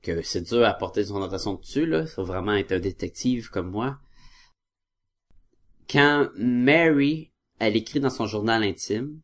que 0.02 0.24
c'est 0.24 0.42
dur 0.42 0.66
à 0.66 0.74
porter 0.74 1.06
son 1.06 1.22
attention 1.22 1.54
dessus 1.54 1.86
là, 1.86 2.08
faut 2.08 2.24
vraiment 2.24 2.56
être 2.56 2.72
un 2.72 2.80
détective 2.80 3.50
comme 3.52 3.70
moi. 3.70 4.00
Quand 5.88 6.30
Mary 6.36 7.32
elle 7.60 7.76
écrit 7.76 8.00
dans 8.00 8.10
son 8.10 8.26
journal 8.26 8.64
intime, 8.64 9.22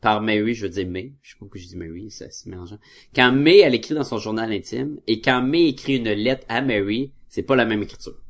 par 0.00 0.20
Mary, 0.20 0.54
je 0.54 0.66
veux 0.66 0.72
dire 0.72 0.86
May, 0.86 1.16
je 1.20 1.30
sais 1.30 1.34
pas 1.34 1.40
pourquoi 1.40 1.60
je 1.60 1.66
dis 1.66 1.76
Mary, 1.76 2.12
ça 2.12 2.30
se 2.30 2.48
mélangeant. 2.48 2.78
Quand 3.12 3.32
May 3.32 3.58
elle 3.58 3.74
écrit 3.74 3.96
dans 3.96 4.04
son 4.04 4.18
journal 4.18 4.52
intime 4.52 5.00
et 5.08 5.20
quand 5.20 5.42
May 5.42 5.66
écrit 5.66 5.96
une 5.96 6.12
lettre 6.12 6.46
à 6.48 6.62
Mary, 6.62 7.12
c'est 7.28 7.42
pas 7.42 7.56
la 7.56 7.64
même 7.64 7.82
écriture. 7.82 8.22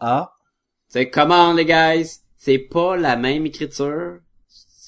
Ah, 0.00 0.36
C'est 0.88 1.10
comment 1.10 1.52
les 1.52 1.64
guys, 1.64 2.22
c'est 2.36 2.58
pas 2.58 2.96
la 2.96 3.14
même 3.14 3.46
écriture. 3.46 4.18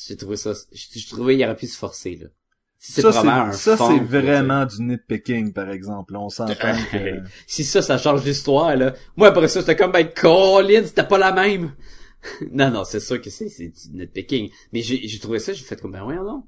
J'ai 0.06 0.16
trouvé 0.16 0.36
ça, 0.36 0.52
j'ai 0.72 1.00
j'ai 1.00 1.08
trouvé 1.08 1.36
il 1.36 1.44
aurait 1.44 1.56
pu 1.56 1.66
se 1.66 1.78
forcer 1.78 2.16
là. 2.16 2.28
Si 2.76 2.92
c'est 2.92 3.02
vraiment 3.02 3.50
ça, 3.52 3.78
c'est 3.78 4.00
vraiment 4.00 4.66
du 4.66 4.82
nitpicking, 4.82 5.54
par 5.54 5.70
exemple. 5.70 6.16
On 6.16 6.28
s'entend 6.28 6.54
que... 6.92 7.22
si 7.46 7.64
ça, 7.64 7.80
ça 7.80 7.96
change 7.96 8.22
l'histoire, 8.26 8.76
là. 8.76 8.94
Moi, 9.16 9.28
après 9.28 9.48
ça, 9.48 9.60
j'étais 9.60 9.74
comme, 9.74 9.92
ben, 9.92 10.06
Colin, 10.06 10.84
c'était 10.84 11.06
pas 11.06 11.16
la 11.16 11.32
même. 11.32 11.74
non, 12.52 12.70
non, 12.70 12.84
c'est 12.84 13.00
sûr 13.00 13.22
que 13.22 13.30
c'est, 13.30 13.48
c'est 13.48 13.68
du 13.68 13.96
nitpicking. 13.96 14.50
Mais 14.74 14.82
j'ai, 14.82 15.08
j'ai 15.08 15.18
trouvé 15.18 15.38
ça, 15.38 15.54
j'ai 15.54 15.64
fait 15.64 15.80
comme, 15.80 15.92
ben, 15.92 16.04
voyons 16.04 16.24
non. 16.24 16.44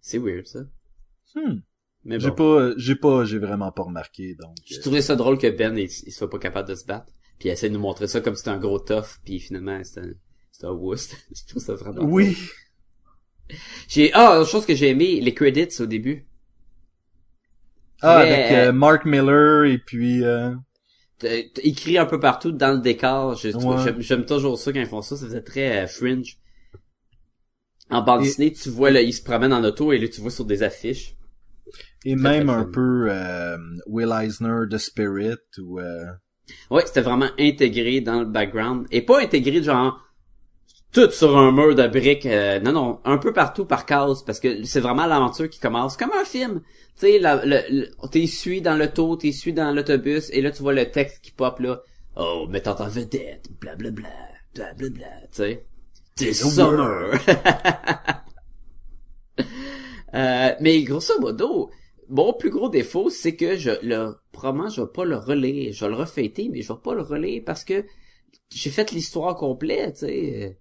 C'est 0.00 0.18
weird, 0.18 0.46
ça. 0.46 0.60
Hmm. 1.34 1.60
Mais 2.04 2.20
J'ai 2.20 2.28
bon. 2.28 2.34
pas, 2.34 2.72
j'ai 2.76 2.96
pas, 2.96 3.24
j'ai 3.24 3.38
vraiment 3.38 3.72
pas 3.72 3.84
remarqué, 3.84 4.34
donc. 4.34 4.54
J'ai 4.66 4.76
euh, 4.76 4.82
trouvé 4.82 5.00
ça 5.00 5.16
drôle 5.16 5.38
que 5.38 5.48
Ben, 5.48 5.78
il, 5.78 5.84
il 5.84 6.12
soit 6.12 6.28
pas 6.28 6.38
capable 6.38 6.68
de 6.68 6.74
se 6.74 6.84
battre. 6.84 7.12
Puis 7.38 7.48
il 7.48 7.52
essaie 7.52 7.70
de 7.70 7.74
nous 7.74 7.80
montrer 7.80 8.08
ça 8.08 8.20
comme 8.20 8.34
si 8.34 8.40
c'était 8.40 8.50
un 8.50 8.58
gros 8.58 8.78
tough, 8.78 9.20
puis 9.24 9.40
finalement, 9.40 9.82
c'était 9.82 10.00
un, 10.00 10.12
c'était 10.50 10.66
un 10.66 10.72
wuss. 10.72 11.10
je 11.34 11.46
trouve 11.48 11.62
ça 11.62 11.74
vraiment 11.74 12.02
Oui. 12.04 12.36
J'ai, 13.88 14.10
ah, 14.14 14.40
autre 14.40 14.50
chose 14.50 14.66
que 14.66 14.74
j'ai 14.74 14.88
aimé, 14.90 15.20
les 15.20 15.34
credits 15.34 15.80
au 15.80 15.86
début. 15.86 16.26
Ah, 18.00 18.18
avec 18.18 18.52
euh, 18.52 18.68
euh, 18.68 18.72
Mark 18.72 19.04
Miller 19.04 19.64
et 19.64 19.78
puis... 19.78 20.24
euh, 20.24 20.54
écrit 21.62 21.98
un 21.98 22.06
peu 22.06 22.18
partout 22.18 22.50
dans 22.52 22.72
le 22.72 22.80
décor. 22.80 23.38
Ouais. 23.44 23.94
J'aime 23.98 24.26
toujours 24.26 24.58
ça 24.58 24.72
quand 24.72 24.80
ils 24.80 24.86
font 24.86 25.02
ça. 25.02 25.16
Ça 25.16 25.26
faisait 25.26 25.42
très 25.42 25.84
euh, 25.84 25.86
fringe. 25.86 26.38
En 27.90 28.02
bande 28.02 28.22
Et- 28.22 28.24
dessinée, 28.24 28.52
tu 28.52 28.70
vois, 28.70 28.90
là, 28.90 29.02
ils 29.02 29.12
se 29.12 29.22
promènent 29.22 29.52
en 29.52 29.62
auto 29.62 29.92
et 29.92 29.98
là, 29.98 30.08
tu 30.08 30.20
vois 30.20 30.30
sur 30.30 30.44
des 30.44 30.62
affiches. 30.62 31.14
et 32.04 32.16
Très, 32.16 32.22
même 32.22 32.46
très 32.48 32.56
un 32.56 32.64
peu 32.64 33.06
euh, 33.08 33.56
Will 33.86 34.10
Eisner 34.20 34.66
de 34.68 34.78
Spirit 34.78 35.36
ou... 35.58 35.78
euh, 35.78 36.06
Ouais, 36.70 36.82
c'était 36.86 37.02
vraiment 37.02 37.28
intégré 37.38 38.00
dans 38.00 38.20
le 38.20 38.26
background. 38.26 38.86
Et 38.90 39.02
pas 39.02 39.20
intégré 39.22 39.62
genre 39.62 40.00
tout 40.92 41.10
sur 41.10 41.36
un 41.38 41.52
mur 41.52 41.74
de 41.74 41.86
briques. 41.88 42.26
euh, 42.26 42.60
non, 42.60 42.72
non, 42.72 43.00
un 43.04 43.18
peu 43.18 43.32
partout 43.32 43.64
par 43.64 43.86
case, 43.86 44.22
parce 44.24 44.40
que 44.40 44.64
c'est 44.64 44.80
vraiment 44.80 45.06
l'aventure 45.06 45.48
qui 45.48 45.58
commence 45.60 45.96
comme 45.96 46.10
un 46.18 46.24
film. 46.24 46.60
Tu 46.98 47.06
sais, 47.06 47.18
le, 47.18 47.40
le- 47.70 48.08
t'es 48.10 48.26
suis 48.26 48.60
dans 48.60 48.76
l'auto, 48.76 49.16
t'es 49.16 49.32
dans 49.52 49.72
l'autobus, 49.74 50.30
et 50.30 50.42
là 50.42 50.50
tu 50.50 50.62
vois 50.62 50.74
le 50.74 50.90
texte 50.90 51.20
qui 51.22 51.30
pop 51.32 51.58
là. 51.60 51.80
Oh, 52.16 52.46
mettant 52.48 52.78
en 52.78 52.88
vedette, 52.88 53.48
blablabla, 53.60 54.08
blablabla, 54.54 55.06
tu 55.22 55.28
sais. 55.32 55.64
C'est 56.14 56.34
summer. 56.34 57.12
Euh, 60.14 60.54
mais 60.60 60.82
grosso 60.82 61.18
modo, 61.20 61.70
mon 62.08 62.32
plus 62.34 62.50
gros 62.50 62.68
défaut, 62.68 63.10
c'est 63.10 63.34
que 63.36 63.56
je 63.56 63.70
le 63.82 64.14
probablement 64.32 64.68
je 64.68 64.82
vais 64.82 64.88
pas 64.92 65.04
le 65.04 65.16
relire. 65.16 65.72
Je 65.72 65.84
vais 65.84 65.90
le 65.90 65.96
refêter, 65.96 66.48
mais 66.50 66.62
je 66.62 66.72
vais 66.72 66.78
pas 66.82 66.94
le 66.94 67.02
relire 67.02 67.42
parce 67.44 67.64
que 67.64 67.84
j'ai 68.54 68.70
fait 68.70 68.90
l'histoire 68.92 69.36
complète, 69.36 69.94
tu 70.00 70.06
sais. 70.06 70.58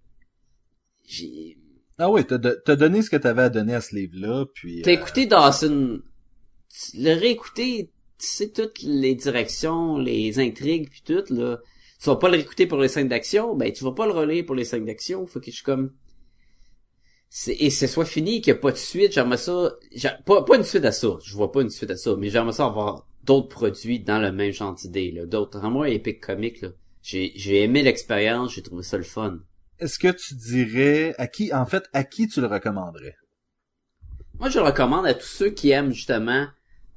J'ai 1.12 1.57
Ah 1.97 2.09
oui, 2.09 2.26
t'as, 2.26 2.38
de- 2.38 2.62
t'as 2.66 2.78
donné 2.78 3.01
ce 3.01 3.09
que 3.09 3.18
t'avais 3.18 3.43
à 3.43 3.49
donner 3.49 3.76
à 3.76 3.82
ce 3.82 3.93
livre-là, 3.95 4.45
puis... 4.53 4.82
T'as 4.82 4.91
euh, 4.91 4.93
écouté 4.93 5.26
Dawson, 5.26 6.01
le 6.93 7.20
réécouté, 7.20 7.91
tu 8.18 8.28
sais 8.28 8.49
toutes 8.49 8.82
les 8.82 9.14
directions, 9.16 9.97
les 9.97 10.39
intrigues 10.39 10.89
puis 10.89 11.03
tout 11.05 11.34
là. 11.34 11.59
Tu 12.01 12.07
vas 12.07 12.16
pas 12.16 12.30
le 12.30 12.38
réécouter 12.38 12.66
pour 12.66 12.80
les 12.80 12.88
scènes 12.88 13.09
d'action, 13.09 13.55
ben 13.55 13.72
tu 13.74 13.84
vas 13.84 13.91
pas 13.91 14.05
le 14.07 14.14
relire 14.14 14.45
pour 14.45 14.55
les 14.55 14.64
scènes 14.64 14.86
d'action. 14.86 15.28
Faut 15.28 15.39
que 15.39 15.51
je 15.51 15.55
suis 15.57 15.64
comme 15.66 15.91
c'est, 17.30 17.55
et 17.59 17.70
c'est 17.70 17.88
soit 17.88 18.05
fini 18.05 18.41
qu'il 18.41 18.53
n'y 18.53 18.59
a 18.59 18.62
pas 18.62 18.72
de 18.72 18.78
suite, 18.78 19.12
j'aimerais 19.14 19.38
ça, 19.38 19.78
pas, 20.26 20.43
pas 20.43 20.55
une 20.57 20.64
suite 20.64 20.86
à 20.86 20.91
ça, 20.91 21.18
je 21.24 21.34
vois 21.36 21.51
pas 21.51 21.62
une 21.62 21.70
suite 21.70 21.91
à 21.91 21.97
ça, 21.97 22.16
mais 22.18 22.30
j'aimerais 22.30 22.53
ça 22.53 22.66
avoir 22.66 23.07
d'autres 23.24 23.49
produits 23.49 23.99
dans 23.99 24.20
le 24.20 24.32
même 24.32 24.51
genre 24.51 24.74
d'idée, 24.74 25.12
là, 25.12 25.26
d'autres, 25.26 25.59
en 25.64 25.72
moi, 25.72 25.89
Epic 25.89 26.22
Comic, 26.22 26.62
là. 26.62 26.70
J'ai, 27.03 27.32
j'ai 27.36 27.64
aimé 27.64 27.84
l'expérience, 27.84 28.53
j'ai 28.53 28.62
trouvé 28.62 28.84
ça 28.84 28.97
le 28.97 29.03
fun. 29.03 29.39
Est-ce 29.82 30.00
que 30.00 30.08
tu 30.08 30.36
dirais... 30.36 31.16
À 31.18 31.28
qui, 31.28 31.54
en 31.54 31.66
fait, 31.66 31.84
à 31.92 32.04
qui 32.04 32.28
tu 32.28 32.40
le 32.40 32.48
recommanderais? 32.48 33.16
Moi, 34.40 34.50
je 34.50 34.60
le 34.60 34.66
recommande 34.66 35.06
à 35.06 35.14
tous 35.14 35.28
ceux 35.28 35.50
qui 35.50 35.72
aiment 35.72 35.92
justement 35.92 36.48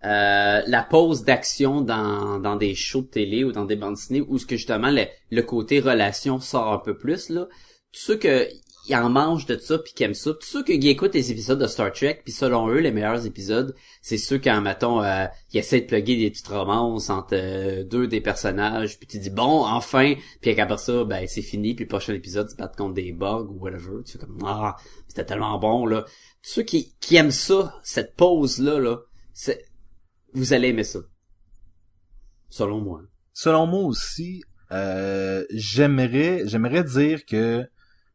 euh, 0.05 0.63
la 0.67 0.83
pause 0.83 1.25
d'action 1.25 1.81
dans, 1.81 2.39
dans 2.39 2.57
des 2.57 2.75
shows 2.75 3.03
de 3.03 3.07
télé 3.07 3.43
ou 3.43 3.53
dans 3.53 3.65
des 3.65 3.77
bandes 3.77 3.95
dessinées 3.95 4.21
où 4.21 4.39
ce 4.39 4.47
que 4.47 4.57
justement 4.57 4.91
le, 4.91 5.07
le 5.31 5.43
côté 5.43 5.81
relation 5.81 6.41
sort 6.41 6.73
un 6.73 6.79
peu 6.79 6.97
plus 6.97 7.31
là. 7.31 7.49
Ceux 7.91 8.17
que 8.17 8.49
ils 8.87 8.97
en 8.97 9.09
mangent 9.11 9.47
de 9.47 9.57
ça 9.57 9.79
puis 9.79 9.93
qui 9.93 10.05
aiment 10.05 10.15
ça. 10.15 10.33
Tous 10.33 10.47
ceux 10.47 10.65
qui 10.65 10.89
écoutent 10.89 11.15
les 11.15 11.31
épisodes 11.31 11.59
de 11.59 11.67
Star 11.67 11.93
Trek 11.93 12.21
puis 12.25 12.33
selon 12.33 12.69
eux 12.69 12.79
les 12.79 12.93
meilleurs 12.93 13.27
épisodes, 13.27 13.75
c'est 14.03 14.19
ceux 14.19 14.39
qui 14.39 14.51
en 14.51 14.61
mettons 14.61 15.03
euh, 15.03 15.27
qui 15.49 15.59
essaient 15.59 15.81
de 15.81 15.87
plugger 15.87 16.17
des 16.17 16.31
petites 16.31 16.49
romances 16.49 17.11
entre 17.11 17.35
euh, 17.35 17.85
deux 17.85 18.07
des 18.07 18.21
personnages 18.21 18.99
puis 18.99 19.07
tu 19.07 19.19
dis 19.19 19.31
bon 19.31 19.65
enfin 19.65 20.15
puis 20.41 20.59
après 20.61 20.79
ça 20.79 21.05
ben 21.05 21.27
c'est 21.27 21.43
fini 21.43 21.75
puis 21.75 21.85
le 21.85 21.89
prochain 21.89 22.15
épisode 22.15 22.49
ils 22.51 22.63
se 22.63 22.77
contre 22.77 22.95
des 22.95 23.13
bugs 23.13 23.49
ou 23.51 23.59
whatever. 23.61 24.03
Tu 24.05 24.13
fais 24.13 24.19
comme 24.19 24.39
ah 24.45 24.77
c'était 25.09 25.25
tellement 25.25 25.59
bon 25.59 25.87
là 25.87 26.05
ceux 26.47 26.63
qui, 26.63 26.95
qui 27.01 27.17
aiment 27.17 27.31
ça, 27.31 27.75
cette 27.83 28.17
pause-là, 28.17 28.79
là, 28.79 28.99
c'est, 29.33 29.65
vous 30.35 30.53
allez 30.53 30.69
aimer 30.69 30.85
ça. 30.85 30.99
Selon 32.51 32.83
moi. 32.83 33.01
Selon 33.33 33.67
moi 33.67 33.83
aussi, 33.85 34.45
euh, 34.71 35.47
j'aimerais, 35.51 36.43
j'aimerais 36.45 36.85
dire 36.85 37.25
que 37.25 37.67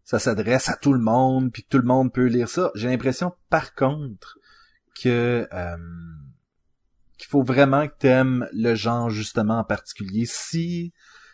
ça 0.09 0.17
s'adresse 0.17 0.69
à 0.69 0.75
tout 0.75 0.93
le 0.93 0.99
monde, 0.99 1.51
puis 1.51 1.61
que 1.61 1.67
tout 1.69 1.77
le 1.77 1.83
monde 1.83 2.11
peut 2.11 2.25
lire 2.25 2.49
ça. 2.49 2.71
J'ai 2.73 2.87
l'impression, 2.87 3.31
par 3.51 3.75
contre, 3.75 4.39
que 4.99 5.47
euh, 5.53 5.77
qu'il 7.19 7.27
faut 7.27 7.43
vraiment 7.43 7.87
que 7.87 7.93
t'aimes 7.99 8.47
le 8.51 8.73
genre 8.73 9.11
justement 9.11 9.59
en 9.59 9.63
particulier. 9.63 10.25
Si 10.25 10.93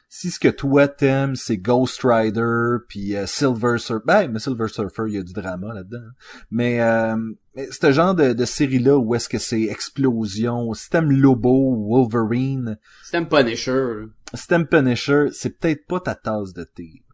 si 0.10 0.30
ce 0.30 0.42
que 0.42 0.50
toi 0.50 0.90
t'aimes, 0.90 1.38
c'est 1.38 1.56
Ghost 1.56 2.02
Rider, 2.04 2.80
puis 2.90 3.16
euh, 3.16 3.26
Silver 3.26 3.78
Surfer, 3.78 4.04
ben, 4.06 4.28
mais 4.30 4.40
Silver 4.40 4.68
Surfer, 4.68 5.04
il 5.08 5.14
y 5.14 5.18
a 5.20 5.24
du 5.24 5.32
drama 5.32 5.74
là-dedans. 5.74 6.10
Mais, 6.52 6.82
euh, 6.82 7.16
mais 7.56 7.70
ce 7.72 7.92
genre 7.94 8.14
de, 8.14 8.34
de 8.34 8.46
série-là 8.46 8.98
où 8.98 9.16
est-ce 9.16 9.30
que 9.30 9.40
c'est 9.40 9.64
explosion, 9.64 10.74
si 10.74 10.90
t'aimes 10.90 11.14
Lobo, 11.14 11.88
Wolverine, 11.88 12.78
C'est 13.04 13.16
un 13.16 13.24
Punisher, 13.24 14.04
si 14.34 14.48
t'aimes 14.48 14.68
Punisher, 14.68 15.28
c'est 15.32 15.58
peut-être 15.58 15.88
pas 15.88 16.02
ta 16.02 16.16
tasse 16.16 16.52
de 16.52 16.66
thé. 16.66 17.05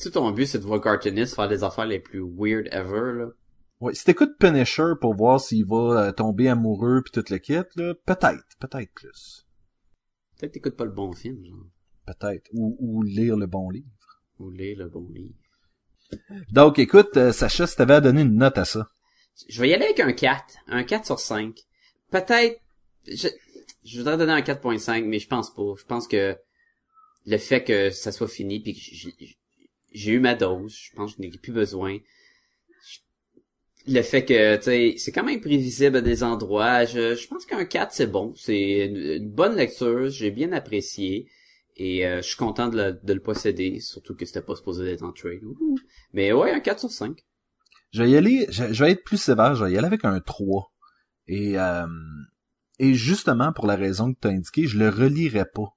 Si 0.00 0.10
ton 0.10 0.30
but 0.30 0.46
c'est 0.46 0.58
de 0.58 0.64
voir 0.64 0.80
cartoonist 0.80 1.34
faire 1.34 1.46
des 1.46 1.62
affaires 1.62 1.84
les 1.84 2.00
plus 2.00 2.22
weird 2.22 2.66
ever, 2.72 3.18
là. 3.18 3.26
Ouais, 3.80 3.92
si 3.94 4.02
t'écoutes 4.06 4.38
Punisher 4.38 4.94
pour 4.98 5.14
voir 5.14 5.38
s'il 5.38 5.66
va 5.66 6.06
euh, 6.06 6.12
tomber 6.12 6.48
amoureux 6.48 7.02
puis 7.02 7.12
tout 7.12 7.30
le 7.30 7.36
kit, 7.36 7.60
là, 7.76 7.94
peut-être, 8.06 8.46
peut-être 8.58 8.90
plus. 8.94 9.46
Peut-être 10.38 10.52
t'écoutes 10.52 10.76
pas 10.76 10.86
le 10.86 10.90
bon 10.90 11.12
film, 11.12 11.44
genre. 11.44 11.66
Peut-être. 12.06 12.48
Ou, 12.54 12.78
ou 12.80 13.02
lire 13.02 13.36
le 13.36 13.46
bon 13.46 13.68
livre. 13.68 13.90
Ou 14.38 14.48
lire 14.48 14.78
le 14.78 14.88
bon 14.88 15.06
livre. 15.10 15.34
Donc, 16.50 16.78
écoute, 16.78 17.18
euh, 17.18 17.30
Sacha, 17.30 17.66
si 17.66 17.76
t'avais 17.76 17.94
à 17.94 18.00
donner 18.00 18.22
une 18.22 18.36
note 18.36 18.56
à 18.56 18.64
ça. 18.64 18.88
Je 19.50 19.60
vais 19.60 19.68
y 19.68 19.74
aller 19.74 19.84
avec 19.84 20.00
un 20.00 20.12
4. 20.14 20.44
Un 20.68 20.82
4 20.82 21.04
sur 21.04 21.18
5. 21.18 21.60
Peut-être, 22.10 22.58
je, 23.06 23.28
je 23.84 23.98
voudrais 23.98 24.16
donner 24.16 24.32
un 24.32 24.40
4.5, 24.40 25.04
mais 25.04 25.18
je 25.18 25.28
pense 25.28 25.52
pas. 25.52 25.74
Je 25.78 25.84
pense 25.84 26.08
que 26.08 26.38
le 27.26 27.36
fait 27.36 27.64
que 27.64 27.90
ça 27.90 28.12
soit 28.12 28.28
fini 28.28 28.60
puis 28.60 28.72
que 28.72 29.40
j'ai 29.92 30.12
eu 30.12 30.20
ma 30.20 30.34
dose, 30.34 30.74
je 30.74 30.94
pense 30.94 31.14
que 31.14 31.22
je 31.22 31.28
n'ai 31.28 31.36
plus 31.36 31.52
besoin. 31.52 31.98
Le 33.86 34.02
fait 34.02 34.24
que, 34.24 34.56
tu 34.56 34.62
sais, 34.62 34.94
c'est 34.98 35.10
quand 35.12 35.24
même 35.24 35.40
prévisible 35.40 35.96
à 35.96 36.00
des 36.00 36.22
endroits. 36.22 36.84
Je, 36.84 37.14
je 37.14 37.28
pense 37.28 37.46
qu'un 37.46 37.64
4, 37.64 37.92
c'est 37.92 38.06
bon. 38.06 38.34
C'est 38.36 38.86
une, 38.86 39.30
bonne 39.30 39.56
lecture. 39.56 40.08
J'ai 40.10 40.30
bien 40.30 40.52
apprécié. 40.52 41.28
Et 41.76 42.06
euh, 42.06 42.18
je 42.18 42.28
suis 42.28 42.36
content 42.36 42.68
de, 42.68 42.76
le- 42.76 43.00
de 43.02 43.12
le 43.14 43.20
posséder. 43.20 43.80
Surtout 43.80 44.14
que 44.14 44.26
c'était 44.26 44.42
pas 44.42 44.54
supposé 44.54 44.84
d'être 44.84 45.02
en 45.02 45.12
trade. 45.12 45.40
Mais 46.12 46.32
ouais, 46.32 46.52
un 46.52 46.60
4 46.60 46.80
sur 46.80 46.90
5. 46.90 47.24
Je 47.92 48.02
vais 48.02 48.10
y 48.10 48.16
aller, 48.16 48.46
je, 48.50 48.84
vais 48.84 48.92
être 48.92 49.02
plus 49.02 49.16
sévère, 49.16 49.54
je 49.56 49.64
vais 49.64 49.72
y 49.72 49.78
aller 49.78 49.86
avec 49.86 50.04
un 50.04 50.20
3. 50.20 50.72
Et, 51.26 51.58
euh, 51.58 51.86
et 52.78 52.94
justement, 52.94 53.52
pour 53.52 53.66
la 53.66 53.76
raison 53.76 54.12
que 54.12 54.18
tu 54.20 54.28
as 54.28 54.30
indiqué, 54.30 54.66
je 54.66 54.78
le 54.78 54.88
relirai 54.90 55.44
pas. 55.44 55.76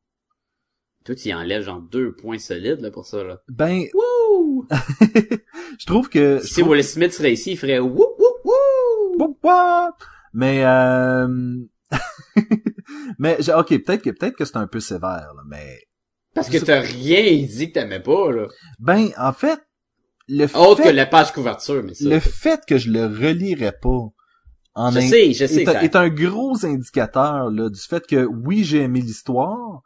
Toi, 1.06 1.16
tu 1.16 1.30
y 1.30 1.34
enlèves 1.34 1.64
genre 1.64 1.82
deux 1.82 2.14
points 2.16 2.40
solides 2.40 2.80
là, 2.82 2.90
pour 2.92 3.06
ça. 3.06 3.24
Là. 3.24 3.42
Ben, 3.50 3.84
Wouh! 3.94 4.66
je 5.80 5.86
trouve 5.86 6.08
que... 6.10 6.40
Si 6.40 6.62
trouve- 6.62 6.70
Will 6.74 6.84
Smith 6.84 7.12
serait 7.14 7.34
ici, 7.34 7.52
il 7.52 7.58
ferait 7.58 7.80
wouh 7.80 8.16
wouh 8.18 9.28
wouh! 9.44 9.88
Mais 10.34 10.64
euh... 10.66 11.28
mais 13.20 13.38
j'ai- 13.40 13.54
ok, 13.54 13.68
peut-être 13.84 14.02
que 14.02 14.10
peut-être 14.10 14.36
que 14.36 14.46
c'est 14.46 14.58
un 14.58 14.68
peu 14.68 14.80
sévère, 14.80 15.34
là, 15.36 15.44
mais 15.48 15.80
Parce 16.34 16.50
que 16.50 16.58
t'as 16.58 16.80
rien 16.82 17.46
dit 17.46 17.68
que 17.70 17.74
t'aimais 17.80 18.00
pas, 18.00 18.32
là. 18.32 18.48
ben 18.80 19.10
en 19.18 19.34
fait 19.34 19.60
le 20.28 20.46
Autre 20.58 20.78
fait 20.84 20.90
que 20.90 20.96
la 20.96 21.06
page 21.06 21.34
couverture, 21.34 21.84
mais 21.84 21.94
ça. 21.94 22.08
le 22.10 22.20
fait 22.20 22.62
que 22.68 22.78
je 22.78 22.90
le 22.90 23.06
relirais 23.06 23.74
pas 23.82 24.08
en 24.76 24.92
Je 24.92 25.00
in- 25.00 25.08
sais, 25.10 25.34
je 25.34 25.46
sais. 25.46 25.62
est, 25.64 25.66
ça- 25.66 25.84
est 25.84 25.96
un 25.96 26.10
gros 26.10 26.66
indicateur 26.66 27.52
là 27.52 27.70
du 27.70 27.80
fait 27.82 28.06
que 28.08 28.26
oui 28.26 28.64
j'ai 28.64 28.80
aimé 28.82 29.02
l'histoire, 29.02 29.82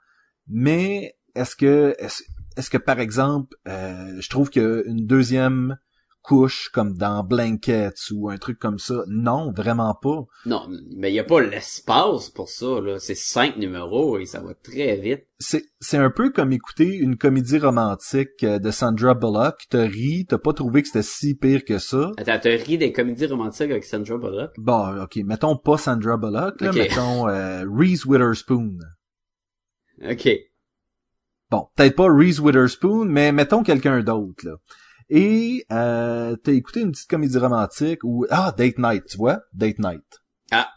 mais 0.49 1.15
est-ce 1.35 1.55
que 1.55 1.95
est-ce 1.99 2.69
que 2.69 2.77
par 2.77 2.99
exemple 2.99 3.55
euh, 3.67 4.15
je 4.19 4.29
trouve 4.29 4.49
qu'une 4.49 5.05
deuxième 5.05 5.77
couche 6.23 6.67
comme 6.73 6.97
dans 6.97 7.23
Blankets 7.23 8.11
ou 8.11 8.29
un 8.29 8.35
truc 8.37 8.59
comme 8.59 8.79
ça, 8.79 8.95
non 9.07 9.53
vraiment 9.55 9.93
pas. 9.95 10.25
Non, 10.45 10.67
mais 10.93 11.13
y 11.13 11.19
a 11.19 11.23
pas 11.23 11.39
l'espace 11.39 12.29
pour 12.29 12.49
ça, 12.49 12.81
là. 12.81 12.99
C'est 12.99 13.15
cinq 13.15 13.55
numéros 13.55 14.19
et 14.19 14.25
ça 14.25 14.41
va 14.41 14.53
très 14.53 14.97
vite. 14.97 15.23
c'est 15.39 15.63
c'est 15.79 15.95
un 15.97 16.09
peu 16.09 16.29
comme 16.31 16.51
écouter 16.51 16.97
une 16.97 17.15
comédie 17.15 17.59
romantique 17.59 18.43
euh, 18.43 18.59
de 18.59 18.71
Sandra 18.71 19.13
Bullock. 19.13 19.55
T'as 19.69 19.85
ri, 19.87 20.25
t'as 20.27 20.37
pas 20.37 20.51
trouvé 20.51 20.81
que 20.81 20.89
c'était 20.89 21.01
si 21.01 21.33
pire 21.33 21.63
que 21.63 21.77
ça. 21.79 22.11
Attends, 22.17 22.39
t'as 22.41 22.57
ri 22.57 22.77
des 22.77 22.91
comédies 22.91 23.27
romantiques 23.27 23.71
avec 23.71 23.85
Sandra 23.85 24.17
Bullock? 24.17 24.51
Bon, 24.57 25.03
ok, 25.03 25.15
mettons 25.23 25.55
pas 25.55 25.77
Sandra 25.77 26.17
Bullock, 26.17 26.59
là, 26.59 26.71
Ok. 26.71 26.75
mettons 26.75 27.29
euh, 27.29 27.63
Reese 27.73 28.03
Witherspoon. 28.05 28.79
Ok. 30.01 30.29
Bon, 31.49 31.69
peut-être 31.75 31.95
pas 31.95 32.11
Reese 32.11 32.39
Witherspoon, 32.39 33.05
mais 33.05 33.31
mettons 33.31 33.63
quelqu'un 33.63 34.01
d'autre, 34.03 34.45
là. 34.45 34.55
Et 35.09 35.65
euh, 35.71 36.35
t'as 36.35 36.51
écouté 36.51 36.81
une 36.81 36.91
petite 36.91 37.09
comédie 37.09 37.37
romantique 37.37 38.03
ou 38.03 38.25
ah 38.29 38.53
Date 38.57 38.77
Night, 38.77 39.05
tu 39.05 39.17
vois, 39.17 39.41
Date 39.53 39.79
Night. 39.79 40.03
Ah. 40.51 40.69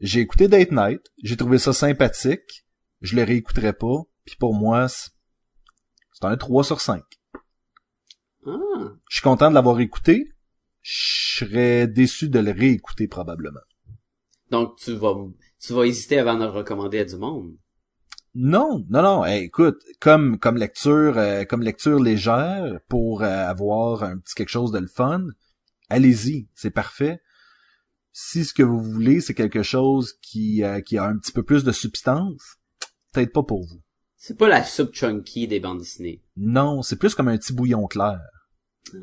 J'ai 0.00 0.20
écouté 0.20 0.48
Date 0.48 0.72
Night, 0.72 1.02
j'ai 1.22 1.36
trouvé 1.36 1.58
ça 1.58 1.74
sympathique, 1.74 2.66
je 3.02 3.16
le 3.16 3.22
réécouterai 3.22 3.74
pas, 3.74 4.02
puis 4.24 4.36
pour 4.36 4.54
moi 4.54 4.88
c'est 4.88 5.10
un 6.22 6.36
3 6.36 6.64
sur 6.64 6.80
5. 6.80 7.02
Ah. 8.46 8.50
Je 9.08 9.16
suis 9.16 9.22
content 9.22 9.50
de 9.50 9.54
l'avoir 9.54 9.80
écouté. 9.80 10.32
Je 10.80 11.38
serais 11.38 11.86
déçu 11.86 12.28
de 12.28 12.38
le 12.38 12.50
réécouter 12.50 13.08
probablement. 13.08 13.60
Donc, 14.50 14.76
tu 14.76 14.94
vas, 14.94 15.14
tu 15.58 15.72
vas 15.72 15.86
hésiter 15.86 16.18
avant 16.18 16.34
de 16.34 16.44
le 16.44 16.50
recommander 16.50 16.98
à 16.98 17.04
du 17.04 17.16
monde. 17.16 17.56
Non, 18.34 18.84
non, 18.88 19.02
non. 19.02 19.24
hey, 19.24 19.44
écoute, 19.44 19.80
comme 20.00 20.38
comme 20.38 20.56
lecture, 20.56 21.16
euh, 21.18 21.44
comme 21.44 21.62
lecture 21.62 22.00
légère 22.00 22.80
pour 22.88 23.22
euh, 23.22 23.26
avoir 23.26 24.02
un 24.02 24.18
petit 24.18 24.34
quelque 24.34 24.48
chose 24.48 24.72
de 24.72 24.78
le 24.80 24.88
fun, 24.88 25.26
allez-y, 25.88 26.48
c'est 26.54 26.70
parfait. 26.70 27.20
Si 28.12 28.44
ce 28.44 28.52
que 28.54 28.62
vous 28.62 28.80
voulez, 28.82 29.20
c'est 29.20 29.34
quelque 29.34 29.62
chose 29.62 30.14
qui 30.20 30.64
euh, 30.64 30.80
qui 30.80 30.98
a 30.98 31.04
un 31.04 31.16
petit 31.16 31.32
peu 31.32 31.42
plus 31.44 31.62
de 31.64 31.72
substance, 31.72 32.56
peut-être 33.12 33.32
pas 33.32 33.42
pour 33.44 33.62
vous. 33.62 33.80
C'est 34.16 34.36
pas 34.38 34.48
la 34.48 34.64
soupe 34.64 34.94
chunky 34.94 35.46
des 35.46 35.60
bandes 35.60 35.78
dessinées. 35.78 36.22
Non, 36.36 36.82
c'est 36.82 36.96
plus 36.96 37.14
comme 37.14 37.28
un 37.28 37.36
petit 37.36 37.52
bouillon 37.52 37.86
clair. 37.86 38.20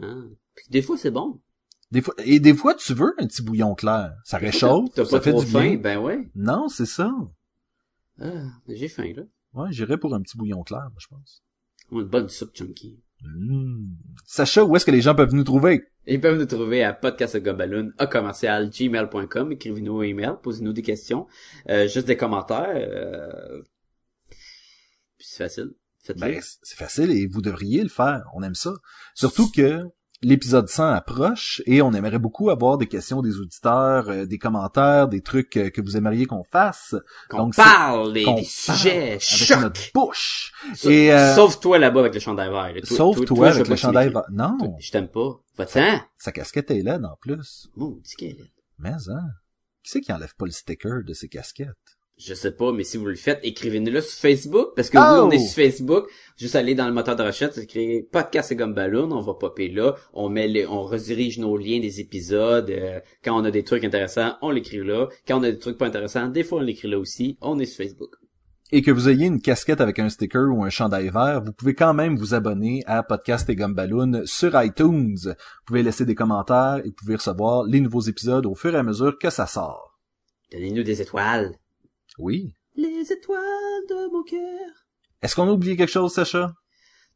Ah. 0.02 0.24
Puis 0.56 0.66
des 0.70 0.82
fois, 0.82 0.98
c'est 0.98 1.12
bon. 1.12 1.40
Des 1.92 2.02
fois, 2.02 2.14
et 2.20 2.40
des 2.40 2.54
fois, 2.54 2.74
tu 2.74 2.94
veux 2.94 3.14
un 3.20 3.28
petit 3.28 3.42
bouillon 3.44 3.76
clair. 3.76 4.14
Ça 4.24 4.38
réchauffe, 4.38 4.90
T'as 4.96 5.06
ça 5.06 5.18
pas 5.18 5.22
fait 5.24 5.32
trop 5.32 5.44
du 5.44 5.52
faim? 5.52 5.62
bien. 5.62 5.78
Ben 5.78 5.98
ouais. 6.00 6.30
Non, 6.36 6.68
c'est 6.70 6.86
ça. 6.86 7.12
Ah, 8.20 8.48
j'ai 8.68 8.88
faim, 8.88 9.12
là. 9.16 9.24
Ouais, 9.54 9.72
j'irais 9.72 9.98
pour 9.98 10.14
un 10.14 10.22
petit 10.22 10.38
bouillon 10.38 10.64
clair, 10.64 10.90
je 10.98 11.08
pense. 11.08 11.44
Une 11.92 12.04
bonne 12.04 12.30
soupe 12.30 12.56
chunky. 12.56 13.02
Hmm. 13.22 13.90
Sacha, 14.26 14.64
où 14.64 14.76
est-ce 14.76 14.86
que 14.86 14.92
les 14.92 15.02
gens 15.02 15.14
peuvent 15.14 15.34
nous 15.34 15.44
trouver? 15.44 15.84
Ils 16.08 16.20
peuvent 16.20 16.40
nous 16.40 16.46
trouver 16.46 16.84
à 16.84 16.94
podcastgobaloon 16.94 17.92
à 17.98 18.08
commercial 18.08 18.70
gmail.com. 18.70 19.52
Écrivez-nous 19.52 20.00
un 20.00 20.04
email, 20.04 20.34
posez-nous 20.42 20.74
des 20.74 20.82
questions, 20.82 21.28
euh, 21.70 21.88
juste 21.88 22.08
des 22.08 22.18
commentaires. 22.18 22.74
Euh... 22.74 23.62
C'est 25.20 25.44
facile. 25.44 25.72
Ben, 26.18 26.40
c'est 26.64 26.78
facile 26.78 27.12
et 27.12 27.28
vous 27.28 27.42
devriez 27.42 27.84
le 27.84 27.90
faire. 27.90 28.24
On 28.34 28.42
aime 28.42 28.56
ça. 28.56 28.74
Surtout 29.14 29.52
que 29.52 29.84
l'épisode 30.22 30.68
100 30.70 30.86
approche 30.94 31.62
et 31.66 31.82
on 31.82 31.94
aimerait 31.94 32.20
beaucoup 32.20 32.50
avoir 32.50 32.78
des 32.78 32.88
questions 32.88 33.22
des 33.22 33.38
auditeurs, 33.40 34.10
euh, 34.10 34.26
des 34.26 34.38
commentaires, 34.38 35.08
des 35.08 35.22
trucs 35.22 35.58
euh, 35.58 35.70
que 35.70 35.82
vous 35.82 35.98
aimeriez 35.98 36.26
qu'on 36.26 36.44
fasse. 36.44 36.96
qu'on 37.30 37.38
donc 37.38 37.56
c'est- 37.56 37.64
parle 37.64 38.14
des, 38.14 38.24
qu'on 38.24 38.36
des 38.36 38.44
sujets 38.44 39.14
avec 39.14 39.62
notre 39.62 39.82
bouche. 39.94 40.54
Sa- 40.76 40.92
Et, 40.92 41.12
euh, 41.12 41.36
Sauf 41.36 41.60
toi 41.60 41.80
là-bas 41.80 42.02
avec 42.02 42.14
le 42.14 42.20
chandail 42.20 42.50
vert. 42.50 42.74
Toi- 42.88 42.98
Sauf 42.98 43.16
toi, 43.18 43.26
toi, 43.26 43.36
toi, 43.38 43.50
je 43.52 43.56
avec 43.56 43.68
le 43.68 43.76
chandail. 43.76 44.10
va- 44.10 44.26
Non, 44.32 44.58
Je 44.80 44.92
t'aime 44.92 45.08
pas. 45.08 45.40
Va-t'en. 45.58 46.00
sa 46.18 46.32
casquette 46.32 46.72
est 46.72 46.82
laide 46.82 47.04
en 47.06 47.18
plus. 47.20 47.70
Maudit 47.76 48.16
qu'elle 48.16 48.30
est. 48.40 48.54
Mais 48.80 48.90
hein, 48.92 49.28
qui 49.84 49.92
c'est 49.92 50.02
qui 50.02 50.14
enlève 50.14 50.36
pas 50.36 50.46
le 50.46 50.52
sticker 50.52 51.04
de 51.06 51.14
ses 51.14 51.28
casquettes? 51.30 51.68
Je 52.18 52.36
sais 52.36 52.52
pas, 52.52 52.72
mais 52.72 52.84
si 52.84 52.98
vous 52.98 53.08
le 53.08 53.16
faites, 53.16 53.40
écrivez-nous-le 53.42 54.00
sur 54.02 54.20
Facebook, 54.20 54.70
parce 54.76 54.92
que 54.92 54.98
Oh! 55.00 55.02
oui, 55.02 55.20
on 55.28 55.32
est 55.32 55.40
sur 55.40 55.56
Facebook. 55.56 56.06
Juste 56.38 56.56
aller 56.56 56.76
dans 56.76 56.86
le 56.88 56.94
moteur 56.94 57.16
de 57.16 57.24
recherche, 57.24 57.58
écrire 57.58 58.04
podcast 58.12 58.52
et 58.52 58.56
gomme 58.56 58.76
ballon, 58.76 59.10
on 59.12 59.22
va 59.22 59.34
popper 59.34 59.70
là. 59.70 59.96
On 60.14 60.30
met 60.30 60.48
les, 60.48 60.68
on 60.68 60.84
redirige 60.84 61.40
nos 61.40 61.58
liens 61.58 61.80
des 61.80 62.00
épisodes. 62.00 62.70
euh, 62.70 63.00
quand 63.24 63.40
on 63.40 63.44
a 63.44 63.50
des 63.50 63.64
trucs 63.64 63.84
intéressants, 63.84 64.36
on 64.44 64.52
l'écrit 64.52 64.84
là. 64.86 65.08
Quand 65.28 65.40
on 65.40 65.44
a 65.44 65.52
des 65.52 65.58
trucs 65.58 65.80
pas 65.80 65.88
intéressants, 65.88 66.28
des 66.28 66.44
fois 66.44 66.60
on 66.60 66.62
l'écrit 66.62 66.90
là 66.90 67.00
aussi. 67.00 67.38
On 67.42 67.58
est 67.58 67.66
sur 67.66 67.78
Facebook. 67.84 68.12
et 68.74 68.82
que 68.84 68.92
vous 68.92 69.10
ayez 69.10 69.26
une 69.26 69.42
casquette 69.42 69.82
avec 69.82 69.98
un 70.00 70.08
sticker 70.10 70.48
ou 70.50 70.64
un 70.64 70.70
chandail 70.70 71.10
vert, 71.10 71.42
vous 71.44 71.52
pouvez 71.54 71.74
quand 71.74 71.94
même 71.96 72.16
vous 72.18 72.34
abonner 72.36 72.84
à 72.86 73.02
Podcast 73.04 73.50
et 73.50 73.56
Gumballoon 73.56 74.22
sur 74.26 74.52
iTunes. 74.64 75.18
Vous 75.26 75.34
pouvez 75.66 75.82
laisser 75.84 76.06
des 76.06 76.16
commentaires 76.16 76.78
et 76.86 76.88
vous 76.90 76.94
pouvez 76.96 77.16
recevoir 77.16 77.64
les 77.66 77.82
nouveaux 77.82 78.02
épisodes 78.02 78.46
au 78.46 78.54
fur 78.56 78.74
et 78.76 78.78
à 78.78 78.84
mesure 78.84 79.18
que 79.20 79.30
ça 79.32 79.48
sort. 79.48 79.98
Donnez-nous 80.54 80.84
des 80.84 81.02
étoiles. 81.02 81.56
Oui. 82.22 82.54
Les 82.76 83.12
étoiles 83.12 83.42
de 83.90 84.12
mon 84.14 84.24
cœur. 84.24 84.70
Est-ce 85.22 85.36
qu'on 85.36 85.48
a 85.48 85.52
oublié 85.52 85.76
quelque 85.76 85.90
chose, 85.92 86.14
Sacha? 86.14 86.54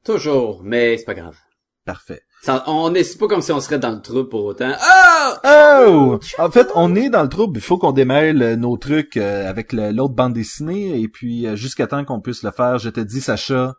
Toujours, 0.04 0.62
mais 0.64 0.98
c'est 0.98 1.06
pas 1.06 1.14
grave. 1.14 1.38
Parfait. 1.86 2.22
Ça, 2.42 2.64
on 2.68 2.94
est, 2.96 3.04
c'est 3.04 3.18
pas 3.18 3.28
comme 3.28 3.42
si 3.42 3.52
on 3.52 3.60
serait 3.60 3.80
dans 3.80 3.92
le 3.92 4.02
trou 4.02 4.26
pour 4.26 4.46
autant. 4.46 4.72
Oh! 4.76 5.34
Oh! 5.46 6.20
En 6.40 6.52
fait, 6.52 6.68
on 6.76 6.96
est 6.96 7.10
dans 7.10 7.24
le 7.24 7.30
trouble. 7.30 7.58
Il 7.60 7.62
faut 7.64 7.78
qu'on 7.78 7.92
démêle 7.92 8.42
euh, 8.42 8.56
nos 8.56 8.78
trucs 8.78 9.18
euh, 9.18 9.48
avec 9.50 9.72
le- 9.74 9.92
l'autre 9.92 10.14
bande 10.16 10.34
dessinée 10.34 11.00
et 11.00 11.08
puis 11.08 11.46
euh, 11.48 11.56
jusqu'à 11.56 11.88
temps 11.88 12.04
qu'on 12.06 12.22
puisse 12.22 12.44
le 12.44 12.52
faire, 12.52 12.78
je 12.80 12.90
te 12.90 13.00
dis, 13.00 13.22
Sacha, 13.22 13.76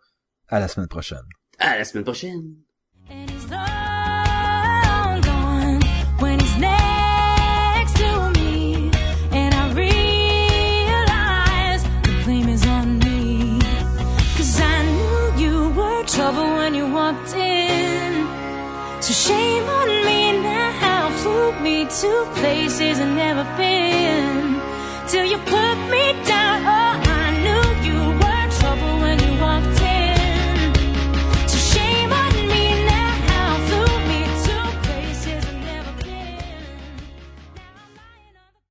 à 0.49 0.61
la 0.61 0.69
semaine 0.69 0.89
prochaine. 0.89 1.23
À 1.59 1.79
la 1.79 1.85
semaine 1.85 2.05
prochaine. 2.05 2.55
Walked 17.17 17.35
in. 17.35 18.27
So 19.03 19.13
shame 19.13 19.65
on 19.65 19.89
me 20.05 20.43
now. 20.43 21.11
Flew 21.23 21.53
me 21.61 21.85
to 21.85 22.27
places 22.35 22.99
I've 22.99 23.15
never 23.15 23.45
been. 23.57 24.61
Till 25.09 25.25
you 25.25 25.39
put 25.39 25.77
me 25.91 26.05
down 26.25 26.76